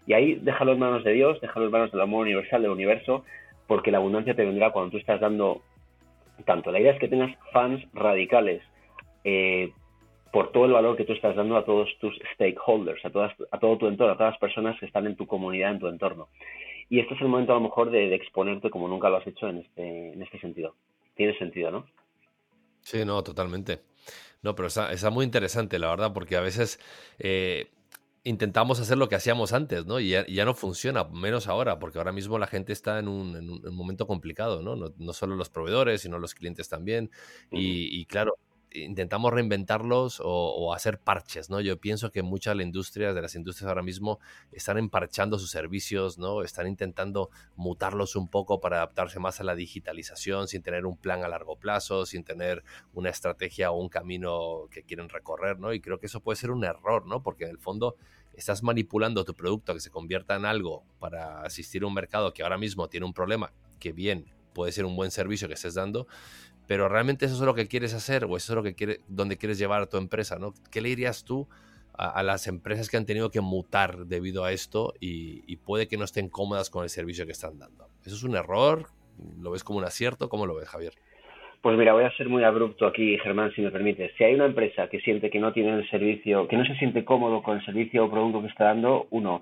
Y 0.05 0.13
ahí 0.13 0.35
déjalo 0.35 0.73
en 0.73 0.79
manos 0.79 1.05
de 1.05 1.13
Dios, 1.13 1.39
déjalo 1.39 1.67
en 1.67 1.71
manos 1.71 1.91
del 1.93 2.01
amor 2.01 2.23
universal, 2.23 2.61
del 2.61 2.71
universo, 2.71 3.23
porque 3.65 3.89
la 3.89 3.99
abundancia 3.99 4.35
te 4.35 4.43
vendrá 4.43 4.71
cuando 4.71 4.91
tú 4.91 4.97
estás 4.97 5.21
dando 5.21 5.61
tanto. 6.45 6.69
La 6.69 6.81
idea 6.81 6.91
es 6.91 6.99
que 6.99 7.07
tengas 7.07 7.33
fans 7.53 7.81
radicales 7.93 8.61
eh, 9.23 9.71
por 10.33 10.51
todo 10.51 10.65
el 10.65 10.73
valor 10.73 10.97
que 10.97 11.05
tú 11.05 11.13
estás 11.13 11.37
dando 11.37 11.55
a 11.55 11.63
todos 11.63 11.89
tus 11.99 12.19
stakeholders, 12.33 13.05
a, 13.05 13.11
todas, 13.11 13.33
a 13.49 13.59
todo 13.59 13.77
tu 13.77 13.87
entorno, 13.87 14.11
a 14.11 14.17
todas 14.17 14.33
las 14.33 14.41
personas 14.41 14.77
que 14.77 14.87
están 14.87 15.07
en 15.07 15.15
tu 15.15 15.25
comunidad, 15.25 15.71
en 15.71 15.79
tu 15.79 15.87
entorno. 15.87 16.27
Y 16.89 16.99
este 16.99 17.13
es 17.15 17.21
el 17.21 17.27
momento 17.27 17.53
a 17.53 17.55
lo 17.55 17.61
mejor 17.61 17.91
de, 17.91 18.13
exponerte 18.13 18.69
como 18.69 18.87
nunca 18.87 19.09
lo 19.09 19.17
has 19.17 19.27
hecho 19.27 19.47
en 19.47 19.59
este, 19.59 20.13
en 20.13 20.21
este 20.21 20.39
sentido. 20.39 20.75
Tiene 21.15 21.37
sentido, 21.37 21.71
¿no? 21.71 21.85
Sí, 22.81 23.05
no, 23.05 23.23
totalmente. 23.23 23.81
No, 24.41 24.55
pero 24.55 24.67
está, 24.67 25.09
muy 25.09 25.25
interesante, 25.25 25.79
la 25.79 25.89
verdad, 25.89 26.11
porque 26.13 26.35
a 26.35 26.41
veces 26.41 26.79
eh, 27.17 27.69
intentamos 28.23 28.79
hacer 28.79 28.97
lo 28.97 29.07
que 29.07 29.15
hacíamos 29.15 29.53
antes, 29.53 29.85
¿no? 29.85 29.99
Y 29.99 30.09
ya, 30.09 30.45
no 30.45 30.53
funciona, 30.53 31.05
menos 31.05 31.47
ahora, 31.47 31.79
porque 31.79 31.97
ahora 31.97 32.11
mismo 32.11 32.37
la 32.37 32.47
gente 32.47 32.73
está 32.73 32.99
en 32.99 33.07
un, 33.07 33.37
en 33.37 33.49
un 33.49 33.75
momento 33.75 34.05
complicado, 34.05 34.61
¿no? 34.61 34.75
¿no? 34.75 35.13
solo 35.13 35.35
los 35.35 35.49
proveedores, 35.49 36.01
sino 36.01 36.19
los 36.19 36.35
clientes 36.35 36.67
también. 36.67 37.09
y, 37.51 38.05
claro, 38.05 38.35
intentamos 38.73 39.31
reinventarlos 39.31 40.21
o, 40.23 40.73
hacer 40.73 40.99
parches, 40.99 41.49
¿no? 41.49 41.61
Yo 41.61 41.77
pienso 41.79 42.11
que 42.11 42.23
muchas 42.23 42.53
de 42.53 42.57
las 42.57 42.65
industrias, 42.65 43.15
de 43.15 43.21
las 43.21 43.35
industrias 43.35 43.69
ahora 43.69 43.83
mismo, 43.83 44.19
están 44.51 44.77
emparchando 44.77 45.37
sus 45.37 45.51
servicios, 45.51 46.17
¿no? 46.17 46.41
Están 46.43 46.67
intentando 46.67 47.29
mutarlos 47.55 48.15
un 48.15 48.27
poco 48.27 48.59
para 48.59 48.77
adaptarse 48.77 49.19
más 49.19 49.39
a 49.39 49.43
la 49.43 49.55
digitalización, 49.55 50.47
sin 50.47 50.63
tener 50.63 50.85
un 50.85 50.97
plan 50.97 51.23
a 51.23 51.27
largo 51.27 51.55
plazo, 51.55 52.05
sin 52.05 52.23
tener 52.23 52.63
una 52.93 53.09
estrategia 53.09 53.71
o 53.71 53.79
un 53.79 53.89
camino 53.89 54.67
que 54.71 54.83
quieren 54.83 55.09
recorrer, 55.09 55.59
¿no? 55.59 55.73
Y 55.73 55.79
creo 55.79 55.99
que 55.99 56.07
eso 56.07 56.21
puede 56.21 56.37
ser 56.37 56.51
un 56.51 56.63
error, 56.63 57.05
¿no? 57.05 57.21
Porque 57.21 57.45
en 57.45 57.51
el 57.51 57.59
fondo 57.59 57.95
estás 58.33 58.63
manipulando 58.63 59.23
tu 59.23 59.35
producto 59.35 59.71
a 59.71 59.75
que 59.75 59.81
se 59.81 59.91
convierta 59.91 60.35
en 60.35 60.45
algo 60.45 60.83
para 60.99 61.41
asistir 61.43 61.83
a 61.83 61.87
un 61.87 61.93
mercado 61.93 62.33
que 62.33 62.41
ahora 62.41 62.57
mismo 62.57 62.89
tiene 62.89 63.05
un 63.05 63.13
problema, 63.13 63.53
que 63.79 63.91
bien 63.91 64.33
puede 64.53 64.71
ser 64.71 64.85
un 64.85 64.95
buen 64.95 65.11
servicio 65.11 65.47
que 65.47 65.55
estés 65.55 65.73
dando, 65.73 66.07
pero 66.67 66.89
realmente 66.89 67.25
eso 67.25 67.35
es 67.35 67.41
lo 67.41 67.53
que 67.53 67.67
quieres 67.67 67.93
hacer 67.93 68.25
o 68.25 68.37
eso 68.37 68.53
es 68.53 68.55
lo 68.55 68.63
que 68.63 68.73
quieres, 68.73 68.99
donde 69.07 69.37
quieres 69.37 69.57
llevar 69.57 69.81
a 69.81 69.87
tu 69.87 69.97
empresa, 69.97 70.37
¿no? 70.39 70.53
¿Qué 70.71 70.81
le 70.81 70.89
dirías 70.89 71.25
tú 71.25 71.47
a, 71.95 72.23
las 72.23 72.47
empresas 72.47 72.89
que 72.89 72.97
han 72.97 73.05
tenido 73.05 73.29
que 73.29 73.41
mutar 73.41 74.05
debido 74.05 74.45
a 74.45 74.51
esto 74.51 74.93
y, 74.99 75.55
puede 75.57 75.87
que 75.87 75.97
no 75.97 76.03
estén 76.03 76.29
cómodas 76.29 76.69
con 76.69 76.83
el 76.83 76.89
servicio 76.89 77.25
que 77.25 77.31
están 77.31 77.59
dando? 77.59 77.87
¿Eso 78.05 78.15
es 78.15 78.23
un 78.23 78.35
error? 78.35 78.87
¿Lo 79.39 79.51
ves 79.51 79.63
como 79.63 79.79
un 79.79 79.85
acierto? 79.85 80.29
¿Cómo 80.29 80.45
lo 80.45 80.55
ves, 80.55 80.69
Javier? 80.69 80.93
Pues 81.61 81.77
mira, 81.77 81.93
voy 81.93 82.03
a 82.03 82.11
ser 82.17 82.27
muy 82.27 82.43
abrupto 82.43 82.85
aquí, 82.85 83.17
Germán, 83.19 83.53
si 83.53 83.61
me 83.61 83.71
permites. 83.71 84.11
Si 84.17 84.23
hay 84.23 84.33
una 84.35 84.45
empresa 84.45 84.89
que 84.89 84.99
siente 84.99 85.29
que 85.29 85.39
no 85.39 85.53
tiene 85.53 85.73
el 85.73 85.89
servicio, 85.89 86.47
que 86.47 86.57
no 86.57 86.65
se 86.65 86.75
siente 86.75 87.05
cómodo 87.05 87.41
con 87.41 87.57
el 87.57 87.65
servicio 87.65 88.03
o 88.03 88.11
producto 88.11 88.41
que 88.41 88.47
está 88.47 88.65
dando, 88.65 89.07
uno, 89.11 89.41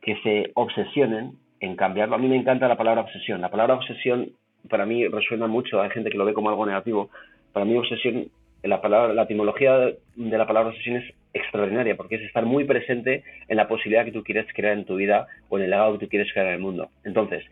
que 0.00 0.16
se 0.22 0.52
obsesionen 0.54 1.32
en 1.60 1.74
cambiarlo. 1.74 2.14
A 2.14 2.18
mí 2.18 2.28
me 2.28 2.36
encanta 2.36 2.68
la 2.68 2.76
palabra 2.76 3.02
obsesión. 3.02 3.40
La 3.40 3.50
palabra 3.50 3.74
obsesión 3.74 4.32
para 4.68 4.86
mí 4.86 5.06
resuena 5.06 5.46
mucho, 5.46 5.80
hay 5.80 5.90
gente 5.90 6.10
que 6.10 6.18
lo 6.18 6.24
ve 6.24 6.34
como 6.34 6.50
algo 6.50 6.66
negativo. 6.66 7.10
Para 7.52 7.64
mí 7.64 7.76
obsesión, 7.76 8.28
la, 8.62 9.22
etimología 9.22 9.76
de 9.78 10.38
la 10.38 10.46
palabra 10.46 10.70
obsesión 10.70 10.96
es 10.96 11.14
extraordinaria, 11.32 11.96
porque 11.96 12.16
es 12.16 12.22
estar 12.22 12.44
muy 12.44 12.64
presente 12.64 13.22
en 13.48 13.56
la 13.56 13.68
posibilidad 13.68 14.04
que 14.04 14.12
tú 14.12 14.22
quieres 14.22 14.46
crear 14.54 14.76
en 14.76 14.84
tu 14.84 14.96
vida 14.96 15.26
o 15.48 15.58
en 15.58 15.64
el 15.64 15.70
legado 15.70 15.92
que 15.94 16.06
tú 16.06 16.10
quieres 16.10 16.32
crear 16.32 16.48
en 16.48 16.54
el 16.54 16.60
mundo. 16.60 16.88
Entonces, 17.04 17.44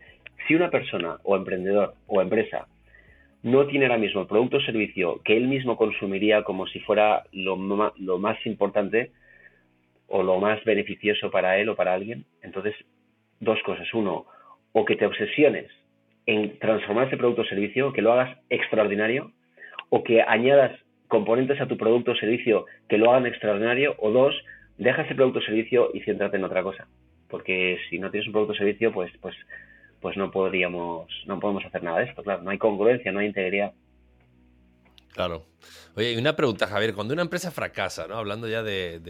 si 0.47 0.55
una 0.55 0.69
persona 0.69 1.17
o 1.23 1.35
emprendedor 1.35 1.93
o 2.07 2.21
empresa 2.21 2.67
no 3.43 3.67
tiene 3.67 3.85
ahora 3.85 3.97
mismo 3.97 4.21
el 4.21 4.27
producto 4.27 4.57
o 4.57 4.61
servicio 4.61 5.21
que 5.23 5.37
él 5.37 5.47
mismo 5.47 5.77
consumiría 5.77 6.43
como 6.43 6.67
si 6.67 6.79
fuera 6.79 7.23
lo, 7.31 7.55
lo 7.97 8.17
más 8.17 8.45
importante 8.45 9.11
o 10.07 10.23
lo 10.23 10.39
más 10.39 10.63
beneficioso 10.63 11.29
para 11.29 11.57
él 11.57 11.69
o 11.69 11.75
para 11.75 11.93
alguien, 11.93 12.25
entonces 12.41 12.75
dos 13.39 13.61
cosas. 13.63 13.87
Uno, 13.93 14.25
o 14.71 14.85
que 14.85 14.95
te 14.95 15.05
obsesiones 15.05 15.67
en 16.27 16.59
transformar 16.59 17.07
ese 17.07 17.17
producto 17.17 17.41
o 17.41 17.45
servicio, 17.45 17.93
que 17.93 18.01
lo 18.01 18.13
hagas 18.13 18.37
extraordinario, 18.49 19.31
o 19.89 20.03
que 20.03 20.21
añadas 20.21 20.77
componentes 21.07 21.59
a 21.61 21.67
tu 21.67 21.77
producto 21.77 22.11
o 22.11 22.15
servicio 22.15 22.65
que 22.89 22.97
lo 22.97 23.09
hagan 23.09 23.25
extraordinario, 23.25 23.95
o 23.97 24.11
dos, 24.11 24.35
deja 24.77 25.01
ese 25.01 25.15
producto 25.15 25.39
o 25.39 25.41
servicio 25.41 25.89
y 25.93 26.01
céntrate 26.01 26.37
en 26.37 26.43
otra 26.43 26.61
cosa. 26.61 26.87
Porque 27.29 27.79
si 27.89 27.97
no 27.97 28.11
tienes 28.11 28.27
un 28.27 28.33
producto 28.33 28.53
o 28.53 28.57
servicio, 28.57 28.91
pues, 28.91 29.11
pues, 29.21 29.35
pues 30.01 30.17
no 30.17 30.29
podríamos, 30.29 31.07
no 31.25 31.39
podemos 31.39 31.65
hacer 31.65 31.81
nada 31.81 31.99
de 31.99 32.05
esto, 32.05 32.21
claro. 32.23 32.43
No 32.43 32.51
hay 32.51 32.57
congruencia, 32.57 33.11
no 33.11 33.19
hay 33.19 33.27
integridad. 33.27 33.73
Claro. 35.17 35.47
Oye, 35.95 36.13
y 36.13 36.17
una 36.17 36.35
pregunta, 36.35 36.67
Javier. 36.67 36.93
Cuando 36.93 37.15
una 37.15 37.23
empresa 37.23 37.49
fracasa, 37.49 38.07
¿no? 38.07 38.17
Hablando 38.17 38.47
ya 38.47 38.61
de, 38.61 39.01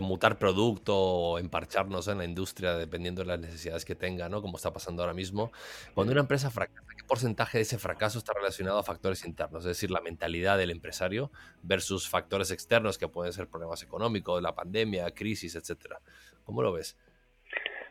mutar 0.00 0.38
producto 0.38 0.96
o 0.96 1.38
emparcharnos 1.40 2.06
en 2.06 2.18
la 2.18 2.24
industria, 2.24 2.74
dependiendo 2.74 3.22
de 3.22 3.26
las 3.26 3.40
necesidades 3.40 3.84
que 3.84 3.96
tenga, 3.96 4.28
¿no? 4.28 4.40
Como 4.40 4.56
está 4.56 4.72
pasando 4.72 5.02
ahora 5.02 5.14
mismo. 5.14 5.50
Cuando 5.94 6.12
una 6.12 6.20
empresa 6.20 6.48
fracasa, 6.48 6.86
¿qué 6.96 7.04
porcentaje 7.08 7.58
de 7.58 7.62
ese 7.62 7.76
fracaso 7.76 8.18
está 8.18 8.32
relacionado 8.34 8.78
a 8.78 8.84
factores 8.84 9.24
internos? 9.24 9.64
Es 9.64 9.70
decir, 9.70 9.90
la 9.90 10.00
mentalidad 10.00 10.58
del 10.58 10.70
empresario 10.70 11.32
versus 11.64 12.08
factores 12.08 12.52
externos 12.52 12.96
que 12.96 13.08
pueden 13.08 13.32
ser 13.32 13.48
problemas 13.48 13.82
económicos, 13.82 14.40
la 14.40 14.54
pandemia, 14.54 15.10
crisis, 15.10 15.56
etcétera. 15.56 15.98
¿Cómo 16.44 16.62
lo 16.62 16.72
ves? 16.72 16.96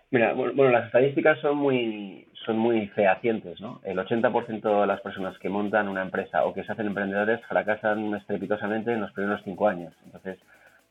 Mira, 0.09 0.31
bueno, 0.31 0.69
las 0.69 0.85
estadísticas 0.85 1.37
son 1.41 1.57
muy, 1.57 2.29
son 2.45 2.57
muy 2.57 2.87
fehacientes, 2.89 3.59
¿no? 3.61 3.81
El 3.83 3.97
80% 3.97 4.81
de 4.81 4.87
las 4.87 5.01
personas 5.01 5.37
que 5.39 5.49
montan 5.49 5.87
una 5.87 6.01
empresa 6.01 6.45
o 6.45 6.53
que 6.53 6.63
se 6.63 6.71
hacen 6.71 6.87
emprendedores 6.87 7.39
fracasan 7.47 8.13
estrepitosamente 8.15 8.93
en 8.93 9.01
los 9.01 9.11
primeros 9.11 9.41
cinco 9.43 9.67
años. 9.67 9.93
Entonces, 10.05 10.39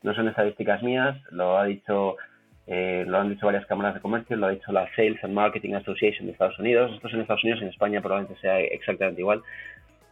no 0.03 0.13
son 0.13 0.27
estadísticas 0.27 0.81
mías, 0.81 1.17
lo 1.31 1.57
ha 1.57 1.65
dicho, 1.65 2.17
eh, 2.67 3.03
lo 3.07 3.19
han 3.19 3.29
dicho 3.29 3.45
varias 3.45 3.65
cámaras 3.65 3.93
de 3.93 4.01
comercio, 4.01 4.35
lo 4.37 4.47
ha 4.47 4.51
dicho 4.51 4.71
la 4.71 4.87
Sales 4.95 5.23
and 5.23 5.33
Marketing 5.33 5.73
Association 5.73 6.25
de 6.25 6.33
Estados 6.33 6.59
Unidos. 6.59 6.91
Esto 6.93 7.07
es 7.07 7.13
en 7.13 7.21
Estados 7.21 7.43
Unidos, 7.43 7.61
en 7.61 7.69
España 7.69 8.01
probablemente 8.01 8.39
sea 8.41 8.59
exactamente 8.59 9.21
igual 9.21 9.43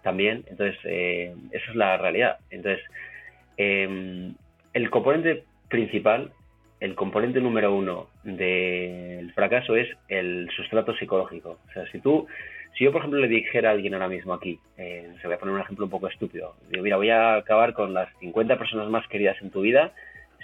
también. 0.03 0.43
Entonces, 0.47 0.77
eh, 0.83 1.35
esa 1.51 1.69
es 1.71 1.75
la 1.75 1.97
realidad. 1.97 2.37
Entonces, 2.49 2.83
eh, 3.57 4.33
el 4.73 4.89
componente 4.89 5.43
principal 5.69 6.31
el 6.79 6.95
componente 6.95 7.41
número 7.41 7.75
uno 7.75 8.07
del 8.23 9.31
fracaso 9.33 9.75
es 9.75 9.87
el 10.07 10.49
sustrato 10.55 10.95
psicológico. 10.95 11.59
O 11.67 11.71
sea, 11.71 11.89
si 11.91 11.99
tú, 11.99 12.27
si 12.77 12.83
yo 12.83 12.91
por 12.91 13.01
ejemplo 13.01 13.19
le 13.19 13.27
dijera 13.27 13.69
a 13.69 13.71
alguien 13.73 13.93
ahora 13.93 14.09
mismo 14.09 14.33
aquí, 14.33 14.59
eh, 14.77 15.09
se 15.21 15.27
voy 15.27 15.35
a 15.35 15.39
poner 15.39 15.55
un 15.55 15.61
ejemplo 15.61 15.85
un 15.85 15.91
poco 15.91 16.07
estúpido, 16.07 16.55
digo, 16.69 16.83
mira, 16.83 16.97
voy 16.97 17.09
a 17.09 17.35
acabar 17.35 17.73
con 17.73 17.93
las 17.93 18.09
50 18.19 18.57
personas 18.57 18.89
más 18.89 19.07
queridas 19.07 19.41
en 19.41 19.51
tu 19.51 19.61
vida, 19.61 19.93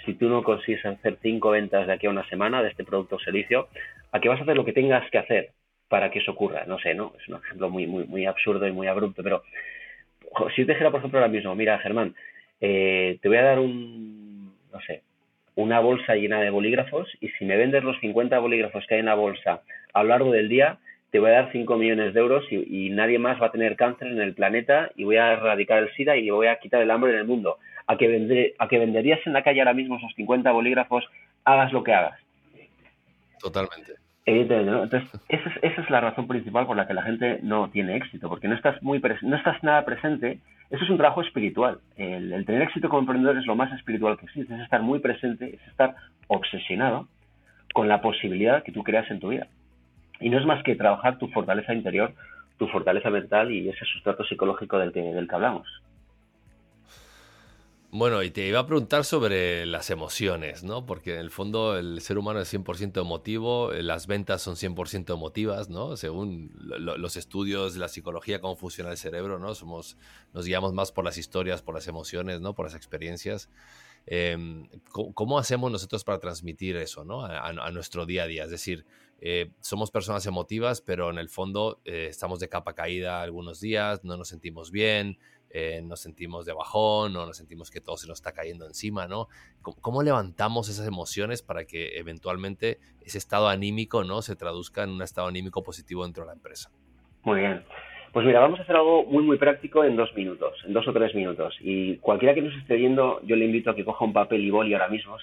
si 0.04 0.14
tú 0.14 0.28
no 0.28 0.42
consigues 0.42 0.84
hacer 0.86 1.18
cinco 1.20 1.50
ventas 1.50 1.86
de 1.86 1.92
aquí 1.92 2.06
a 2.06 2.10
una 2.10 2.28
semana 2.28 2.62
de 2.62 2.70
este 2.70 2.84
producto 2.84 3.16
o 3.16 3.20
servicio, 3.20 3.68
¿a 4.12 4.20
qué 4.20 4.28
vas 4.28 4.38
a 4.38 4.42
hacer 4.42 4.56
lo 4.56 4.64
que 4.64 4.72
tengas 4.72 5.08
que 5.10 5.18
hacer 5.18 5.50
para 5.88 6.10
que 6.10 6.20
eso 6.20 6.32
ocurra? 6.32 6.64
No 6.66 6.78
sé, 6.78 6.94
¿no? 6.94 7.12
Es 7.20 7.28
un 7.28 7.36
ejemplo 7.36 7.70
muy, 7.70 7.86
muy, 7.86 8.04
muy 8.04 8.26
absurdo 8.26 8.66
y 8.66 8.72
muy 8.72 8.86
abrupto, 8.86 9.22
pero 9.22 9.42
si 10.54 10.62
yo 10.62 10.66
te 10.66 10.72
dijera, 10.72 10.90
por 10.90 11.00
ejemplo, 11.00 11.18
ahora 11.18 11.30
mismo, 11.30 11.54
mira, 11.54 11.78
Germán, 11.78 12.14
eh, 12.60 13.18
te 13.20 13.28
voy 13.28 13.38
a 13.38 13.42
dar 13.42 13.58
un, 13.58 14.54
no 14.72 14.80
sé, 14.86 15.02
una 15.56 15.80
bolsa 15.80 16.14
llena 16.14 16.40
de 16.40 16.50
bolígrafos 16.50 17.08
y 17.20 17.28
si 17.30 17.44
me 17.44 17.56
vendes 17.56 17.82
los 17.82 17.98
50 18.00 18.38
bolígrafos 18.38 18.86
que 18.86 18.94
hay 18.94 19.00
en 19.00 19.06
la 19.06 19.14
bolsa 19.14 19.62
a 19.92 20.02
lo 20.02 20.10
largo 20.10 20.30
del 20.30 20.48
día, 20.48 20.78
te 21.10 21.18
voy 21.18 21.30
a 21.30 21.42
dar 21.42 21.52
5 21.52 21.76
millones 21.76 22.12
de 22.12 22.20
euros 22.20 22.44
y, 22.50 22.90
nadie 22.90 23.18
más 23.18 23.40
va 23.40 23.46
a 23.46 23.52
tener 23.52 23.74
cáncer 23.74 24.08
en 24.08 24.20
el 24.20 24.34
planeta 24.34 24.90
y 24.96 25.04
voy 25.04 25.16
a 25.16 25.32
erradicar 25.32 25.82
el 25.82 25.92
SIDA 25.94 26.16
y 26.16 26.28
voy 26.30 26.48
a 26.48 26.58
quitar 26.58 26.82
el 26.82 26.90
hambre 26.90 27.12
en 27.12 27.18
el 27.18 27.24
mundo. 27.24 27.58
A 27.86 27.96
que, 27.96 28.54
a 28.58 28.68
que 28.68 28.78
venderías 28.78 29.20
en 29.26 29.32
la 29.32 29.42
calle 29.42 29.60
ahora 29.60 29.72
mismo 29.72 29.96
esos 29.96 30.12
50 30.14 30.50
bolígrafos, 30.50 31.04
hagas 31.44 31.72
lo 31.72 31.82
que 31.84 31.94
hagas. 31.94 32.20
Totalmente. 33.40 34.05
Entonces, 34.26 35.08
esa 35.28 35.48
es, 35.48 35.56
esa 35.62 35.82
es, 35.82 35.90
la 35.90 36.00
razón 36.00 36.26
principal 36.26 36.66
por 36.66 36.76
la 36.76 36.88
que 36.88 36.94
la 36.94 37.02
gente 37.02 37.38
no 37.42 37.70
tiene 37.70 37.94
éxito, 37.94 38.28
porque 38.28 38.48
no 38.48 38.56
estás, 38.56 38.82
muy 38.82 39.00
no 39.22 39.36
estás 39.36 39.62
nada 39.62 39.84
presente. 39.84 40.40
Eso 40.68 40.82
es 40.82 40.90
un 40.90 40.96
trabajo 40.96 41.22
espiritual. 41.22 41.78
El, 41.96 42.44
tener 42.44 42.62
éxito 42.62 42.88
como 42.88 43.00
emprendedor 43.00 43.38
es 43.38 43.46
lo 43.46 43.54
más 43.54 43.72
espiritual 43.72 44.18
que 44.18 44.26
existe. 44.26 44.52
Es 44.52 44.60
estar 44.62 44.82
muy 44.82 44.98
presente, 44.98 45.54
es 45.54 45.68
estar 45.68 45.94
obsesionado 46.26 47.06
con 47.72 47.86
la 47.86 48.00
posibilidad 48.00 48.64
que 48.64 48.72
tú 48.72 48.82
creas 48.82 49.08
en 49.12 49.20
tu 49.20 49.28
vida. 49.28 49.46
Y 50.18 50.28
no 50.28 50.40
es 50.40 50.46
más 50.46 50.62
que 50.64 50.74
trabajar 50.74 51.18
tu 51.18 51.28
fortaleza 51.28 51.72
interior, 51.72 52.12
tu 52.58 52.66
fortaleza 52.66 53.10
mental 53.10 53.52
y 53.52 53.68
ese 53.68 53.84
sustrato 53.84 54.24
psicológico 54.24 54.76
del 54.78 54.92
que, 54.92 55.02
del 55.02 55.28
que 55.28 55.34
hablamos. 55.36 55.68
Bueno, 57.98 58.22
y 58.22 58.30
te 58.30 58.46
iba 58.46 58.60
a 58.60 58.66
preguntar 58.66 59.06
sobre 59.06 59.64
las 59.64 59.88
emociones, 59.88 60.62
¿no? 60.62 60.84
Porque 60.84 61.14
en 61.14 61.20
el 61.20 61.30
fondo 61.30 61.78
el 61.78 62.02
ser 62.02 62.18
humano 62.18 62.40
es 62.40 62.52
100% 62.52 63.00
emotivo, 63.00 63.72
eh, 63.72 63.82
las 63.82 64.06
ventas 64.06 64.42
son 64.42 64.56
100% 64.56 65.14
emotivas, 65.14 65.70
¿no? 65.70 65.96
Según 65.96 66.50
los 66.58 67.16
estudios 67.16 67.72
de 67.72 67.80
la 67.80 67.88
psicología, 67.88 68.38
cómo 68.42 68.54
funciona 68.54 68.90
el 68.90 68.98
cerebro, 68.98 69.38
¿no? 69.38 69.54
Somos, 69.54 69.96
nos 70.34 70.44
guiamos 70.44 70.74
más 70.74 70.92
por 70.92 71.06
las 71.06 71.16
historias, 71.16 71.62
por 71.62 71.74
las 71.74 71.88
emociones, 71.88 72.42
¿no? 72.42 72.54
Por 72.54 72.66
las 72.66 72.74
experiencias. 72.74 73.48
Em, 74.04 74.68
¿cómo, 74.90 75.38
hacemos 75.38 75.72
nosotros 75.72 76.04
para 76.04 76.18
transmitir 76.18 76.76
eso, 76.76 77.02
¿no? 77.02 77.24
A, 77.24 77.70
nuestro 77.70 78.04
día 78.04 78.24
a 78.24 78.26
día. 78.26 78.44
Es 78.44 78.50
decir, 78.50 78.84
eh, 79.22 79.52
somos 79.60 79.90
personas 79.90 80.26
emotivas, 80.26 80.82
pero 80.82 81.08
en 81.08 81.16
el 81.16 81.30
fondo 81.30 81.80
eh, 81.86 82.08
estamos 82.10 82.40
de 82.40 82.50
capa 82.50 82.74
caída 82.74 83.22
algunos 83.22 83.58
días, 83.58 84.04
no 84.04 84.18
nos 84.18 84.28
sentimos 84.28 84.70
bien, 84.70 85.18
eh, 85.50 85.80
nos 85.82 86.00
sentimos 86.00 86.44
de 86.44 86.52
bajón 86.52 87.16
o 87.16 87.26
nos 87.26 87.36
sentimos 87.36 87.70
que 87.70 87.80
todo 87.80 87.96
se 87.96 88.08
nos 88.08 88.18
está 88.18 88.32
cayendo 88.32 88.66
encima, 88.66 89.06
¿no? 89.06 89.28
¿Cómo, 89.62 90.02
levantamos 90.02 90.68
esas 90.68 90.86
emociones 90.86 91.42
para 91.42 91.64
que 91.64 91.98
eventualmente 91.98 92.78
ese 93.04 93.18
estado 93.18 93.48
anímico, 93.48 94.04
¿no? 94.04 94.22
Se 94.22 94.36
traduzca 94.36 94.82
en 94.84 94.90
un 94.90 95.02
estado 95.02 95.28
anímico 95.28 95.62
positivo 95.62 96.04
dentro 96.04 96.24
de 96.24 96.28
la 96.28 96.34
empresa. 96.34 96.70
Muy 97.22 97.40
bien. 97.40 97.62
Pues 98.12 98.24
mira, 98.24 98.40
vamos 98.40 98.58
a 98.58 98.62
hacer 98.62 98.76
algo 98.76 99.04
muy, 99.04 99.22
muy 99.22 99.36
práctico 99.36 99.84
en 99.84 99.96
dos 99.96 100.14
minutos, 100.16 100.54
en 100.66 100.72
dos 100.72 100.86
o 100.88 100.92
tres 100.92 101.14
minutos. 101.14 101.54
Y 101.60 101.96
cualquiera 101.98 102.34
que 102.34 102.42
nos 102.42 102.56
esté 102.56 102.76
viendo, 102.76 103.20
yo 103.24 103.36
le 103.36 103.44
invito 103.44 103.70
a 103.70 103.74
que 103.74 103.84
coja 103.84 104.04
un 104.04 104.12
papel 104.12 104.44
y 104.44 104.50
boli 104.50 104.72
ahora 104.72 104.88
mismo. 104.88 105.16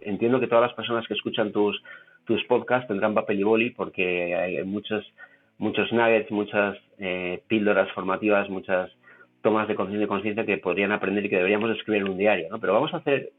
entiendo 0.00 0.38
que 0.38 0.46
todas 0.46 0.62
las 0.62 0.74
personas 0.74 1.06
que 1.08 1.14
escuchan 1.14 1.50
tus, 1.50 1.82
tus 2.24 2.44
podcasts 2.44 2.88
tendrán 2.88 3.14
papel 3.14 3.40
y 3.40 3.42
boli 3.42 3.70
porque 3.70 4.34
hay 4.34 4.62
muchos, 4.64 5.04
muchos 5.58 5.92
nuggets, 5.92 6.30
muchas 6.30 6.78
eh, 6.98 7.42
píldoras 7.48 7.90
formativas, 7.92 8.48
muchas 8.48 8.90
tomas 9.48 9.66
de 9.66 9.76
conciencia 9.76 10.04
y 10.04 10.08
conciencia 10.08 10.44
que 10.44 10.58
podrían 10.58 10.92
aprender 10.92 11.24
y 11.24 11.30
que 11.30 11.36
deberíamos 11.36 11.70
escribir 11.70 12.02
en 12.02 12.10
un 12.10 12.18
diario, 12.18 12.48
¿no? 12.50 12.60
Pero 12.60 12.74
vamos 12.74 12.92
a 12.92 12.98
hacer 12.98 13.30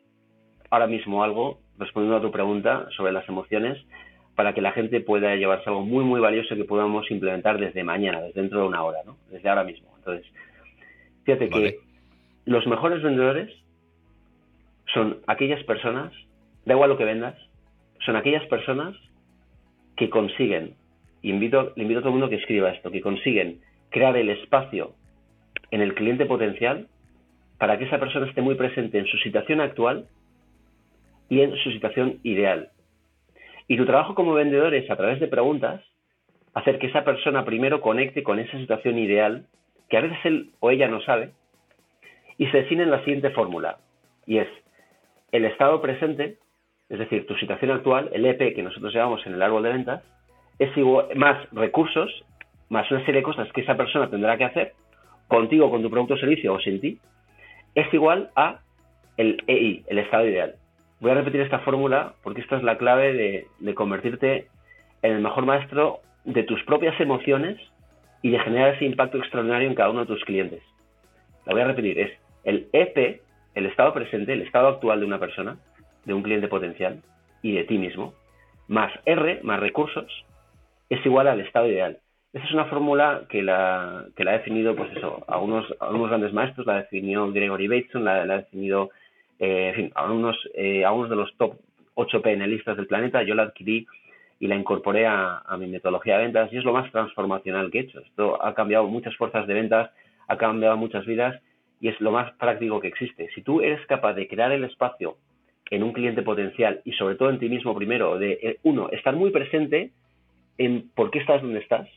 ahora 0.72 0.88
mismo 0.88 1.24
algo, 1.24 1.60
respondiendo 1.78 2.18
a 2.18 2.22
tu 2.22 2.32
pregunta 2.32 2.88
sobre 2.97 3.12
las 3.12 3.30
emociones, 3.30 3.78
para 4.34 4.55
que 4.55 4.62
la 4.62 4.72
gente 4.72 5.01
pueda 5.01 5.36
llevarse 5.36 5.70
algo 5.70 5.86
muy, 5.86 6.03
muy 6.03 6.20
valioso 6.20 6.55
que 6.55 6.64
podamos 6.64 7.12
implementar 7.12 7.60
desde 7.60 7.84
mañana, 7.84 8.22
desde 8.22 8.41
dentro 8.41 8.62
de 8.62 8.68
una 8.70 8.84
hora, 8.84 8.97
¿no? 9.05 9.18
Desde 9.30 9.47
ahora 9.49 9.64
mismo. 9.64 9.88
Entonces, 9.99 10.26
fíjate 11.26 11.47
que 11.47 11.76
los 12.45 12.66
mejores 12.66 13.03
vendedores 13.03 13.53
son 14.91 15.20
aquellas 15.28 15.64
personas, 15.66 16.12
da 16.66 16.74
igual 16.74 16.89
lo 16.89 16.97
que 16.97 17.05
vendas, 17.05 17.36
son 18.03 18.16
aquellas 18.16 18.47
personas 18.47 18.95
que 19.95 20.10
consiguen, 20.10 20.74
invito, 21.22 21.72
le 21.76 21.84
invito 21.84 21.99
a 21.99 22.01
todo 22.01 22.10
el 22.10 22.20
mundo 22.20 22.30
que 22.30 22.38
escriba 22.38 22.72
esto, 22.72 22.89
que 22.89 23.01
consiguen 23.01 23.60
crear 23.91 24.18
el 24.18 24.32
espacio 24.32 24.95
en 25.72 25.82
el 25.82 25.94
cliente 25.96 26.26
potencial 26.26 26.88
para 27.58 27.78
que 27.78 27.86
esa 27.86 28.00
persona 28.00 28.28
esté 28.28 28.42
muy 28.42 28.56
presente 28.56 28.98
en 28.98 29.06
su 29.06 29.18
situación 29.18 29.62
actual 29.62 30.08
y 31.30 31.42
en 31.42 31.56
su 31.58 31.72
situación 31.72 32.20
ideal. 32.24 32.70
Y 33.68 33.78
tu 33.78 33.86
trabajo 33.86 34.16
como 34.16 34.34
vendedor 34.34 34.74
es, 34.74 34.90
a 34.90 34.96
través 34.96 35.20
de 35.20 35.28
preguntas, 35.28 35.82
hacer 36.54 36.80
que 36.80 36.88
esa 36.88 37.04
persona 37.04 37.46
primero 37.46 37.82
conecte 37.82 38.24
con 38.24 38.40
esa 38.40 38.58
situación 38.58 38.98
ideal, 38.98 39.46
que 39.90 39.98
a 39.98 40.02
veces 40.02 40.18
él 40.24 40.50
o 40.60 40.72
ella 40.72 40.88
no 40.88 41.02
sabe, 41.02 41.32
y 42.38 42.48
se 42.48 42.58
define 42.58 42.84
en 42.84 42.92
la 42.92 43.04
siguiente 43.04 43.30
fórmula, 43.32 43.78
y 44.26 44.38
es 44.38 44.48
el 45.32 45.46
estado 45.46 45.82
presente, 45.82 46.38
es 46.90 46.98
decir, 46.98 47.28
tu 47.28 47.36
situación 47.36 47.72
actual, 47.72 48.10
el 48.14 48.26
EP 48.26 48.56
que 48.56 48.64
nosotros 48.64 48.94
llevamos 48.94 49.26
en 49.28 49.34
el 49.34 49.42
árbol 49.42 49.64
de 49.64 49.70
ventas, 49.70 50.04
es 50.58 50.76
igual, 50.76 51.08
más 51.16 51.48
recursos, 51.52 52.26
más 52.70 52.90
una 52.90 53.06
serie 53.06 53.22
de 53.22 53.24
cosas 53.24 53.52
que 53.52 53.62
esa 53.62 53.78
persona 53.78 54.10
tendrá 54.10 54.38
que 54.38 54.46
hacer 54.46 54.74
contigo, 55.30 55.72
con 55.72 55.82
tu 55.82 55.90
producto 55.90 56.16
o 56.16 56.18
servicio 56.18 56.54
o 56.54 56.60
sin 56.60 56.82
ti, 56.82 57.00
es 57.76 57.94
igual 57.94 58.32
a 58.36 58.60
el 59.16 59.42
EI, 59.48 59.86
el 59.88 60.00
estado 60.00 60.28
ideal. 60.28 60.56
Voy 61.00 61.12
a 61.12 61.16
repetir 61.16 61.40
esta 61.40 61.60
fórmula 61.60 62.16
porque 62.24 62.42
esta 62.42 62.58
es 62.58 62.64
la 62.64 62.78
clave 62.78 63.48
de, 63.60 63.76
convertirte 63.76 64.48
en 65.02 65.14
el 65.14 65.22
mejor 65.22 65.46
maestro 65.46 66.00
de 66.26 66.44
tus 66.44 66.62
propias 66.64 67.00
emociones 67.00 67.58
y 68.22 68.32
de 68.32 68.40
generar 68.40 68.74
ese 68.74 68.86
impacto 68.86 69.18
extraordinario 69.18 69.70
en 69.70 69.76
cada 69.76 69.92
uno 69.92 70.02
de 70.02 70.08
tus 70.08 70.26
clientes. 70.26 70.62
La 71.46 71.54
voy 71.54 71.62
a 71.62 71.68
repetir, 71.68 72.00
es 72.00 72.12
el 72.44 72.68
EP, 72.74 73.22
el 73.56 73.66
estado 73.66 73.94
presente, 73.94 74.34
el 74.34 74.42
estado 74.42 74.68
actual 74.68 75.00
de 75.00 75.06
una 75.06 75.20
persona, 75.20 75.58
de 76.04 76.14
un 76.14 76.24
cliente 76.24 76.50
potencial 76.50 77.02
y 77.42 77.54
de 77.54 77.64
ti 77.64 77.78
mismo, 77.78 78.14
más 78.68 78.92
R, 79.06 79.40
más 79.44 79.60
recursos, 79.60 80.26
es 80.90 81.06
igual 81.06 81.28
al 81.28 81.40
estado 81.40 81.68
ideal. 81.68 82.00
Esa 82.32 82.46
es 82.46 82.52
una 82.52 82.66
fórmula 82.66 83.24
que 83.28 83.42
la, 83.42 84.06
que 84.16 84.24
la 84.24 84.32
ha 84.32 84.38
definido, 84.38 84.76
pues 84.76 84.96
eso, 84.96 85.24
a 85.28 85.40
unos, 85.40 85.66
a 85.80 85.90
unos 85.90 86.10
grandes 86.10 86.32
maestros, 86.32 86.68
la 86.68 86.76
definió 86.76 87.32
Gregory 87.32 87.68
Bateson, 87.68 88.06
la, 88.06 88.22
ha 88.22 88.38
definido, 88.38 88.92
eh, 89.40 89.70
en 89.70 89.76
fin, 89.76 89.92
a 89.96 90.12
unos, 90.12 90.38
eh, 90.54 90.86
a 90.86 90.92
unos 90.92 91.10
de 91.10 91.16
los 91.16 91.36
top 91.38 91.56
8 91.96 92.22
PNListas 92.22 92.78
del 92.78 92.86
planeta, 92.86 93.24
yo 93.24 93.34
la 93.34 93.44
adquirí 93.44 93.88
y 94.40 94.48
la 94.48 94.56
incorporé 94.56 95.08
a, 95.08 95.44
mi 95.58 95.68
metodología 95.68 96.18
de 96.18 96.24
ventas 96.26 96.54
y 96.54 96.58
es 96.58 96.64
lo 96.64 96.72
más 96.72 96.90
transformacional 96.92 97.72
que 97.72 97.80
he 97.80 97.82
hecho. 97.82 98.00
Esto 98.00 98.44
ha 98.44 98.54
cambiado 98.54 98.86
muchas 98.86 99.16
fuerzas 99.18 99.48
de 99.48 99.54
ventas, 99.56 99.90
ha 100.28 100.38
cambiado 100.38 100.78
muchas 100.78 101.06
vidas 101.08 101.42
y 101.82 101.90
es 101.90 102.00
lo 102.00 102.12
más 102.12 102.32
práctico 102.34 102.80
que 102.80 102.88
existe. 102.88 103.30
Si 103.34 103.42
tú 103.42 103.62
eres 103.62 103.84
capaz 103.88 104.14
de 104.14 104.28
crear 104.28 104.52
el 104.52 104.64
espacio 104.64 105.18
en 105.72 105.84
un 105.84 105.94
cliente 105.94 106.22
potencial 106.22 106.82
y 106.86 106.94
sobre 106.94 107.16
todo 107.16 107.32
en 107.32 107.40
ti 107.40 107.50
mismo 107.50 107.76
primero, 107.76 108.18
de, 108.18 108.40
eh, 108.42 108.60
uno, 108.64 108.90
estar 108.92 109.16
muy 109.16 109.32
presente 109.32 109.92
en 110.58 110.90
por 110.96 111.12
qué 111.12 111.20
estás 111.20 111.42
donde 111.42 111.60
estás, 111.60 111.88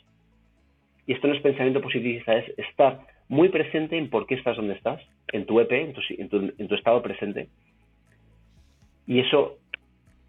y 1.07 1.13
esto 1.13 1.29
no 1.29 1.35
es 1.35 1.41
pensamiento 1.41 1.81
positivista, 1.81 2.37
es 2.37 2.59
estar 2.59 3.01
muy 3.29 3.49
presente 3.49 3.97
en 3.97 4.11
por 4.11 4.27
qué 4.27 4.35
estás 4.35 4.57
donde 4.57 4.75
estás, 4.75 5.01
en 5.33 5.47
tu 5.47 5.59
EP, 5.61 5.73
en 5.73 6.29
tu, 6.29 6.75
estado 6.75 7.03
presente. 7.03 7.49
Y 9.07 9.21
eso 9.21 9.59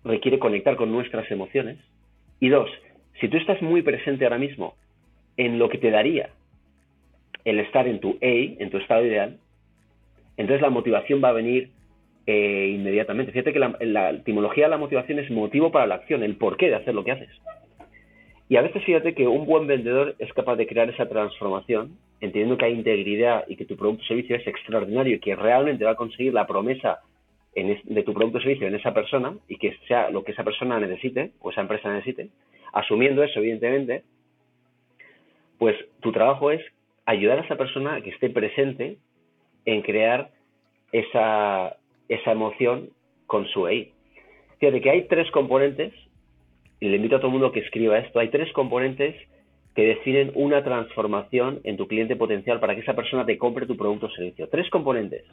requiere 0.04 0.40
conectar 0.40 0.76
con 0.76 0.92
nuestras 0.92 1.30
emociones. 1.30 1.78
Y 2.40 2.50
dos, 2.50 2.70
si 3.20 3.28
tú 3.28 3.38
estás 3.38 3.62
muy 3.62 3.82
presente 3.82 4.24
ahora 4.24 4.38
mismo 4.38 4.76
en 5.38 5.60
lo 5.60 5.70
que 5.70 5.78
te 5.78 5.92
daría 5.92 6.30
el 7.46 7.60
estar 7.60 7.88
en 7.88 8.00
tu 8.00 8.12
A, 8.22 8.62
en 8.62 8.70
tu 8.70 8.78
estado 8.78 9.06
ideal, 9.06 9.38
entonces 10.38 10.62
la 10.62 10.70
motivación 10.70 11.22
va 11.24 11.30
a 11.30 11.34
venir 11.34 11.70
eh, 12.26 12.72
inmediatamente. 12.74 13.34
Fíjate 13.34 13.54
que 13.54 13.60
la, 13.60 13.78
la, 13.82 14.12
etimología 14.12 14.66
de 14.66 14.72
la 14.72 14.78
motivación 14.78 15.20
es 15.20 15.30
motivo 15.30 15.72
para 15.72 15.88
la 15.88 15.96
acción, 15.96 16.24
el 16.24 16.38
porqué 16.38 16.70
de 16.70 16.76
hacer 16.76 16.96
lo 16.96 17.04
que 17.04 17.12
haces. 17.12 17.30
Y 18.54 18.56
a 18.56 18.62
veces 18.62 18.84
fíjate 18.84 19.16
que 19.16 19.28
un 19.28 19.48
buen 19.48 19.66
vendedor 19.66 20.14
es 20.20 20.32
capaz 20.34 20.58
de 20.58 20.68
crear 20.68 20.88
esa 20.88 21.10
transformación, 21.10 21.98
entendiendo 22.22 22.56
que 22.56 22.66
hay 22.66 22.74
integridad 22.74 23.46
y 23.48 23.56
que 23.56 23.66
tu 23.66 23.76
producto 23.76 24.04
o 24.04 24.06
servicio 24.06 24.36
es 24.36 24.46
extraordinario 24.46 25.16
y 25.16 25.20
que 25.20 25.36
realmente 25.36 25.84
va 25.86 25.94
a 25.94 25.96
conseguir 25.96 26.36
la 26.36 26.46
promesa 26.46 27.00
de 27.56 28.04
tu 28.04 28.14
producto 28.14 28.38
o 28.38 28.42
servicio 28.42 28.68
en 28.68 28.76
esa 28.76 28.94
persona 28.94 29.36
y 29.48 29.58
que 29.58 29.76
sea 29.88 30.12
lo 30.12 30.24
que 30.24 30.34
esa 30.34 30.44
persona 30.44 30.80
necesite 30.80 31.32
o 31.42 31.50
esa 31.50 31.62
empresa 31.62 31.92
necesite, 31.92 32.30
asumiendo 32.74 33.24
eso, 33.24 33.40
evidentemente, 33.40 34.04
pues 35.58 35.76
tu 36.02 36.12
trabajo 36.12 36.52
es 36.52 36.62
ayudar 37.06 37.40
a 37.40 37.46
esa 37.46 37.56
persona 37.56 38.02
que 38.02 38.12
esté 38.12 38.30
presente 38.30 38.98
en 39.66 39.82
crear 39.82 40.30
esa, 40.92 41.76
esa 42.08 42.32
emoción 42.32 42.92
con 43.26 43.48
su 43.48 43.68
EI. 43.68 43.92
Fíjate 44.60 44.80
que 44.80 44.92
hay 44.92 45.08
tres 45.08 45.32
componentes 45.32 45.92
y 46.80 46.90
le 46.90 46.98
invito 46.98 47.16
a 47.16 47.20
todo 47.20 47.28
el 47.28 47.34
mundo 47.34 47.52
que 47.52 47.62
escriba 47.62 47.98
esto, 48.00 48.20
hay 48.20 48.30
tres 48.30 48.52
componentes 48.54 49.16
que 49.76 49.86
definen 49.86 50.32
una 50.36 50.64
transformación 50.64 51.60
en 51.64 51.78
tu 51.78 51.88
cliente 51.88 52.16
potencial 52.16 52.60
para 52.60 52.76
que 52.76 52.82
esa 52.82 52.96
persona 52.96 53.26
te 53.26 53.38
compre 53.38 53.66
tu 53.66 53.76
producto 53.76 54.08
o 54.08 54.12
servicio. 54.12 54.48
Tres 54.50 54.70
componentes. 54.70 55.24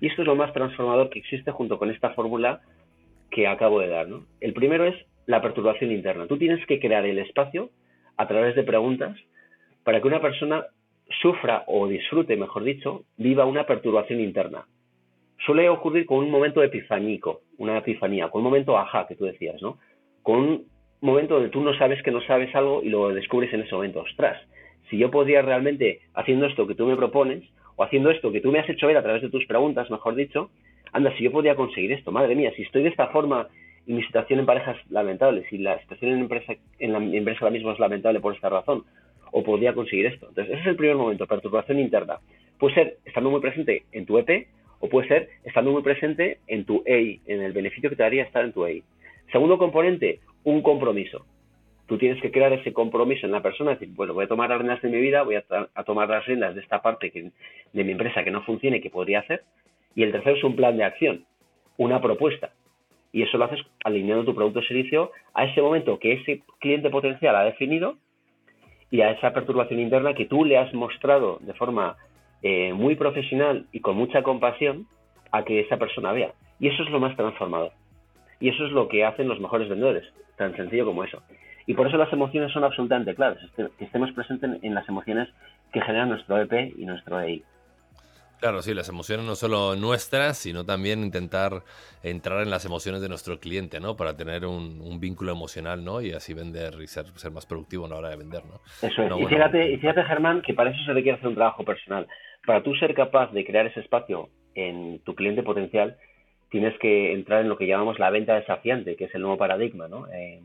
Y 0.00 0.08
esto 0.08 0.22
es 0.22 0.26
lo 0.26 0.36
más 0.36 0.52
transformador 0.52 1.08
que 1.08 1.20
existe 1.20 1.50
junto 1.50 1.78
con 1.78 1.90
esta 1.90 2.10
fórmula 2.10 2.60
que 3.30 3.46
acabo 3.46 3.80
de 3.80 3.88
dar. 3.88 4.06
El 4.40 4.52
primero 4.52 4.84
es 4.84 4.94
la 5.26 5.40
perturbación 5.40 5.90
interna. 5.90 6.26
Tú 6.26 6.36
tienes 6.36 6.64
que 6.66 6.78
crear 6.78 7.06
el 7.06 7.18
espacio 7.18 7.70
a 8.16 8.28
través 8.28 8.54
de 8.54 8.64
preguntas 8.64 9.16
para 9.82 10.00
que 10.00 10.06
una 10.06 10.20
persona 10.20 10.66
sufra 11.22 11.64
o 11.66 11.86
disfrute, 11.86 12.36
mejor 12.36 12.64
dicho, 12.64 13.04
viva 13.16 13.44
una 13.44 13.64
perturbación 13.66 14.20
interna. 14.20 14.66
Suele 15.44 15.68
ocurrir 15.68 16.06
con 16.06 16.18
un 16.18 16.30
momento 16.30 16.62
epifánico, 16.62 17.42
una 17.58 17.78
epifanía, 17.78 18.28
con 18.28 18.40
un 18.40 18.44
momento 18.44 18.78
ajá 18.78 19.06
que 19.06 19.16
tú 19.16 19.24
decías, 19.24 19.60
¿no? 19.60 19.78
Con 20.24 20.36
un 20.40 20.64
momento 21.02 21.34
donde 21.34 21.50
tú 21.50 21.60
no 21.60 21.74
sabes 21.74 22.02
que 22.02 22.10
no 22.10 22.20
sabes 22.22 22.52
algo 22.56 22.82
y 22.82 22.88
lo 22.88 23.10
descubres 23.10 23.52
en 23.52 23.60
ese 23.60 23.74
momento. 23.74 24.00
Ostras, 24.00 24.40
si 24.90 24.98
yo 24.98 25.10
podría 25.10 25.42
realmente, 25.42 26.00
haciendo 26.14 26.46
esto 26.46 26.66
que 26.66 26.74
tú 26.74 26.86
me 26.86 26.96
propones, 26.96 27.44
o 27.76 27.84
haciendo 27.84 28.10
esto 28.10 28.32
que 28.32 28.40
tú 28.40 28.50
me 28.50 28.58
has 28.58 28.68
hecho 28.68 28.86
ver 28.86 28.96
a 28.96 29.02
través 29.02 29.22
de 29.22 29.28
tus 29.28 29.44
preguntas, 29.46 29.90
mejor 29.90 30.14
dicho, 30.14 30.50
anda, 30.92 31.14
si 31.16 31.24
yo 31.24 31.30
podría 31.30 31.54
conseguir 31.54 31.92
esto, 31.92 32.10
madre 32.10 32.34
mía, 32.34 32.52
si 32.56 32.62
estoy 32.62 32.82
de 32.82 32.88
esta 32.88 33.08
forma 33.08 33.48
y 33.86 33.92
mi 33.92 34.02
situación 34.02 34.40
en 34.40 34.46
pareja 34.46 34.72
es 34.72 34.90
lamentable, 34.90 35.44
si 35.50 35.58
la 35.58 35.78
situación 35.80 36.12
en, 36.12 36.20
empresa, 36.20 36.54
en 36.78 36.92
la 36.92 36.98
empresa 36.98 37.40
ahora 37.42 37.52
mismo 37.52 37.72
es 37.72 37.78
lamentable 37.78 38.20
por 38.20 38.34
esta 38.34 38.48
razón, 38.48 38.84
o 39.30 39.42
podría 39.42 39.74
conseguir 39.74 40.06
esto. 40.06 40.28
Entonces, 40.28 40.54
ese 40.54 40.62
es 40.62 40.66
el 40.68 40.76
primer 40.76 40.96
momento, 40.96 41.26
perturbación 41.26 41.78
interna. 41.78 42.18
Puede 42.58 42.74
ser 42.74 42.96
estando 43.04 43.30
muy 43.30 43.40
presente 43.40 43.82
en 43.92 44.06
tu 44.06 44.16
EP, 44.16 44.46
o 44.78 44.88
puede 44.88 45.08
ser 45.08 45.28
estando 45.44 45.70
muy 45.70 45.82
presente 45.82 46.38
en 46.46 46.64
tu 46.64 46.82
EI, 46.86 47.20
en 47.26 47.42
el 47.42 47.52
beneficio 47.52 47.90
que 47.90 47.96
te 47.96 48.02
daría 48.04 48.22
estar 48.22 48.44
en 48.44 48.52
tu 48.52 48.64
EI. 48.64 48.82
Segundo 49.34 49.58
componente, 49.58 50.20
un 50.44 50.62
compromiso. 50.62 51.26
Tú 51.88 51.98
tienes 51.98 52.22
que 52.22 52.30
crear 52.30 52.52
ese 52.52 52.72
compromiso 52.72 53.26
en 53.26 53.32
la 53.32 53.42
persona, 53.42 53.72
decir, 53.72 53.88
bueno, 53.92 54.14
voy 54.14 54.26
a 54.26 54.28
tomar 54.28 54.48
las 54.48 54.58
riendas 54.58 54.80
de 54.80 54.88
mi 54.88 55.00
vida, 55.00 55.24
voy 55.24 55.34
a, 55.34 55.82
tomar 55.82 56.08
las 56.08 56.24
riendas 56.24 56.54
de 56.54 56.60
esta 56.60 56.80
parte 56.80 57.10
de 57.72 57.84
mi 57.84 57.90
empresa 57.90 58.22
que 58.22 58.30
no 58.30 58.44
funcione, 58.44 58.80
que 58.80 58.90
podría 58.90 59.18
hacer. 59.18 59.42
Y 59.96 60.04
el 60.04 60.12
tercero 60.12 60.36
es 60.36 60.44
un 60.44 60.54
plan 60.54 60.76
de 60.76 60.84
acción, 60.84 61.24
una 61.78 62.00
propuesta. 62.00 62.52
Y 63.10 63.22
eso 63.22 63.36
lo 63.36 63.46
haces 63.46 63.58
alineando 63.82 64.24
tu 64.24 64.36
producto 64.36 64.60
o 64.60 64.62
servicio 64.62 65.10
a 65.34 65.46
ese 65.46 65.60
momento 65.60 65.98
que 65.98 66.12
ese 66.12 66.42
cliente 66.60 66.88
potencial 66.88 67.34
ha 67.34 67.42
definido 67.42 67.96
y 68.92 69.00
a 69.00 69.10
esa 69.10 69.32
perturbación 69.32 69.80
interna 69.80 70.14
que 70.14 70.26
tú 70.26 70.44
le 70.44 70.58
has 70.58 70.72
mostrado 70.74 71.38
de 71.40 71.54
forma 71.54 71.96
eh, 72.40 72.72
muy 72.72 72.94
profesional 72.94 73.66
y 73.72 73.80
con 73.80 73.96
mucha 73.96 74.22
compasión 74.22 74.86
a 75.32 75.42
que 75.42 75.58
esa 75.58 75.76
persona 75.76 76.12
vea. 76.12 76.34
Y 76.60 76.68
eso 76.68 76.84
es 76.84 76.90
lo 76.90 77.00
más 77.00 77.16
transformador. 77.16 77.72
Y 78.40 78.48
eso 78.48 78.66
es 78.66 78.72
lo 78.72 78.88
que 78.88 79.04
hacen 79.04 79.28
los 79.28 79.40
mejores 79.40 79.68
vendedores, 79.68 80.04
tan 80.36 80.54
sencillo 80.56 80.86
como 80.86 81.04
eso. 81.04 81.22
Y 81.66 81.74
por 81.74 81.86
eso 81.86 81.96
las 81.96 82.12
emociones 82.12 82.52
son 82.52 82.64
absolutamente 82.64 83.14
claves, 83.14 83.38
que 83.56 83.84
estemos 83.84 84.12
presentes 84.12 84.62
en 84.62 84.74
las 84.74 84.88
emociones 84.88 85.28
que 85.72 85.80
generan 85.80 86.10
nuestro 86.10 86.40
EP 86.40 86.74
y 86.76 86.84
nuestro 86.84 87.20
EI. 87.20 87.42
Claro, 88.44 88.60
sí, 88.60 88.74
las 88.74 88.90
emociones 88.90 89.24
no 89.24 89.36
solo 89.36 89.74
nuestras, 89.74 90.36
sino 90.36 90.64
también 90.64 91.02
intentar 91.02 91.62
entrar 92.02 92.42
en 92.42 92.50
las 92.50 92.66
emociones 92.66 93.00
de 93.00 93.08
nuestro 93.08 93.40
cliente, 93.40 93.80
¿no? 93.80 93.96
Para 93.96 94.18
tener 94.18 94.44
un, 94.44 95.00
vínculo 95.00 95.32
emocional, 95.32 95.82
¿no? 95.82 96.02
Y 96.02 96.12
así 96.12 96.34
vender 96.34 96.74
y 96.82 96.86
ser, 96.86 97.06
más 97.32 97.46
productivo 97.46 97.86
a 97.86 97.88
la 97.88 97.96
hora 97.96 98.10
de 98.10 98.16
vender, 98.16 98.44
¿no? 98.44 98.60
Eso 98.86 99.02
es. 99.02 99.12
y, 99.18 99.26
fíjate, 99.26 99.72
y 99.72 99.78
fíjate, 99.78 100.02
Germán, 100.04 100.42
que 100.42 100.52
para 100.52 100.70
eso 100.70 100.84
se 100.84 100.92
requiere 100.92 101.16
hacer 101.16 101.28
un 101.28 101.36
trabajo 101.36 101.64
personal. 101.64 102.06
Para 102.44 102.62
tú 102.62 102.74
ser 102.74 102.92
capaz 102.94 103.32
de 103.32 103.46
crear 103.46 103.66
ese 103.66 103.80
espacio 103.80 104.28
en 104.54 104.98
tu 105.00 105.14
cliente 105.14 105.42
potencial, 105.42 105.96
tienes 106.54 106.78
que 106.78 107.12
entrar 107.12 107.40
en 107.40 107.48
lo 107.48 107.56
que 107.56 107.66
llamamos 107.66 107.98
la 107.98 108.10
venta 108.10 108.36
desafiante, 108.36 108.94
que 108.94 109.06
es 109.06 109.14
el 109.16 109.22
nuevo 109.22 109.36
paradigma, 109.36 109.88
¿no? 109.88 110.06
Eh, 110.12 110.38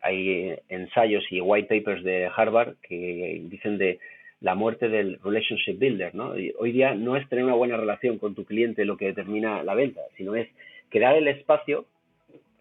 hay 0.00 0.54
ensayos 0.68 1.24
y 1.32 1.40
white 1.40 1.80
papers 1.80 2.04
de 2.04 2.30
Harvard 2.32 2.76
que 2.80 3.40
dicen 3.42 3.76
de 3.76 3.98
la 4.40 4.54
muerte 4.54 4.88
del 4.88 5.18
relationship 5.18 5.76
builder, 5.80 6.14
¿no? 6.14 6.32
hoy 6.60 6.70
día 6.70 6.94
no 6.94 7.16
es 7.16 7.28
tener 7.28 7.44
una 7.44 7.56
buena 7.56 7.76
relación 7.76 8.18
con 8.18 8.36
tu 8.36 8.44
cliente 8.44 8.84
lo 8.84 8.96
que 8.96 9.06
determina 9.06 9.64
la 9.64 9.74
venta, 9.74 10.00
sino 10.16 10.36
es 10.36 10.48
crear 10.90 11.16
el 11.16 11.26
espacio, 11.26 11.86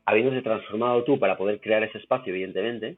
habiéndose 0.03 0.41
transformado 0.41 1.03
tú 1.03 1.19
para 1.19 1.37
poder 1.37 1.59
crear 1.59 1.83
ese 1.83 1.99
espacio, 1.99 2.33
evidentemente, 2.33 2.95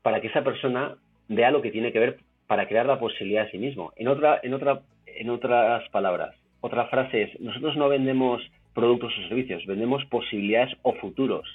para 0.00 0.22
que 0.22 0.28
esa 0.28 0.42
persona 0.42 0.96
vea 1.28 1.50
lo 1.50 1.60
que 1.60 1.70
tiene 1.70 1.92
que 1.92 1.98
ver 1.98 2.16
para 2.46 2.66
crear 2.66 2.86
la 2.86 2.98
posibilidad 2.98 3.44
de 3.44 3.50
sí 3.50 3.58
mismo. 3.58 3.92
En, 3.96 4.08
otra, 4.08 4.40
en, 4.42 4.54
otra, 4.54 4.80
en 5.04 5.28
otras 5.28 5.86
palabras, 5.90 6.34
otra 6.62 6.86
frase 6.86 7.24
es, 7.24 7.40
nosotros 7.40 7.76
no 7.76 7.90
vendemos 7.90 8.40
productos 8.78 9.12
o 9.18 9.28
servicios, 9.28 9.66
vendemos 9.66 10.04
posibilidades 10.04 10.72
o 10.82 10.92
futuros 10.94 11.48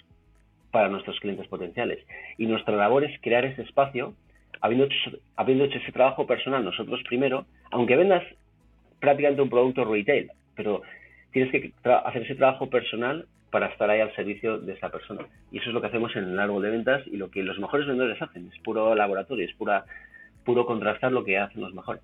para 0.71 0.89
nuestros 0.89 1.17
clientes 1.21 1.47
potenciales. 1.47 2.05
Y 2.37 2.47
nuestra 2.47 2.75
labor 2.75 3.05
es 3.05 3.17
crear 3.21 3.45
ese 3.45 3.61
espacio 3.61 4.13
habiendo 4.59 4.83
hecho, 5.63 5.77
ese 5.77 5.91
trabajo 5.93 6.27
personal 6.27 6.65
nosotros 6.65 6.99
primero, 7.07 7.45
aunque 7.71 7.95
vendas 7.95 8.23
prácticamente 8.99 9.41
un 9.41 9.49
producto 9.49 9.85
retail, 9.85 10.31
pero 10.53 10.81
tienes 11.31 11.49
que 11.49 11.71
hacer 12.05 12.23
ese 12.23 12.35
trabajo 12.35 12.69
personal 12.69 13.25
para 13.51 13.67
estar 13.67 13.89
ahí 13.89 14.01
al 14.01 14.13
servicio 14.15 14.59
de 14.59 14.73
esa 14.73 14.89
persona. 14.89 15.25
Y 15.49 15.59
eso 15.59 15.69
es 15.69 15.73
lo 15.73 15.79
que 15.79 15.87
hacemos 15.87 16.13
en 16.17 16.25
el 16.25 16.39
árbol 16.39 16.61
de 16.61 16.71
ventas 16.71 17.07
y 17.07 17.15
lo 17.15 17.31
que 17.31 17.41
los 17.41 17.57
mejores 17.57 17.87
vendedores 17.87 18.21
hacen. 18.21 18.51
Es 18.53 18.59
puro 18.63 18.93
laboratorio, 18.95 19.45
es 19.45 19.55
pura, 19.55 19.85
puro 20.43 20.65
contrastar 20.65 21.13
lo 21.13 21.23
que 21.23 21.37
hacen 21.37 21.61
los 21.61 21.73
mejores. 21.73 22.03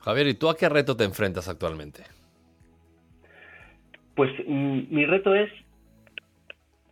Javier, 0.00 0.26
¿y 0.26 0.34
tú 0.34 0.50
a 0.50 0.56
qué 0.56 0.68
reto 0.68 0.98
te 0.98 1.04
enfrentas 1.04 1.48
actualmente? 1.48 2.17
Pues 4.18 4.32
mm, 4.48 4.80
mi 4.90 5.06
reto 5.06 5.32
es 5.32 5.48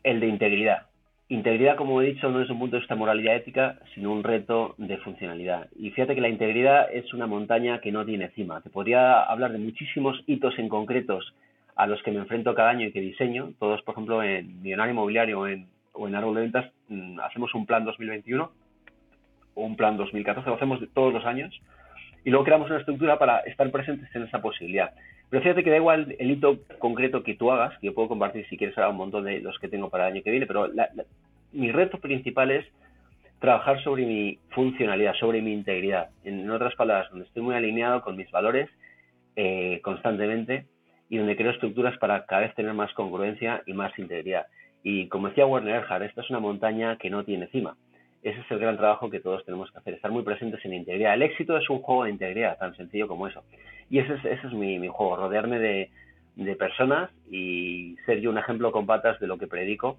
el 0.05 0.21
de 0.21 0.29
integridad. 0.29 0.87
Integridad, 1.29 1.75
como 1.75 2.01
he 2.01 2.07
dicho, 2.07 2.31
no 2.31 2.41
es 2.41 2.49
un 2.49 2.61
punto 2.61 2.77
de 2.77 2.83
vista 2.83 2.95
moralidad 2.95 3.35
ética, 3.35 3.81
sino 3.93 4.13
un 4.13 4.23
reto 4.23 4.77
de 4.79 4.97
funcionalidad. 4.99 5.67
Y 5.77 5.91
fíjate 5.91 6.15
que 6.15 6.21
la 6.21 6.29
integridad 6.29 6.87
es 6.89 7.13
una 7.13 7.27
montaña 7.27 7.81
que 7.81 7.91
no 7.91 8.05
tiene 8.05 8.29
cima. 8.29 8.61
Te 8.61 8.71
podría 8.71 9.25
hablar 9.25 9.51
de 9.51 9.59
muchísimos 9.59 10.23
hitos 10.29 10.57
en 10.61 10.69
concretos 10.69 11.35
a 11.75 11.89
los 11.89 12.01
que 12.05 12.13
me 12.13 12.21
enfrento 12.21 12.55
cada 12.55 12.71
año 12.71 12.87
y 12.87 12.93
que 12.93 13.01
diseño. 13.01 13.55
Todos, 13.59 13.83
por 13.83 13.95
ejemplo, 13.95 14.23
en 14.23 14.63
Millonario 14.63 14.93
Inmobiliario 14.93 15.41
o 15.41 15.49
en, 15.49 15.67
o 15.95 16.07
en 16.07 16.15
Árbol 16.15 16.37
de 16.37 16.41
Ventas 16.43 16.73
mm, 16.91 17.19
hacemos 17.19 17.53
un 17.57 17.67
plan 17.67 17.85
2021 17.85 18.53
o 19.55 19.65
un 19.65 19.75
plan 19.75 19.97
2014, 19.97 20.49
lo 20.49 20.55
hacemos 20.55 20.79
todos 20.95 21.13
los 21.13 21.25
años. 21.25 21.61
Y 22.25 22.31
luego 22.31 22.45
creamos 22.45 22.71
una 22.71 22.79
estructura 22.79 23.19
para 23.19 23.41
estar 23.41 23.69
presentes 23.73 24.15
en 24.15 24.23
esa 24.23 24.41
posibilidad. 24.41 24.93
Pero 25.31 25.43
fíjate 25.43 25.65
que 25.65 25.71
da 25.71 25.77
igual 25.77 26.15
el 26.19 26.31
hito 26.31 26.59
concreto 26.79 27.23
que 27.23 27.35
tú 27.35 27.51
hagas, 27.51 27.77
que 27.79 27.87
yo 27.87 27.95
puedo 27.95 28.09
compartir 28.09 28.47
si 28.49 28.57
quieres 28.57 28.77
ahora 28.79 28.91
un 28.91 28.97
montón 28.97 29.25
de 29.25 29.41
los 29.41 29.59
que 29.59 29.69
tengo 29.69 29.91
para 29.91 30.07
el 30.07 30.15
año 30.15 30.23
que 30.23 30.31
viene, 30.31 30.47
pero 30.47 30.69
mi 31.53 31.73
reto 31.73 31.99
principal 31.99 32.51
es 32.51 32.67
trabajar 33.41 33.83
sobre 33.83 34.07
mi 34.07 34.39
funcionalidad, 34.51 35.15
sobre 35.15 35.43
mi 35.43 35.53
integridad. 35.53 36.11
En, 36.25 36.49
otras 36.51 36.75
palabras, 36.75 37.11
donde 37.11 37.27
estoy 37.27 37.43
muy 37.43 37.55
alineado 37.55 38.03
con 38.03 38.17
mis 38.17 38.31
valores 38.31 38.71
eh, 39.35 39.81
constantemente 39.83 40.67
y 41.09 41.19
donde 41.19 41.37
creo 41.37 41.51
estructuras 41.51 41.99
para 41.99 42.25
cada 42.27 42.43
vez 42.43 42.55
tener 42.55 42.73
más 42.75 42.93
congruencia 42.95 43.63
y 43.67 43.73
más 43.73 43.97
integridad. 43.99 44.47
Y 44.83 45.09
como 45.09 45.29
decía 45.29 45.47
Werner 45.47 45.77
Erhard, 45.77 46.05
esta 46.05 46.21
es 46.21 46.31
una 46.31 46.41
montaña 46.41 46.97
que 46.99 47.11
no 47.11 47.25
tiene 47.25 47.49
cima. 47.49 47.77
Ese 48.27 48.41
es 48.41 48.51
el 48.51 48.59
gran 48.59 48.77
trabajo 48.77 49.09
que 49.09 49.21
todos 49.21 49.45
tenemos 49.45 49.71
que 49.71 49.79
hacer, 49.79 49.95
estar 49.95 50.11
muy 50.11 50.25
presentes 50.25 50.65
en 50.65 50.75
integridad. 50.75 51.15
El 51.15 51.23
éxito 51.23 51.57
es 51.57 51.71
un 51.71 51.79
juego 51.79 52.03
de 52.03 52.11
integridad, 52.11 52.59
tan 52.59 52.75
sencillo 52.75 53.07
como 53.07 53.29
eso. 53.29 53.45
Y 53.89 54.01
ese 54.01 54.15
es, 54.15 54.25
ese 54.25 54.49
es 54.49 54.53
mi, 54.53 54.81
mi 54.81 54.89
juego, 54.89 55.15
rodearme 55.15 55.61
de, 55.61 55.91
de, 56.35 56.57
personas 56.57 57.09
y 57.31 57.95
ser 58.05 58.21
yo 58.21 58.31
un 58.31 58.39
ejemplo 58.39 58.73
con 58.73 58.85
patas 58.85 59.21
de 59.21 59.29
lo 59.29 59.39
que 59.39 59.47
predico. 59.47 59.99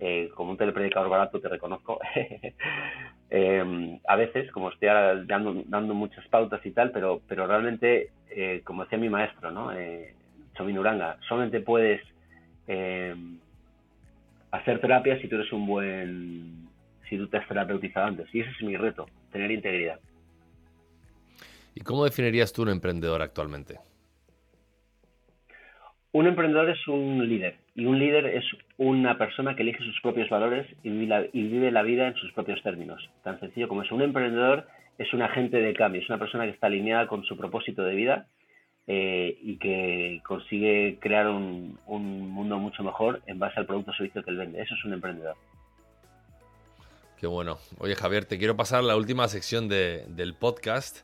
Eh, 0.00 0.30
como 0.34 0.52
un 0.52 0.56
telepredicador 0.56 1.10
barato 1.10 1.40
te 1.40 1.48
reconozco. 1.50 2.00
eh, 3.30 3.98
a 4.08 4.16
veces, 4.16 4.50
como 4.50 4.70
estoy 4.70 4.88
dando, 5.26 5.62
dando, 5.66 5.92
muchas 5.92 6.26
pautas 6.28 6.64
y 6.64 6.70
tal, 6.70 6.90
pero, 6.90 7.20
pero 7.28 7.46
realmente, 7.46 8.12
eh, 8.30 8.62
como 8.64 8.84
decía 8.84 8.96
mi 8.96 9.10
maestro, 9.10 9.50
¿no? 9.50 9.72
Eh, 9.72 10.14
Chominuranga, 10.54 11.18
solamente 11.28 11.60
puedes 11.60 12.00
eh, 12.66 13.14
hacer 14.52 14.80
terapia 14.80 15.20
si 15.20 15.28
tú 15.28 15.34
eres 15.34 15.52
un 15.52 15.66
buen 15.66 16.67
si 17.08 17.16
tú 17.16 17.28
te 17.28 17.38
has 17.38 17.48
terapeutizado 17.48 18.06
antes. 18.06 18.32
Y 18.34 18.40
ese 18.40 18.50
es 18.50 18.62
mi 18.62 18.76
reto, 18.76 19.06
tener 19.32 19.50
integridad. 19.50 20.00
¿Y 21.74 21.80
cómo 21.80 22.04
definirías 22.04 22.52
tú 22.52 22.62
un 22.62 22.70
emprendedor 22.70 23.22
actualmente? 23.22 23.78
Un 26.10 26.26
emprendedor 26.26 26.70
es 26.70 26.88
un 26.88 27.28
líder 27.28 27.58
y 27.74 27.84
un 27.84 27.98
líder 27.98 28.26
es 28.26 28.44
una 28.78 29.18
persona 29.18 29.54
que 29.54 29.62
elige 29.62 29.84
sus 29.84 30.00
propios 30.00 30.28
valores 30.30 30.66
y 30.82 30.90
vive, 30.90 31.70
la, 31.70 31.82
vida 31.82 32.08
en 32.08 32.14
sus 32.14 32.32
propios 32.32 32.62
términos. 32.62 33.08
Tan 33.22 33.38
sencillo 33.38 33.68
como 33.68 33.82
es. 33.82 33.92
Un 33.92 34.02
emprendedor 34.02 34.66
es 34.96 35.12
un 35.12 35.22
agente 35.22 35.58
de 35.58 35.74
cambio, 35.74 36.00
es 36.00 36.08
una 36.08 36.18
persona 36.18 36.44
que 36.44 36.50
está 36.50 36.66
alineada 36.66 37.06
con 37.06 37.22
su 37.24 37.36
propósito 37.36 37.84
de 37.84 37.94
vida 37.94 38.26
eh, 38.86 39.38
y 39.42 39.58
que 39.58 40.20
consigue 40.24 40.98
crear 40.98 41.28
un, 41.28 41.78
un, 41.86 42.30
mundo 42.30 42.58
mucho 42.58 42.82
mejor 42.82 43.22
en 43.26 43.38
base 43.38 43.60
al 43.60 43.66
producto 43.66 43.90
o 43.90 43.94
servicio 43.94 44.24
que 44.24 44.30
él 44.30 44.38
vende. 44.38 44.62
Eso 44.62 44.74
es 44.74 44.84
un 44.84 44.94
emprendedor. 44.94 45.36
Qué 47.18 47.26
bueno. 47.26 47.58
Oye, 47.78 47.96
Javier, 47.96 48.26
te 48.26 48.38
quiero 48.38 48.56
pasar 48.56 48.84
la 48.84 48.94
última 48.96 49.26
sección 49.26 49.68
del 49.68 50.36
podcast 50.38 50.98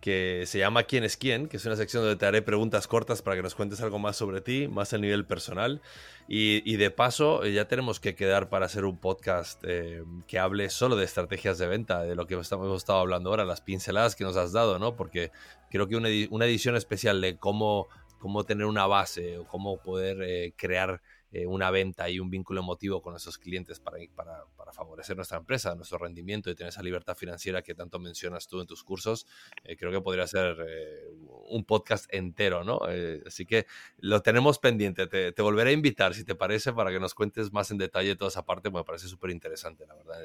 que 0.00 0.44
se 0.46 0.58
llama 0.58 0.84
¿Quién 0.84 1.04
es 1.04 1.18
quién? 1.18 1.48
que 1.48 1.58
es 1.58 1.66
una 1.66 1.76
sección 1.76 2.02
donde 2.02 2.16
te 2.16 2.24
haré 2.24 2.40
preguntas 2.40 2.86
cortas 2.86 3.20
para 3.20 3.36
que 3.36 3.42
nos 3.42 3.54
cuentes 3.54 3.82
algo 3.82 3.98
más 3.98 4.16
sobre 4.16 4.40
ti, 4.40 4.68
más 4.68 4.94
a 4.94 4.98
nivel 4.98 5.26
personal. 5.26 5.82
Y, 6.26 6.76
de 6.76 6.90
paso, 6.90 7.44
eh, 7.44 7.52
ya 7.52 7.68
tenemos 7.68 8.00
que 8.00 8.14
quedar 8.14 8.48
para 8.48 8.64
hacer 8.64 8.86
un 8.86 8.96
podcast 8.96 9.62
eh, 9.66 10.02
que 10.26 10.38
hable 10.38 10.70
solo 10.70 10.96
de 10.96 11.04
estrategias 11.04 11.58
de 11.58 11.66
venta, 11.66 12.04
de 12.04 12.14
lo 12.14 12.26
que 12.26 12.34
hemos 12.34 12.46
estado 12.76 12.98
hablando 12.98 13.28
ahora, 13.28 13.44
las 13.44 13.60
pinceladas 13.60 14.16
que 14.16 14.24
nos 14.24 14.38
has 14.38 14.52
dado, 14.52 14.78
¿no? 14.78 14.96
Porque 14.96 15.30
creo 15.70 15.88
que 15.88 15.96
una, 15.96 16.08
edición 16.46 16.74
especial 16.74 17.20
de 17.20 17.36
cómo, 17.36 17.88
cómo 18.18 18.44
tener 18.44 18.64
una 18.64 18.86
base 18.86 19.36
o 19.36 19.44
cómo 19.46 19.76
poder 19.76 20.22
eh, 20.22 20.54
crear 20.56 21.02
eh, 21.32 21.46
una 21.46 21.70
venta 21.70 22.10
y 22.10 22.18
un 22.18 22.28
vínculo 22.28 22.60
emotivo 22.60 23.00
con 23.00 23.14
esos 23.14 23.38
clientes 23.38 23.78
para, 23.78 23.98
para, 24.16 24.32
para, 24.56 24.72
favorecer 24.72 25.14
nuestra 25.14 25.38
empresa, 25.38 25.76
nuestro 25.76 25.98
rendimiento 25.98 26.50
y 26.50 26.56
tener 26.56 26.70
esa 26.70 26.82
libertad 26.82 27.14
financiera 27.14 27.62
que 27.62 27.72
tanto 27.72 28.00
mencionas 28.00 28.48
tú 28.48 28.60
en 28.60 28.66
tus 28.66 28.82
cursos, 28.82 29.28
eh, 29.62 29.76
creo 29.76 29.92
que 29.92 30.00
podría 30.00 30.26
ser 30.26 30.56
eh, 30.66 31.08
un 31.48 31.64
podcast 31.64 32.12
entero, 32.12 32.64
¿no? 32.64 32.80
así 33.26 33.46
que 33.46 33.66
lo 33.98 34.22
tenemos 34.22 34.58
pendiente. 34.58 35.06
Te, 35.06 35.42
volveré 35.42 35.70
a 35.70 35.72
invitar, 35.72 36.14
si 36.14 36.24
te 36.24 36.34
parece, 36.34 36.72
para 36.72 36.90
que 36.90 36.98
nos 36.98 37.14
cuentes 37.14 37.52
más 37.52 37.70
en 37.70 37.78
detalle 37.78 38.16
toda 38.16 38.28
esa 38.28 38.44
parte, 38.44 38.70
me 38.70 38.82
parece 38.82 39.06
súper 39.06 39.30
interesante, 39.30 39.86
la 39.86 39.94
verdad, 39.94 40.16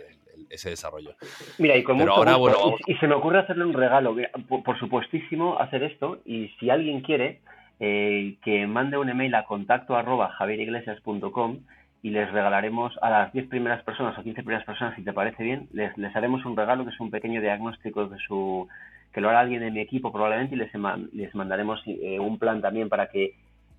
ese 0.50 0.70
desarrollo. 0.70 1.16
Mira, 1.60 1.78
y 1.78 1.84
con 1.84 2.02
ahora, 2.02 2.36
bueno, 2.36 2.58
y, 2.88 2.96
se 2.96 3.08
me 3.08 3.16
ocurre 3.16 3.40
hacerle 3.40 3.66
un 3.66 3.74
regalo, 3.74 4.16
por 4.48 4.80
supuestísimo, 4.80 5.60
hacer 5.60 5.84
esto, 5.84 6.22
y 6.26 6.50
si 6.60 6.70
alguien 6.70 7.02
quiere 7.02 7.42
eh, 7.80 8.38
que 8.44 8.68
mande 8.68 8.98
un 8.98 9.10
email 9.10 9.36
a 9.36 9.46
contacto 9.46 9.96
arroba 9.96 10.30
javeriglesias.com 10.30 11.60
y 12.02 12.12
les 12.12 12.32
regalaremos 12.32 12.98
a 13.02 13.10
las 13.10 13.34
10 13.34 13.48
primeras 13.48 13.84
personas 13.84 14.18
o 14.18 14.24
15 14.24 14.44
primeras 14.44 14.64
personas, 14.64 14.96
si 14.96 15.04
te 15.04 15.12
parece 15.12 15.44
bien, 15.44 15.68
les, 15.74 15.92
haremos 16.16 16.46
un 16.46 16.56
regalo 16.56 16.86
que 16.86 16.92
es 16.92 17.00
un 17.00 17.10
pequeño 17.10 17.42
diagnóstico 17.42 18.08
de 18.08 18.18
su 18.20 18.68
que 19.12 19.22
lo 19.22 19.30
hará 19.30 19.40
alguien 19.40 19.62
de 19.62 19.72
mi 19.72 19.80
equipo 19.80 20.12
probablemente 20.12 20.56
y 20.56 20.58
les, 20.58 20.72
les 21.14 21.34
mandaremos 21.34 21.82
eh, 21.88 22.20
un 22.20 22.38
plan 22.38 22.62
también 22.62 22.90
para 22.90 23.08
que, 23.08 23.34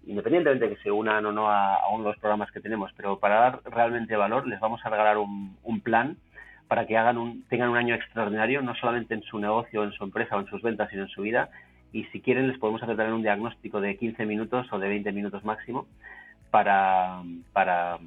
independientemente 0.07 0.67
de 0.67 0.75
que 0.75 0.83
se 0.83 0.91
unan 0.91 1.27
o 1.27 1.33
no 1.33 1.51
a, 1.51 1.79
uno 1.93 2.05
de 2.05 2.11
los 2.11 2.19
programas 2.19 2.51
que 2.51 2.61
tenemos, 2.61 2.91
pero 2.97 3.19
para 3.19 3.37
dar 3.37 3.61
realmente 3.67 4.17
valor, 4.17 4.49
les 4.49 4.59
vamos 4.61 4.81
a 4.85 4.89
regalar 4.89 5.19
un, 5.19 5.57
un 5.63 5.81
plan 5.81 6.17
para 6.69 6.87
que 6.87 6.97
hagan 6.97 7.19
un, 7.19 7.45
tengan 7.49 7.69
un 7.69 7.77
año 7.77 7.95
extraordinario, 7.95 8.63
no 8.63 8.75
solamente 8.75 9.15
en 9.15 9.23
su 9.23 9.39
negocio, 9.39 9.85
en 9.85 9.93
su 9.93 10.05
empresa 10.05 10.37
o 10.37 10.41
en 10.41 10.47
sus 10.47 10.63
ventas, 10.63 10.91
sino 10.91 11.03
en 11.03 11.09
su 11.09 11.23
vida, 11.23 11.49
y 11.93 12.05
si 12.05 12.21
quieren 12.21 12.49
les 12.49 12.59
podemos 12.59 12.83
hacer 12.83 13.13
un 13.13 13.23
diagnóstico 13.23 13.81
de 13.81 13.97
15 13.97 14.27
minutos 14.27 14.67
o 14.73 14.79
de 14.79 14.89
20 14.89 15.13
minutos 15.13 15.45
máximo 15.45 15.87
para, 16.51 17.23
para 17.53 17.99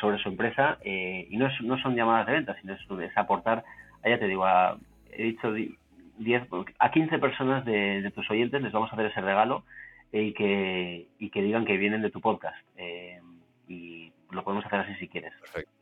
sobre 0.00 0.18
su 0.18 0.28
empresa 0.28 0.78
eh, 0.84 1.26
y 1.30 1.36
no, 1.36 1.48
no 1.62 1.78
son 1.78 1.94
llamadas 1.94 2.26
de 2.26 2.32
venta, 2.32 2.56
sino 2.60 2.74
es, 3.00 3.16
aportar, 3.16 3.64
ya 4.04 4.18
te 4.18 4.26
digo, 4.26 4.44
a, 4.44 4.76
he 5.12 5.24
dicho 5.24 5.52
10, 5.52 6.42
a 6.78 6.90
15 6.90 7.18
personas 7.18 7.64
de, 7.64 8.10
tus 8.14 8.30
oyentes 8.30 8.62
les 8.62 8.72
vamos 8.72 8.90
a 8.90 8.94
hacer 8.94 9.06
ese 9.06 9.20
regalo 9.20 9.64
eh, 10.12 10.22
y, 10.22 10.32
que, 10.32 11.06
y 11.18 11.30
que 11.30 11.42
digan 11.42 11.64
que 11.64 11.76
vienen 11.76 12.02
de 12.02 12.10
tu 12.10 12.20
podcast. 12.20 12.58
Eh, 12.76 13.20
y 13.68 14.12
lo 14.30 14.44
podemos 14.44 14.66
hacer 14.66 14.80
así 14.80 14.94
si 14.96 15.08
quieres. 15.08 15.32
Perfecto. 15.40 15.72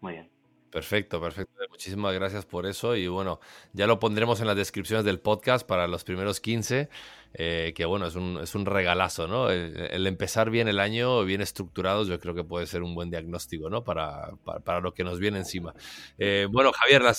Muy 0.00 0.12
bien. 0.14 0.35
Perfecto, 0.70 1.20
perfecto. 1.20 1.52
Muchísimas 1.70 2.14
gracias 2.14 2.44
por 2.44 2.66
eso 2.66 2.96
y 2.96 3.08
bueno, 3.08 3.40
ya 3.72 3.86
lo 3.86 3.98
pondremos 3.98 4.40
en 4.40 4.46
las 4.46 4.56
descripciones 4.56 5.04
del 5.04 5.20
podcast 5.20 5.66
para 5.66 5.86
los 5.86 6.04
primeros 6.04 6.40
15, 6.40 6.88
eh, 7.34 7.72
que 7.74 7.84
bueno, 7.84 8.06
es 8.06 8.14
un, 8.14 8.38
es 8.42 8.54
un 8.54 8.66
regalazo, 8.66 9.28
¿no? 9.28 9.50
El, 9.50 10.06
empezar 10.06 10.50
bien 10.50 10.68
el 10.68 10.80
año, 10.80 11.24
bien 11.24 11.40
estructurados, 11.40 12.08
yo 12.08 12.18
creo 12.18 12.34
que 12.34 12.44
puede 12.44 12.66
ser 12.66 12.82
un 12.82 12.94
buen 12.94 13.10
diagnóstico, 13.10 13.70
¿no? 13.70 13.84
Para, 13.84 14.32
para, 14.64 14.80
lo 14.80 14.92
que 14.92 15.04
nos 15.04 15.18
viene 15.18 15.38
encima. 15.38 15.74
Eh, 16.18 16.48
bueno, 16.50 16.72
Javier, 16.72 17.02
la, 17.02 17.14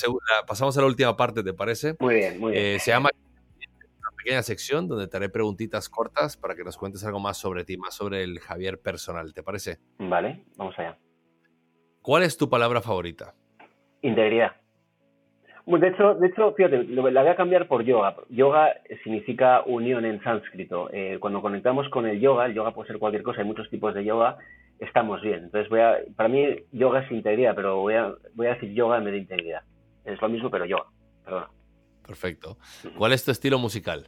pasamos 0.46 0.78
a 0.78 0.82
la 0.82 0.88
última 0.88 1.16
parte, 1.16 1.44
¿te 1.44 1.54
parece? 1.54 1.96
Muy 2.00 2.16
bien, 2.16 2.40
muy 2.40 2.52
bien. 2.52 2.66
Eh, 2.66 2.80
se 2.80 2.92
llama 2.92 3.10
una 4.00 4.12
pequeña 4.18 4.44
sección 4.44 4.88
donde 4.88 5.08
te 5.08 5.18
haré 5.18 5.30
preguntitas 5.30 5.88
cortas 5.88 6.36
para 6.36 6.56
que 6.56 6.64
nos 6.64 6.78
cuentes 6.78 7.04
algo 7.06 7.20
más 7.20 7.38
sobre 7.38 7.64
ti, 7.64 7.78
más 7.78 7.96
sobre 7.96 8.24
el 8.24 8.40
Javier 8.40 8.80
personal, 8.80 9.34
¿te 9.34 9.44
parece? 9.44 9.80
Vale, 10.00 10.44
vamos 10.58 10.78
allá. 10.78 10.98
¿Cuál 12.08 12.24
es 12.24 12.38
tu 12.38 12.50
palabra 12.50 12.80
favorita? 12.80 13.34
Integridad. 14.02 14.54
De 15.66 15.88
hecho, 15.90 16.14
de 16.14 16.28
hecho, 16.28 16.54
fíjate, 16.54 16.86
la 16.86 17.02
voy 17.02 17.30
a 17.30 17.36
cambiar 17.36 17.68
por 17.68 17.84
yoga. 17.84 18.16
Yoga 18.30 18.76
significa 19.04 19.62
unión 19.66 20.06
en 20.06 20.24
sánscrito. 20.24 20.90
Eh, 20.94 21.18
cuando 21.20 21.42
conectamos 21.42 21.90
con 21.90 22.08
el 22.08 22.22
yoga, 22.22 22.46
el 22.46 22.54
yoga 22.54 22.74
puede 22.74 22.88
ser 22.88 22.98
cualquier 22.98 23.24
cosa, 23.24 23.42
hay 23.42 23.46
muchos 23.46 23.70
tipos 23.70 23.94
de 23.94 24.06
yoga, 24.06 24.38
estamos 24.80 25.22
bien. 25.22 25.44
Entonces, 25.44 25.70
voy 25.70 25.82
a, 25.82 25.98
para 26.16 26.30
mí, 26.30 26.48
yoga 26.72 27.02
es 27.02 27.12
integridad, 27.12 27.54
pero 27.56 27.82
voy 27.82 27.96
a, 27.96 28.14
voy 28.36 28.48
a 28.48 28.54
decir 28.54 28.72
yoga 28.74 29.00
en 29.00 29.04
vez 29.04 29.12
de 29.12 29.20
integridad. 29.20 29.64
Es 30.06 30.22
lo 30.22 30.30
mismo, 30.30 30.50
pero 30.50 30.64
yoga. 30.64 30.86
Perdona. 31.26 31.50
Perfecto. 32.06 32.58
¿Cuál 32.98 33.12
es 33.12 33.26
tu 33.26 33.32
estilo 33.32 33.60
musical? 33.60 34.08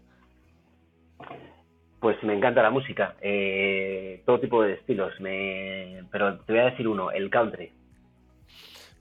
Pues 1.99 2.15
me 2.23 2.33
encanta 2.33 2.63
la 2.63 2.69
música, 2.69 3.17
eh, 3.19 4.23
todo 4.25 4.39
tipo 4.39 4.63
de 4.63 4.75
estilos, 4.75 5.11
me... 5.19 6.05
pero 6.09 6.39
te 6.45 6.53
voy 6.53 6.61
a 6.61 6.69
decir 6.69 6.87
uno, 6.87 7.11
el 7.11 7.29
country. 7.29 7.73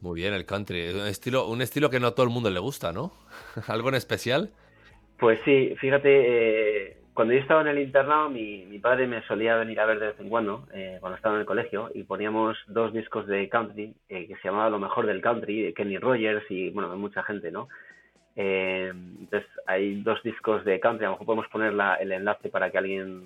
Muy 0.01 0.21
bien, 0.21 0.33
el 0.33 0.47
country. 0.47 0.91
Un 0.91 1.61
estilo, 1.61 1.91
que 1.91 1.99
no 1.99 2.09
a 2.09 2.15
todo 2.15 2.25
el 2.25 2.33
mundo 2.33 2.51
le 2.51 2.61
gusta, 2.61 2.93
¿no? 2.93 3.13
¿Algo 3.67 3.89
en 3.89 3.97
especial? 3.97 4.51
Pues 5.19 5.41
sí, 5.45 5.75
fíjate, 5.81 6.11
eh, 6.91 6.97
cuando 7.13 7.35
yo 7.35 7.41
estaba 7.41 7.63
en 7.63 7.69
el 7.69 7.81
internado, 7.81 8.31
mi, 8.31 8.79
padre 8.79 9.09
me 9.09 9.23
solía 9.23 9.57
venir 9.57 9.81
a 9.81 9.87
ver 9.87 9.99
de 9.99 10.07
vez 10.09 10.21
en 10.21 10.29
cuando, 10.29 10.69
eh, 10.73 10.99
cuando 11.01 11.17
estaba 11.17 11.35
en 11.35 11.41
el 11.41 11.47
colegio, 11.47 11.91
y 11.93 12.05
poníamos 12.05 12.57
dos 12.69 12.93
discos 12.93 13.27
de 13.27 13.49
country 13.49 13.93
eh, 14.09 14.29
que 14.29 14.37
se 14.37 14.49
llamaba 14.49 14.71
Lo 14.71 14.79
mejor 14.79 15.07
del 15.07 15.21
country, 15.21 15.63
de 15.63 15.75
Kenny 15.75 15.99
Rogers 15.99 16.49
y, 16.49 16.71
bueno, 16.71 16.91
de 16.91 16.97
mucha 16.97 17.23
gente, 17.23 17.51
¿no? 17.51 17.69
entonces, 18.41 19.51
hay 19.67 20.01
dos 20.03 20.23
discos 20.23 20.65
de 20.65 20.79
country, 20.79 21.07
a 21.07 21.09
lo 21.09 21.15
mejor 21.15 21.27
podemos 21.27 21.49
poner 21.49 21.75
el 21.99 22.13
enlace 22.13 22.51
para 22.51 22.71
que 22.71 22.79
alguien 22.79 23.25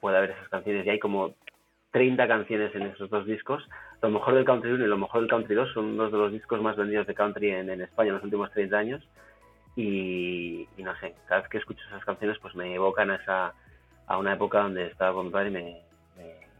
pueda 0.00 0.20
ver 0.20 0.30
esas 0.30 0.48
canciones, 0.48 0.86
y 0.86 0.88
hay 0.88 0.98
como 0.98 1.34
30 1.94 2.26
canciones 2.26 2.74
en 2.74 2.82
esos 2.82 3.08
dos 3.08 3.24
discos. 3.24 3.62
Lo 4.04 4.10
mejor 4.10 4.34
del 4.34 4.44
Country 4.44 4.70
1 4.70 4.84
y 4.84 4.86
lo 4.86 4.98
mejor 4.98 5.22
del 5.22 5.30
Country 5.30 5.54
2 5.54 5.72
son 5.72 5.96
dos 5.96 6.12
de 6.12 6.18
los 6.18 6.30
discos 6.30 6.60
más 6.60 6.76
vendidos 6.76 7.06
de 7.06 7.14
country 7.14 7.52
en, 7.52 7.70
España 7.80 8.08
en 8.08 8.16
los 8.16 8.24
últimos 8.24 8.50
30 8.50 8.76
años. 8.76 9.02
Y, 9.76 10.68
no 10.76 10.94
sé, 11.00 11.14
cada 11.26 11.40
vez 11.40 11.48
que 11.48 11.56
escucho 11.56 11.82
esas 11.88 12.04
canciones 12.04 12.36
pues 12.38 12.54
me 12.54 12.74
evocan 12.74 13.10
a, 13.10 13.14
esa, 13.14 13.54
a 14.06 14.18
una 14.18 14.34
época 14.34 14.58
donde 14.58 14.88
estaba 14.88 15.14
con 15.14 15.24
mi 15.24 15.32
padre 15.32 15.48
y 15.48 15.52
me, 15.52 15.80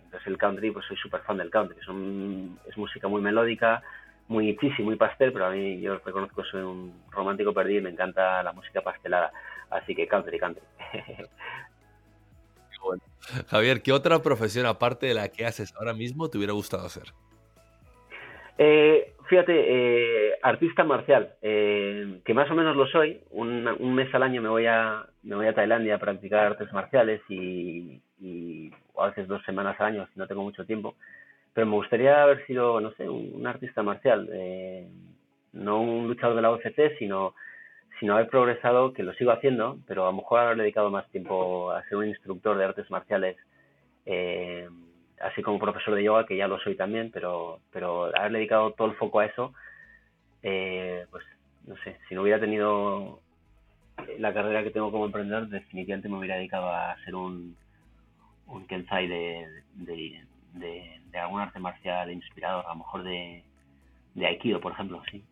entonces 0.05 0.27
el 0.27 0.39
country, 0.39 0.71
pues 0.71 0.87
soy 0.87 0.97
súper 0.97 1.21
fan 1.21 1.37
del 1.37 1.51
country. 1.51 1.77
Son, 1.85 2.59
es 2.67 2.79
música 2.79 3.09
muy 3.09 3.21
melódica, 3.21 3.83
muy 4.29 4.57
cheesy, 4.57 4.83
muy 4.83 4.97
pastel, 4.97 5.31
pero 5.31 5.45
a 5.45 5.51
mí 5.51 5.83
yo 5.83 5.99
reconozco 5.99 6.43
que 6.43 6.49
soy 6.49 6.63
un 6.63 6.95
romántico 7.11 7.53
perdido 7.53 7.81
y 7.81 7.83
me 7.83 7.91
encanta 7.91 8.43
la 8.43 8.55
música 8.55 8.81
pastelada. 8.81 9.31
Así 9.69 9.95
que 9.95 10.09
country, 10.09 10.39
country. 10.39 10.65
Javier, 13.49 13.83
¿qué 13.83 13.93
otra 13.93 14.23
profesión 14.23 14.65
aparte 14.65 15.05
de 15.05 15.15
la 15.15 15.29
que 15.29 15.45
haces 15.45 15.75
ahora 15.77 15.93
mismo 15.93 16.31
te 16.31 16.39
hubiera 16.39 16.55
gustado 16.55 16.87
hacer? 16.87 17.13
Eh, 18.59 19.15
fíjate, 19.29 19.53
eh, 19.57 20.35
artista 20.43 20.85
marcial, 20.85 21.35
eh, 21.43 22.21
que 22.25 22.35
más 22.35 22.51
o 22.51 22.55
menos 22.55 22.77
lo 22.77 22.87
soy. 22.87 23.21
Un, 23.31 23.95
mes 23.95 24.15
al 24.15 24.23
año 24.23 24.43
me 24.43 24.49
voy 24.49 24.67
a 24.67 25.07
me 25.23 25.37
voy 25.37 25.47
a 25.47 25.55
Tailandia 25.55 25.97
a 25.97 25.99
practicar 25.99 26.47
artes 26.47 26.73
marciales 26.73 27.21
y, 27.29 28.01
a 28.97 29.07
veces 29.09 29.27
dos 29.29 29.43
semanas 29.45 29.79
al 29.81 29.87
año 29.87 30.09
si 30.13 30.19
no 30.19 30.27
tengo 30.27 30.43
mucho 30.43 30.65
tiempo. 30.65 30.95
Pero 31.53 31.67
me 31.67 31.75
gustaría 31.75 32.23
haber 32.23 32.47
sido, 32.47 32.81
no 32.81 32.93
sé, 32.93 33.09
un, 33.09 33.47
artista 33.47 33.83
marcial, 33.83 34.29
no 35.53 35.81
un 35.81 36.09
luchador 36.09 36.37
de 36.37 36.43
la 36.43 36.53
UFC, 36.53 36.99
sino 36.99 37.35
sino 38.01 38.15
haber 38.15 38.29
progresado, 38.29 38.93
que 38.93 39.03
lo 39.03 39.15
sigo 39.15 39.31
haciendo, 39.31 39.79
pero 39.87 40.05
a 40.05 40.11
lo 40.11 40.15
mejor 40.15 40.41
haber 40.41 40.57
dedicado 40.57 40.91
más 40.91 41.09
tiempo 41.11 41.71
a 41.71 41.83
ser 41.85 41.97
un 41.97 42.09
instructor 42.09 42.57
de 42.59 42.65
artes 42.65 42.91
marciales, 42.91 43.37
eh, 44.07 44.69
así 45.25 45.43
como 45.43 45.59
profesor 45.59 45.95
de 45.95 46.05
yoga, 46.05 46.27
que 46.27 46.37
ya 46.37 46.47
lo 46.47 46.61
soy 46.61 46.77
también, 46.77 47.11
pero, 47.13 47.61
pero 47.73 48.15
haber 48.17 48.33
dedicado 48.33 48.73
todo 48.73 48.89
el 48.89 48.97
foco 48.97 49.21
a 49.21 49.27
eso, 49.27 49.55
eh, 50.43 51.07
pues 51.11 51.25
no 51.67 51.77
sé, 51.83 51.97
si 52.09 52.15
no 52.15 52.23
hubiera 52.23 52.39
tenido 52.39 53.21
la 54.19 54.35
carrera 54.35 54.63
que 54.63 54.71
tengo 54.71 54.91
como 54.91 55.07
emprendedor, 55.07 55.49
definitivamente 55.49 56.09
me 56.09 56.19
hubiera 56.19 56.37
dedicado 56.37 56.69
a 56.69 56.97
ser 57.05 57.15
un, 57.15 57.57
un 58.49 58.67
kensai 58.67 59.09
de, 59.09 59.47
de, 59.75 60.21
de, 60.53 61.19
algún 61.19 61.41
arte 61.41 61.59
marcial 61.59 62.11
inspirador, 62.11 62.67
a 62.67 62.71
lo 62.71 62.81
mejor 62.81 63.03
de, 63.05 63.43
de 64.15 64.27
Aikido, 64.27 64.61
por 64.61 64.73
ejemplo, 64.73 65.03
sí. 65.11 65.25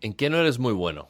¿En 0.00 0.14
qué 0.14 0.30
no 0.30 0.36
eres 0.36 0.58
muy 0.58 0.72
bueno? 0.72 1.08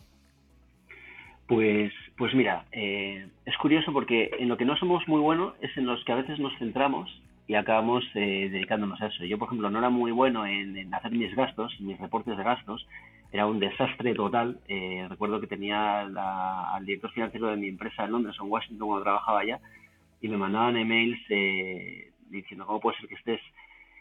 Pues, 1.46 1.92
pues 2.16 2.32
mira, 2.34 2.64
eh, 2.72 3.28
es 3.44 3.56
curioso 3.58 3.92
porque 3.92 4.30
en 4.38 4.48
lo 4.48 4.56
que 4.56 4.64
no 4.64 4.76
somos 4.76 5.06
muy 5.08 5.20
buenos 5.20 5.54
es 5.60 5.76
en 5.76 5.84
los 5.84 6.02
que 6.04 6.12
a 6.12 6.16
veces 6.16 6.38
nos 6.38 6.56
centramos 6.58 7.21
y 7.46 7.54
acabamos 7.54 8.04
eh, 8.14 8.48
dedicándonos 8.50 9.00
a 9.02 9.06
eso. 9.06 9.24
Yo, 9.24 9.38
por 9.38 9.48
ejemplo, 9.48 9.70
no 9.70 9.78
era 9.78 9.90
muy 9.90 10.12
bueno 10.12 10.46
en, 10.46 10.92
hacer 10.94 11.12
mis 11.12 11.34
gastos, 11.34 11.78
mis 11.80 11.98
reportes 11.98 12.36
de 12.36 12.44
gastos. 12.44 12.86
Era 13.32 13.46
un 13.46 13.58
desastre 13.58 14.14
total. 14.14 14.58
Eh, 14.68 15.06
recuerdo 15.08 15.40
que 15.40 15.46
tenía 15.46 16.00
al 16.02 16.86
director 16.86 17.10
financiero 17.12 17.48
de 17.48 17.56
mi 17.56 17.68
empresa 17.68 18.04
en 18.04 18.12
Londres, 18.12 18.36
en 18.40 18.50
Washington, 18.50 18.86
cuando 18.86 19.04
trabajaba 19.04 19.40
allá, 19.40 19.60
y 20.20 20.28
me 20.28 20.36
mandaban 20.36 20.76
emails 20.76 21.18
diciendo 22.30 22.66
cómo 22.66 22.80
puede 22.80 22.98
ser 22.98 23.08
que 23.08 23.16
estés 23.16 23.40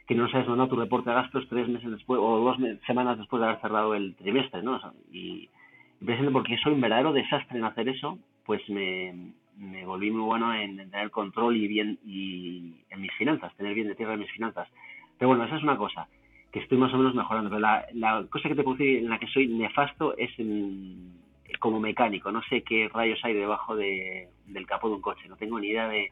que 0.08 0.16
no 0.16 0.26
hayas 0.26 0.48
mandado 0.48 0.70
tu 0.70 0.76
reporte 0.76 1.10
de 1.10 1.16
gastos 1.16 1.48
tres 1.50 1.70
meses 1.70 1.90
después 1.90 2.20
o 2.22 2.40
dos 2.40 2.58
semanas 2.86 3.18
después 3.18 3.40
de 3.40 3.48
haber 3.48 3.62
cerrado 3.62 3.96
el 3.96 4.16
trimestre, 4.16 4.62
¿no? 4.62 4.78
y 5.12 5.48
precisamente 6.00 6.34
porque 6.34 6.58
soy 6.58 6.74
un 6.74 6.82
verdadero 6.82 7.14
desastre 7.14 7.58
en 7.58 7.64
hacer 7.64 7.88
eso, 7.88 8.18
pues 8.46 8.68
me, 8.70 9.32
volví 9.86 10.12
muy 10.12 10.22
bueno 10.22 10.54
en, 10.54 10.78
tener 10.78 11.12
control 11.12 11.58
y 11.58 11.68
bien 11.68 12.00
y 12.06 12.84
en 12.90 13.02
mis 13.02 13.14
finanzas, 13.14 13.56
tener 13.56 13.74
bien 13.74 13.88
de 13.88 13.96
tierra 13.96 14.14
en 14.14 14.20
mis 14.22 14.32
finanzas. 14.32 14.68
Pero 15.18 15.30
bueno, 15.30 15.46
esa 15.46 15.58
es 15.58 15.64
una 15.64 15.78
cosa 15.78 16.08
que 16.52 16.60
estoy 16.60 16.78
más 16.78 16.94
o 16.94 16.98
menos 16.98 17.16
mejorando. 17.16 17.50
Pero 17.50 17.62
la, 17.62 18.26
cosa 18.30 18.50
que 18.50 18.56
te 18.56 18.64
puedo 18.64 18.78
decir 18.78 19.00
en 19.00 19.10
la 19.10 19.20
que 19.20 19.28
soy 19.28 19.48
nefasto 19.48 20.16
es 20.18 20.32
como 21.60 21.80
mecánico. 21.80 22.32
No 22.32 22.42
sé 22.44 22.64
qué 22.64 22.90
rayos 22.94 23.24
hay 23.24 23.34
debajo 23.34 23.76
de, 23.76 24.30
del 24.48 24.68
capó 24.68 24.90
de 24.90 24.96
un 24.96 25.02
coche. 25.02 25.28
No 25.28 25.38
tengo 25.38 25.60
ni 25.60 25.68
idea 25.68 25.88
de, 25.88 26.12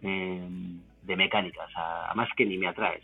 de, 0.00 1.16
mecánica. 1.16 1.64
O 1.64 1.70
sea, 1.70 2.06
además 2.06 2.28
que 2.36 2.44
ni 2.44 2.58
me 2.58 2.68
atrae. 2.68 3.00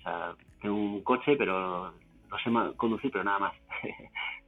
Tengo 0.60 0.76
un 0.76 1.02
coche, 1.02 1.36
pero 1.36 1.92
no 2.30 2.38
sé 2.38 2.76
conducir, 2.76 3.10
pero 3.10 3.24
nada 3.24 3.38
más. 3.38 3.54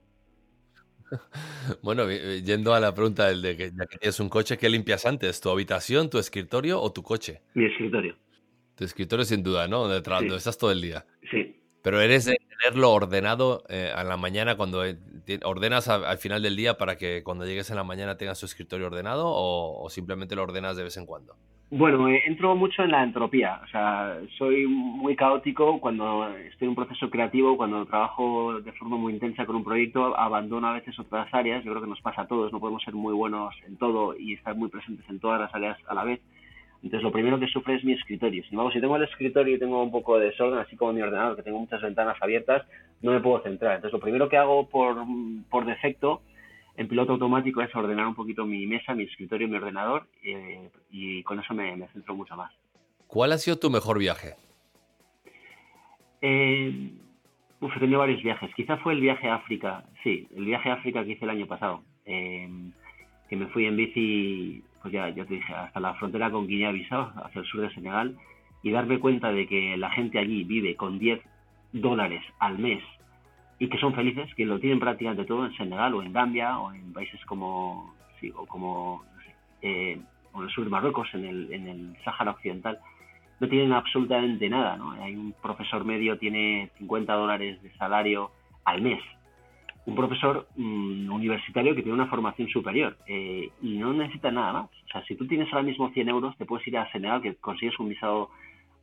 Bueno, 1.82 2.08
eh, 2.10 2.42
yendo 2.42 2.74
a 2.74 2.80
la 2.80 2.94
pregunta 2.94 3.28
del 3.28 3.40
de 3.40 3.56
que 3.56 3.72
ya 3.74 3.86
que 3.86 3.96
tienes 3.96 4.20
un 4.20 4.28
coche, 4.28 4.58
¿qué 4.58 4.68
limpias 4.68 5.06
antes? 5.06 5.40
¿Tu 5.40 5.48
habitación, 5.48 6.10
tu 6.10 6.18
escritorio 6.18 6.80
o 6.80 6.92
tu 6.92 7.02
coche? 7.02 7.40
Mi 7.54 7.64
escritorio. 7.66 8.16
Tu 8.74 8.84
escritorio 8.84 9.24
sin 9.24 9.42
duda, 9.42 9.66
¿no? 9.66 9.88
Donde, 9.88 10.36
estás 10.36 10.58
todo 10.58 10.72
el 10.72 10.82
día. 10.82 11.06
Sí. 11.30 11.56
Pero 11.82 12.00
eres 12.00 12.26
de 12.26 12.36
tenerlo 12.48 12.92
ordenado 12.92 13.64
eh, 13.68 13.92
a 13.94 14.04
la 14.04 14.16
mañana 14.16 14.56
cuando 14.56 14.84
eh, 14.84 14.98
ordenas 15.44 15.88
al 15.88 16.18
final 16.18 16.42
del 16.42 16.56
día 16.56 16.76
para 16.76 16.96
que 16.96 17.22
cuando 17.22 17.46
llegues 17.46 17.70
en 17.70 17.76
la 17.76 17.84
mañana 17.84 18.16
tengas 18.16 18.40
tu 18.40 18.46
escritorio 18.46 18.86
ordenado 18.86 19.24
o 19.26 19.88
simplemente 19.90 20.34
lo 20.34 20.42
ordenas 20.42 20.76
de 20.76 20.84
vez 20.84 20.96
en 20.96 21.06
cuando? 21.06 21.36
Bueno, 21.70 22.08
eh, 22.08 22.22
entro 22.26 22.54
mucho 22.54 22.82
en 22.82 22.90
la 22.92 23.02
entropía, 23.02 23.60
o 23.64 23.66
sea, 23.68 24.18
soy 24.38 24.66
muy 24.66 25.16
caótico 25.16 25.80
cuando 25.80 26.28
estoy 26.28 26.66
en 26.66 26.68
un 26.68 26.74
proceso 26.76 27.10
creativo, 27.10 27.56
cuando 27.56 27.86
trabajo 27.86 28.60
de 28.60 28.70
forma 28.72 28.96
muy 28.96 29.14
intensa 29.14 29.44
con 29.46 29.56
un 29.56 29.64
proyecto, 29.64 30.16
abandono 30.16 30.68
a 30.68 30.74
veces 30.74 30.96
otras 30.98 31.32
áreas, 31.32 31.64
yo 31.64 31.72
creo 31.72 31.82
que 31.82 31.88
nos 31.88 32.00
pasa 32.00 32.22
a 32.22 32.26
todos, 32.28 32.52
no 32.52 32.60
podemos 32.60 32.82
ser 32.82 32.94
muy 32.94 33.14
buenos 33.14 33.54
en 33.66 33.76
todo 33.76 34.14
y 34.16 34.34
estar 34.34 34.54
muy 34.54 34.68
presentes 34.68 35.08
en 35.08 35.18
todas 35.18 35.40
las 35.40 35.54
áreas 35.54 35.78
a 35.88 35.94
la 35.94 36.04
vez. 36.04 36.20
Entonces, 36.84 37.02
lo 37.02 37.10
primero 37.10 37.40
que 37.40 37.48
sufre 37.48 37.76
es 37.76 37.84
mi 37.84 37.94
escritorio. 37.94 38.42
Si, 38.44 38.50
si 38.50 38.80
tengo 38.80 38.96
el 38.96 39.04
escritorio 39.04 39.56
y 39.56 39.58
tengo 39.58 39.82
un 39.82 39.90
poco 39.90 40.18
de 40.18 40.26
desorden, 40.26 40.58
así 40.58 40.76
como 40.76 40.92
mi 40.92 41.00
ordenador, 41.00 41.34
que 41.34 41.42
tengo 41.42 41.58
muchas 41.58 41.80
ventanas 41.80 42.18
abiertas, 42.20 42.62
no 43.00 43.10
me 43.10 43.20
puedo 43.20 43.42
centrar. 43.42 43.76
Entonces, 43.76 43.94
lo 43.94 44.00
primero 44.00 44.28
que 44.28 44.36
hago 44.36 44.68
por, 44.68 45.02
por 45.48 45.64
defecto 45.64 46.20
en 46.76 46.88
piloto 46.88 47.12
automático 47.12 47.62
es 47.62 47.74
ordenar 47.74 48.06
un 48.06 48.14
poquito 48.14 48.44
mi 48.44 48.66
mesa, 48.66 48.94
mi 48.94 49.04
escritorio, 49.04 49.48
mi 49.48 49.56
ordenador 49.56 50.06
eh, 50.22 50.70
y 50.90 51.22
con 51.22 51.38
eso 51.38 51.54
me, 51.54 51.86
centro 51.88 52.14
mucho 52.14 52.36
más. 52.36 52.52
¿Cuál 53.06 53.32
ha 53.32 53.38
sido 53.38 53.58
tu 53.58 53.70
mejor 53.70 53.98
viaje? 53.98 54.34
Eh, 56.20 56.90
he 57.60 57.80
tenido 57.80 58.00
varios 58.00 58.22
viajes. 58.22 58.52
Quizá 58.54 58.76
fue 58.78 58.94
el 58.94 59.00
viaje 59.00 59.28
a 59.28 59.36
África, 59.36 59.84
sí, 60.02 60.26
el 60.36 60.44
viaje 60.46 60.70
a 60.70 60.74
África 60.74 61.04
que 61.04 61.12
hice 61.12 61.24
el 61.24 61.30
año 61.30 61.46
pasado. 61.46 61.82
Eh, 62.06 62.48
que 63.28 63.36
me 63.36 63.46
fui 63.46 63.66
en 63.66 63.76
bici, 63.76 64.62
pues 64.82 64.92
ya, 64.92 65.08
ya 65.10 65.24
te 65.24 65.34
dije, 65.34 65.54
hasta 65.54 65.80
la 65.80 65.94
frontera 65.94 66.30
con 66.30 66.46
Guinea-Bissau, 66.46 67.12
hacia 67.24 67.40
el 67.40 67.46
sur 67.46 67.60
de 67.62 67.72
Senegal, 67.72 68.16
y 68.62 68.70
darme 68.70 68.98
cuenta 68.98 69.32
de 69.32 69.46
que 69.46 69.76
la 69.76 69.90
gente 69.90 70.18
allí 70.18 70.44
vive 70.44 70.76
con 70.76 70.98
10 70.98 71.20
dólares 71.72 72.22
al 72.38 72.58
mes 72.58 72.82
y 73.58 73.68
que 73.68 73.78
son 73.78 73.94
felices, 73.94 74.32
que 74.34 74.44
lo 74.44 74.58
tienen 74.58 74.80
prácticamente 74.80 75.24
todo 75.24 75.46
en 75.46 75.56
Senegal 75.56 75.94
o 75.94 76.02
en 76.02 76.12
Gambia 76.12 76.58
o 76.58 76.72
en 76.72 76.92
países 76.92 77.24
como, 77.26 77.94
sí, 78.20 78.32
o 78.34 78.46
como 78.46 79.04
eh, 79.62 79.98
o 80.32 80.40
en 80.40 80.48
el 80.48 80.54
sur 80.54 80.64
de 80.64 80.70
Marruecos, 80.70 81.08
en 81.14 81.24
el, 81.24 81.52
en 81.52 81.68
el 81.68 81.96
Sáhara 82.04 82.32
Occidental, 82.32 82.78
no 83.40 83.48
tienen 83.48 83.72
absolutamente 83.72 84.48
nada. 84.48 84.76
¿no? 84.76 84.92
Hay 84.92 85.14
un 85.14 85.32
profesor 85.40 85.84
medio 85.84 86.18
tiene 86.18 86.70
50 86.78 87.12
dólares 87.14 87.62
de 87.62 87.72
salario 87.76 88.30
al 88.64 88.82
mes. 88.82 89.00
Un 89.86 89.94
profesor 89.94 90.48
mm, 90.56 91.12
universitario 91.12 91.74
que 91.74 91.82
tiene 91.82 91.94
una 91.94 92.08
formación 92.08 92.48
superior 92.48 92.96
eh, 93.06 93.50
y 93.62 93.76
no 93.76 93.92
necesita 93.92 94.30
nada 94.30 94.52
más. 94.52 94.70
O 94.86 94.88
sea, 94.90 95.04
si 95.04 95.14
tú 95.14 95.26
tienes 95.26 95.52
ahora 95.52 95.62
mismo 95.62 95.90
100 95.90 96.08
euros, 96.08 96.36
te 96.36 96.46
puedes 96.46 96.66
ir 96.66 96.78
a 96.78 96.90
Senegal, 96.90 97.22
que 97.22 97.34
consigues 97.36 97.78
un 97.78 97.90
visado 97.90 98.30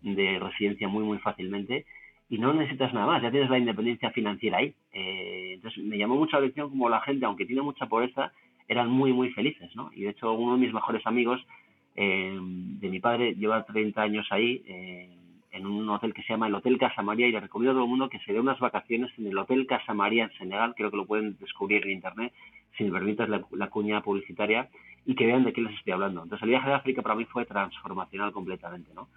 de 0.01 0.39
residencia 0.39 0.87
muy, 0.87 1.03
muy 1.03 1.17
fácilmente 1.19 1.85
y 2.31 2.37
no 2.37 2.53
necesitas 2.53 2.93
nada 2.93 3.07
más, 3.07 3.21
ya 3.21 3.29
tienes 3.29 3.49
la 3.49 3.59
independencia 3.59 4.09
financiera 4.11 4.59
ahí. 4.59 4.73
Eh, 4.93 5.51
entonces 5.55 5.83
me 5.83 5.97
llamó 5.97 6.15
mucho 6.15 6.37
la 6.37 6.45
atención 6.45 6.69
como 6.69 6.87
la 6.87 7.01
gente, 7.01 7.25
aunque 7.25 7.45
tiene 7.45 7.61
mucha 7.61 7.87
pobreza, 7.87 8.31
eran 8.69 8.89
muy, 8.89 9.11
muy 9.11 9.31
felices, 9.31 9.75
¿no? 9.75 9.91
Y 9.93 10.03
de 10.03 10.11
hecho 10.11 10.31
uno 10.31 10.53
de 10.53 10.61
mis 10.61 10.73
mejores 10.73 11.05
amigos 11.05 11.45
eh, 11.93 12.39
de 12.41 12.89
mi 12.89 13.01
padre 13.01 13.35
lleva 13.35 13.65
30 13.65 14.01
años 14.01 14.25
ahí 14.31 14.63
eh, 14.65 15.09
en 15.51 15.65
un 15.65 15.89
hotel 15.89 16.13
que 16.13 16.23
se 16.23 16.29
llama 16.29 16.47
el 16.47 16.55
Hotel 16.55 16.77
Casa 16.77 17.01
María 17.01 17.27
y 17.27 17.33
le 17.33 17.41
recomiendo 17.41 17.71
a 17.71 17.75
todo 17.75 17.83
el 17.83 17.89
mundo 17.89 18.07
que 18.07 18.19
se 18.19 18.31
dé 18.31 18.39
unas 18.39 18.59
vacaciones 18.61 19.11
en 19.17 19.27
el 19.27 19.37
Hotel 19.37 19.67
Casa 19.67 19.93
María 19.93 20.23
en 20.23 20.31
Senegal, 20.37 20.73
creo 20.77 20.89
que 20.89 20.95
lo 20.95 21.05
pueden 21.05 21.35
descubrir 21.37 21.83
en 21.83 21.91
internet, 21.91 22.31
si 22.77 22.85
me 22.85 22.91
permites 22.91 23.27
la, 23.27 23.67
cuña 23.67 24.01
publicitaria, 24.01 24.69
y 25.05 25.15
que 25.15 25.25
vean 25.25 25.43
de 25.43 25.51
qué 25.51 25.59
les 25.59 25.73
estoy 25.73 25.91
hablando. 25.91 26.23
Entonces 26.23 26.43
el 26.43 26.49
viaje 26.51 26.69
de 26.69 26.75
África 26.75 27.01
para 27.01 27.15
mí 27.15 27.25
fue 27.25 27.43
transformacional 27.43 28.31
completamente, 28.31 28.89
¿no? 28.95 29.09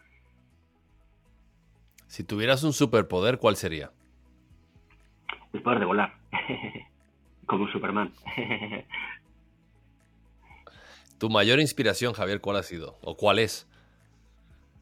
Si 2.15 2.23
tuvieras 2.23 2.63
un 2.63 2.73
superpoder, 2.73 3.39
¿cuál 3.39 3.57
sería? 3.57 3.91
El 5.53 5.63
poder 5.63 5.81
de 5.81 5.85
volar. 5.85 6.15
Como 7.47 7.67
Superman. 7.73 8.13
¿Tu 11.19 11.29
mayor 11.29 11.59
inspiración, 11.59 12.13
Javier, 12.13 12.41
cuál 12.41 12.59
ha 12.59 12.63
sido? 12.63 12.95
¿O 13.03 13.17
cuál 13.17 13.41
es? 13.41 13.69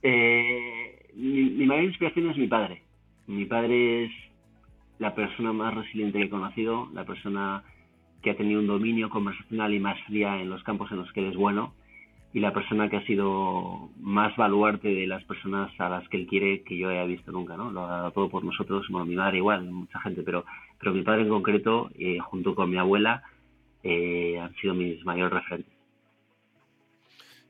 Eh, 0.03 1.09
mi, 1.15 1.65
mayor 1.65 1.85
inspiración 1.85 2.29
es 2.33 2.37
mi 2.37 2.49
padre. 2.49 2.83
Mi 3.27 3.47
padre 3.47 4.05
es 4.05 4.13
la 4.99 5.15
persona 5.15 5.55
más 5.55 5.75
resiliente 5.75 6.19
que 6.19 6.25
he 6.27 6.29
conocido, 6.29 6.91
la 6.93 7.07
persona 7.07 7.65
que 8.21 8.33
ha 8.33 8.37
tenido 8.37 8.61
un 8.61 8.67
dominio 8.67 9.09
conversacional 9.09 9.73
y 9.73 9.81
maestría 9.81 10.39
en 10.39 10.51
los 10.51 10.63
campos 10.65 10.93
en 10.93 10.99
los 10.99 11.11
que 11.15 11.21
él 11.21 11.31
es 11.31 11.37
bueno 11.37 11.73
y 12.35 12.41
la 12.41 12.53
persona 12.53 12.89
que 12.89 12.97
ha 12.97 13.07
sido 13.07 13.91
más 14.01 14.35
baluarte 14.37 14.89
de 14.89 15.07
las 15.07 15.23
personas 15.25 15.71
a 15.79 15.89
las 15.89 16.09
que 16.09 16.17
él 16.17 16.27
quiere 16.27 16.63
que 16.63 16.79
yo 16.79 16.89
haya 16.89 17.05
visto 17.05 17.31
nunca, 17.31 17.57
¿no? 17.57 17.71
Lo 17.71 17.85
ha 17.85 17.99
dado 17.99 18.11
todo 18.13 18.29
por 18.31 18.43
nosotros, 18.43 18.87
bueno, 18.89 19.05
mi 19.05 19.17
madre 19.17 19.37
igual, 19.39 19.65
mucha 19.65 20.01
gente, 20.01 20.23
pero, 20.23 20.45
pero 20.79 20.95
mi 20.95 21.03
padre 21.03 21.23
en 21.23 21.29
concreto, 21.29 21.91
eh, 21.99 22.19
junto 22.21 22.55
con 22.55 22.71
mi 22.71 22.79
abuela, 22.79 23.23
eh, 23.83 24.39
han 24.41 24.55
sido 24.55 24.73
mis 24.75 25.05
mayores 25.05 25.35
referentes. 25.35 25.73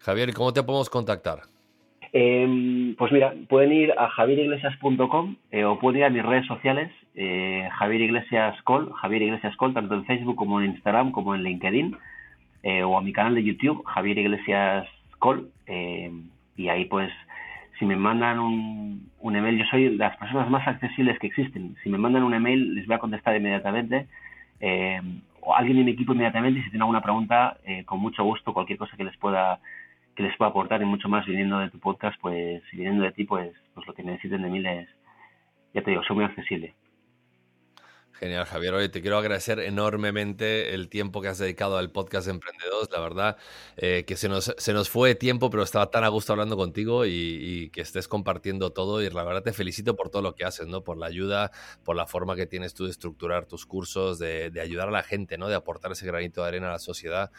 Javier, 0.00 0.34
¿cómo 0.34 0.52
te 0.52 0.64
podemos 0.64 0.90
contactar? 0.90 1.42
Em, 2.12 2.96
pues 2.96 3.12
mira, 3.12 3.34
pueden 3.48 3.72
ir 3.72 3.92
a 3.92 4.08
javieriglesias.com 4.08 5.36
eh, 5.52 5.64
o 5.64 5.78
pueden 5.78 6.00
ir 6.00 6.04
a 6.04 6.10
mis 6.10 6.24
redes 6.24 6.46
sociales, 6.46 6.90
Javier 7.78 8.00
Iglesias 8.00 8.60
Col, 8.62 8.92
Javier 8.94 9.22
Iglesias 9.22 9.54
Col, 9.56 9.74
tanto 9.74 9.94
en 9.94 10.06
Facebook 10.06 10.34
como 10.34 10.60
en 10.60 10.72
Instagram 10.72 11.12
como 11.12 11.34
en 11.34 11.44
LinkedIn. 11.44 11.96
Eh, 12.62 12.82
o 12.84 12.96
a 12.96 13.02
mi 13.02 13.12
canal 13.12 13.34
de 13.34 13.42
YouTube, 13.42 13.82
Javier 13.86 14.18
Iglesias 14.18 14.86
Col, 15.18 15.50
eh, 15.66 16.12
y 16.56 16.68
ahí 16.68 16.84
pues 16.84 17.10
si 17.78 17.86
me 17.86 17.96
mandan 17.96 18.38
un, 18.38 19.10
un, 19.18 19.36
email, 19.36 19.58
yo 19.58 19.64
soy 19.64 19.84
de 19.84 19.96
las 19.96 20.16
personas 20.16 20.48
más 20.48 20.66
accesibles 20.68 21.18
que 21.18 21.26
existen, 21.26 21.76
si 21.82 21.88
me 21.88 21.98
mandan 21.98 22.22
un 22.22 22.34
email 22.34 22.74
les 22.74 22.86
voy 22.86 22.94
a 22.94 23.00
contestar 23.00 23.36
inmediatamente, 23.36 24.06
eh, 24.60 25.00
o 25.40 25.56
alguien 25.56 25.78
de 25.78 25.84
mi 25.84 25.90
equipo 25.90 26.12
inmediatamente, 26.12 26.60
y 26.60 26.62
si 26.62 26.70
tienen 26.70 26.82
alguna 26.82 27.00
pregunta, 27.02 27.56
con 27.84 27.98
mucho 27.98 28.22
gusto, 28.22 28.52
cualquier 28.54 28.78
cosa 28.78 28.96
que 28.96 29.04
les 29.04 29.16
pueda 29.16 29.58
que 30.14 30.22
les 30.22 30.36
pueda 30.36 30.50
aportar 30.50 30.82
y 30.82 30.84
mucho 30.84 31.08
más 31.08 31.26
viniendo 31.26 31.58
de 31.58 31.70
tu 31.70 31.78
podcast, 31.78 32.20
pues 32.20 32.62
viniendo 32.72 33.02
de 33.02 33.12
ti, 33.12 33.24
pues, 33.24 33.50
pues 33.74 33.86
lo 33.86 33.94
que 33.94 34.02
necesiten 34.02 34.42
de 34.42 34.50
mí 34.50 34.60
les, 34.60 34.88
ya 35.74 35.82
te 35.82 35.90
digo, 35.90 36.02
soy 36.04 36.16
muy 36.16 36.24
accesible. 36.26 36.74
Genial, 38.12 38.44
Javier. 38.44 38.74
Oye, 38.74 38.88
te 38.88 39.00
quiero 39.00 39.18
agradecer 39.18 39.58
enormemente 39.58 40.74
el 40.74 40.88
tiempo 40.88 41.20
que 41.20 41.28
has 41.28 41.38
dedicado 41.38 41.76
al 41.76 41.90
podcast 41.90 42.26
de 42.26 42.32
Emprendedores. 42.32 42.88
La 42.92 43.00
verdad 43.00 43.36
eh, 43.76 44.04
que 44.06 44.16
se 44.16 44.28
nos, 44.28 44.54
se 44.56 44.72
nos 44.72 44.90
fue 44.90 45.14
tiempo, 45.14 45.50
pero 45.50 45.62
estaba 45.62 45.90
tan 45.90 46.04
a 46.04 46.08
gusto 46.08 46.32
hablando 46.32 46.56
contigo 46.56 47.04
y, 47.06 47.70
que 47.72 47.80
estés 47.80 48.08
compartiendo 48.08 48.70
todo. 48.70 49.02
Y 49.02 49.10
la 49.10 49.24
verdad 49.24 49.42
te 49.42 49.52
felicito 49.52 49.96
por 49.96 50.10
todo 50.10 50.22
lo 50.22 50.34
que 50.34 50.44
haces, 50.44 50.68
¿no? 50.68 50.84
Por 50.84 50.98
la 50.98 51.06
ayuda, 51.06 51.50
por 51.84 51.96
la 51.96 52.06
forma 52.06 52.36
que 52.36 52.46
tienes 52.46 52.74
tú 52.74 52.84
de 52.84 52.90
estructurar 52.90 53.46
tus 53.46 53.66
cursos, 53.66 54.18
de, 54.18 54.50
de 54.50 54.60
ayudar 54.60 54.88
a 54.88 54.92
la 54.92 55.02
gente, 55.02 55.36
¿no? 55.38 55.48
De 55.48 55.54
aportar 55.54 55.92
ese 55.92 56.06
granito 56.06 56.42
de 56.42 56.48
arena 56.48 56.68
a 56.68 56.72
la 56.72 56.78
sociedad, 56.78 57.30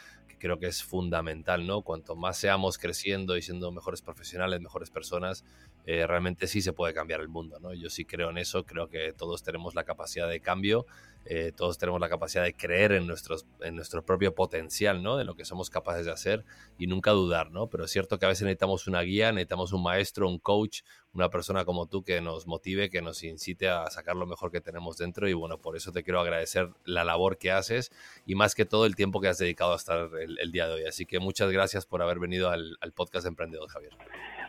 creo 0.43 0.59
que 0.59 0.67
es 0.67 0.83
fundamental, 0.83 1.65
¿no? 1.65 1.83
Cuanto 1.83 2.17
más 2.17 2.35
seamos 2.35 2.77
creciendo 2.77 3.37
y 3.37 3.41
siendo 3.41 3.71
mejores 3.71 4.01
profesionales, 4.01 4.59
mejores 4.59 4.89
personas, 4.89 5.45
eh, 5.85 6.05
realmente 6.05 6.47
sí 6.47 6.61
se 6.61 6.73
puede 6.73 6.93
cambiar 6.93 7.21
el 7.21 7.29
mundo, 7.29 7.61
¿no? 7.61 7.73
Yo 7.73 7.89
sí 7.89 8.03
creo 8.03 8.29
en 8.29 8.37
eso, 8.37 8.65
creo 8.65 8.89
que 8.89 9.13
todos 9.13 9.41
tenemos 9.41 9.73
la 9.73 9.85
capacidad 9.85 10.27
de 10.27 10.41
cambio, 10.41 10.85
eh, 11.23 11.53
todos 11.55 11.77
tenemos 11.77 12.01
la 12.01 12.09
capacidad 12.09 12.43
de 12.43 12.53
creer 12.53 12.91
en, 12.91 13.07
nuestros, 13.07 13.45
en 13.61 13.77
nuestro 13.77 14.03
propio 14.03 14.35
potencial, 14.35 15.01
¿no? 15.01 15.15
De 15.15 15.23
lo 15.23 15.35
que 15.35 15.45
somos 15.45 15.69
capaces 15.69 16.05
de 16.05 16.11
hacer 16.11 16.43
y 16.77 16.87
nunca 16.87 17.11
dudar, 17.11 17.49
¿no? 17.51 17.67
Pero 17.67 17.85
es 17.85 17.91
cierto 17.91 18.19
que 18.19 18.25
a 18.25 18.29
veces 18.29 18.43
necesitamos 18.43 18.85
una 18.87 18.99
guía, 18.99 19.31
necesitamos 19.31 19.71
un 19.71 19.81
maestro, 19.81 20.27
un 20.27 20.39
coach, 20.39 20.81
una 21.13 21.29
persona 21.29 21.65
como 21.65 21.87
tú 21.87 22.03
que 22.03 22.21
nos 22.21 22.47
motive, 22.47 22.89
que 22.89 23.01
nos 23.01 23.23
incite 23.23 23.69
a 23.69 23.85
sacar 23.87 24.15
lo 24.15 24.25
mejor 24.25 24.51
que 24.51 24.61
tenemos 24.61 24.97
dentro 24.97 25.27
y 25.27 25.33
bueno, 25.33 25.57
por 25.57 25.75
eso 25.75 25.91
te 25.91 26.03
quiero 26.03 26.19
agradecer 26.19 26.69
la 26.85 27.03
labor 27.03 27.37
que 27.37 27.51
haces 27.51 27.91
y 28.25 28.35
más 28.35 28.55
que 28.55 28.65
todo 28.65 28.85
el 28.85 28.95
tiempo 28.95 29.21
que 29.21 29.27
has 29.27 29.37
dedicado 29.37 29.73
a 29.73 29.77
estar 29.77 30.09
el, 30.19 30.51
día 30.51 30.67
de 30.67 30.73
hoy. 30.73 30.85
Así 30.85 31.05
que 31.05 31.19
muchas 31.19 31.51
gracias 31.51 31.85
por 31.85 32.01
haber 32.01 32.19
venido 32.19 32.49
al, 32.49 32.77
al 32.81 32.91
podcast 32.91 33.25
de 33.25 33.29
Emprendedor, 33.29 33.69
Javier. 33.69 33.93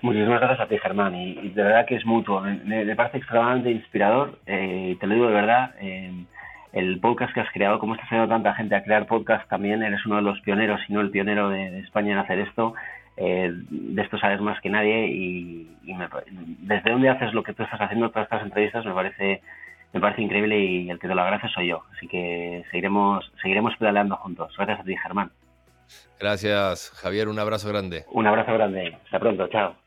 Muchísimas 0.03 0.41
gracias 0.41 0.61
a 0.61 0.69
ti, 0.69 0.79
Germán, 0.79 1.15
y, 1.15 1.49
de 1.49 1.63
verdad 1.63 1.87
que 1.87 1.97
es 1.97 2.05
mutuo. 2.05 2.43
Me, 2.43 2.95
parece 2.95 3.19
extremadamente 3.19 3.71
inspirador, 3.71 4.39
eh, 4.45 4.97
te 5.01 5.07
lo 5.07 5.15
digo 5.15 5.29
de 5.29 5.33
verdad. 5.33 5.75
Eh, 5.81 6.27
el 6.75 6.99
podcast 6.99 7.33
que 7.33 7.41
has 7.41 7.51
creado, 7.53 7.79
como 7.79 7.95
está 7.95 8.05
haciendo 8.05 8.29
tanta 8.29 8.53
gente 8.53 8.75
a 8.75 8.83
crear 8.83 9.07
podcast, 9.07 9.49
también 9.49 9.83
eres 9.83 10.05
uno 10.05 10.17
de 10.17 10.23
los 10.23 10.41
pioneros, 10.41 10.81
si 10.87 10.93
no 10.93 11.01
el 11.01 11.11
pionero 11.11 11.49
de, 11.49 11.79
España 11.79 12.13
en 12.13 12.19
hacer 12.19 12.41
esto. 12.41 12.75
Eh, 13.17 13.51
de 13.53 14.03
esto 14.03 14.19
sabes 14.19 14.41
más 14.41 14.61
que 14.61 14.71
nadie 14.71 15.07
y, 15.07 15.71
desde 16.61 16.91
donde 16.91 17.09
haces 17.09 17.33
lo 17.33 17.43
que 17.43 17.53
tú 17.53 17.63
estás 17.63 17.81
haciendo, 17.81 18.11
todas 18.11 18.25
estas 18.25 18.43
entrevistas, 18.43 18.85
me 18.85 18.95
parece 18.95 19.43
me 19.93 20.01
parece 20.01 20.23
increíble 20.23 20.59
y 20.59 20.91
el 20.91 20.99
que 20.99 21.07
te 21.07 21.15
lo 21.15 21.23
agradece 21.23 21.49
soy 21.55 21.69
yo. 21.69 21.85
Así 21.97 22.09
que 22.09 22.65
seguiremos 22.71 23.31
seguiremos 23.41 23.77
pedaleando 23.77 24.17
juntos. 24.17 24.53
Gracias 24.57 24.81
a 24.81 24.85
ti, 24.85 24.97
Germán. 24.97 25.31
Gracias, 26.19 26.91
Javier. 26.97 27.29
Un 27.29 27.39
abrazo 27.39 27.69
grande. 27.69 28.05
Un 28.11 28.27
abrazo 28.27 28.53
grande. 28.55 28.97
Hasta 29.05 29.21
pronto. 29.21 29.47
Chao. 29.49 29.84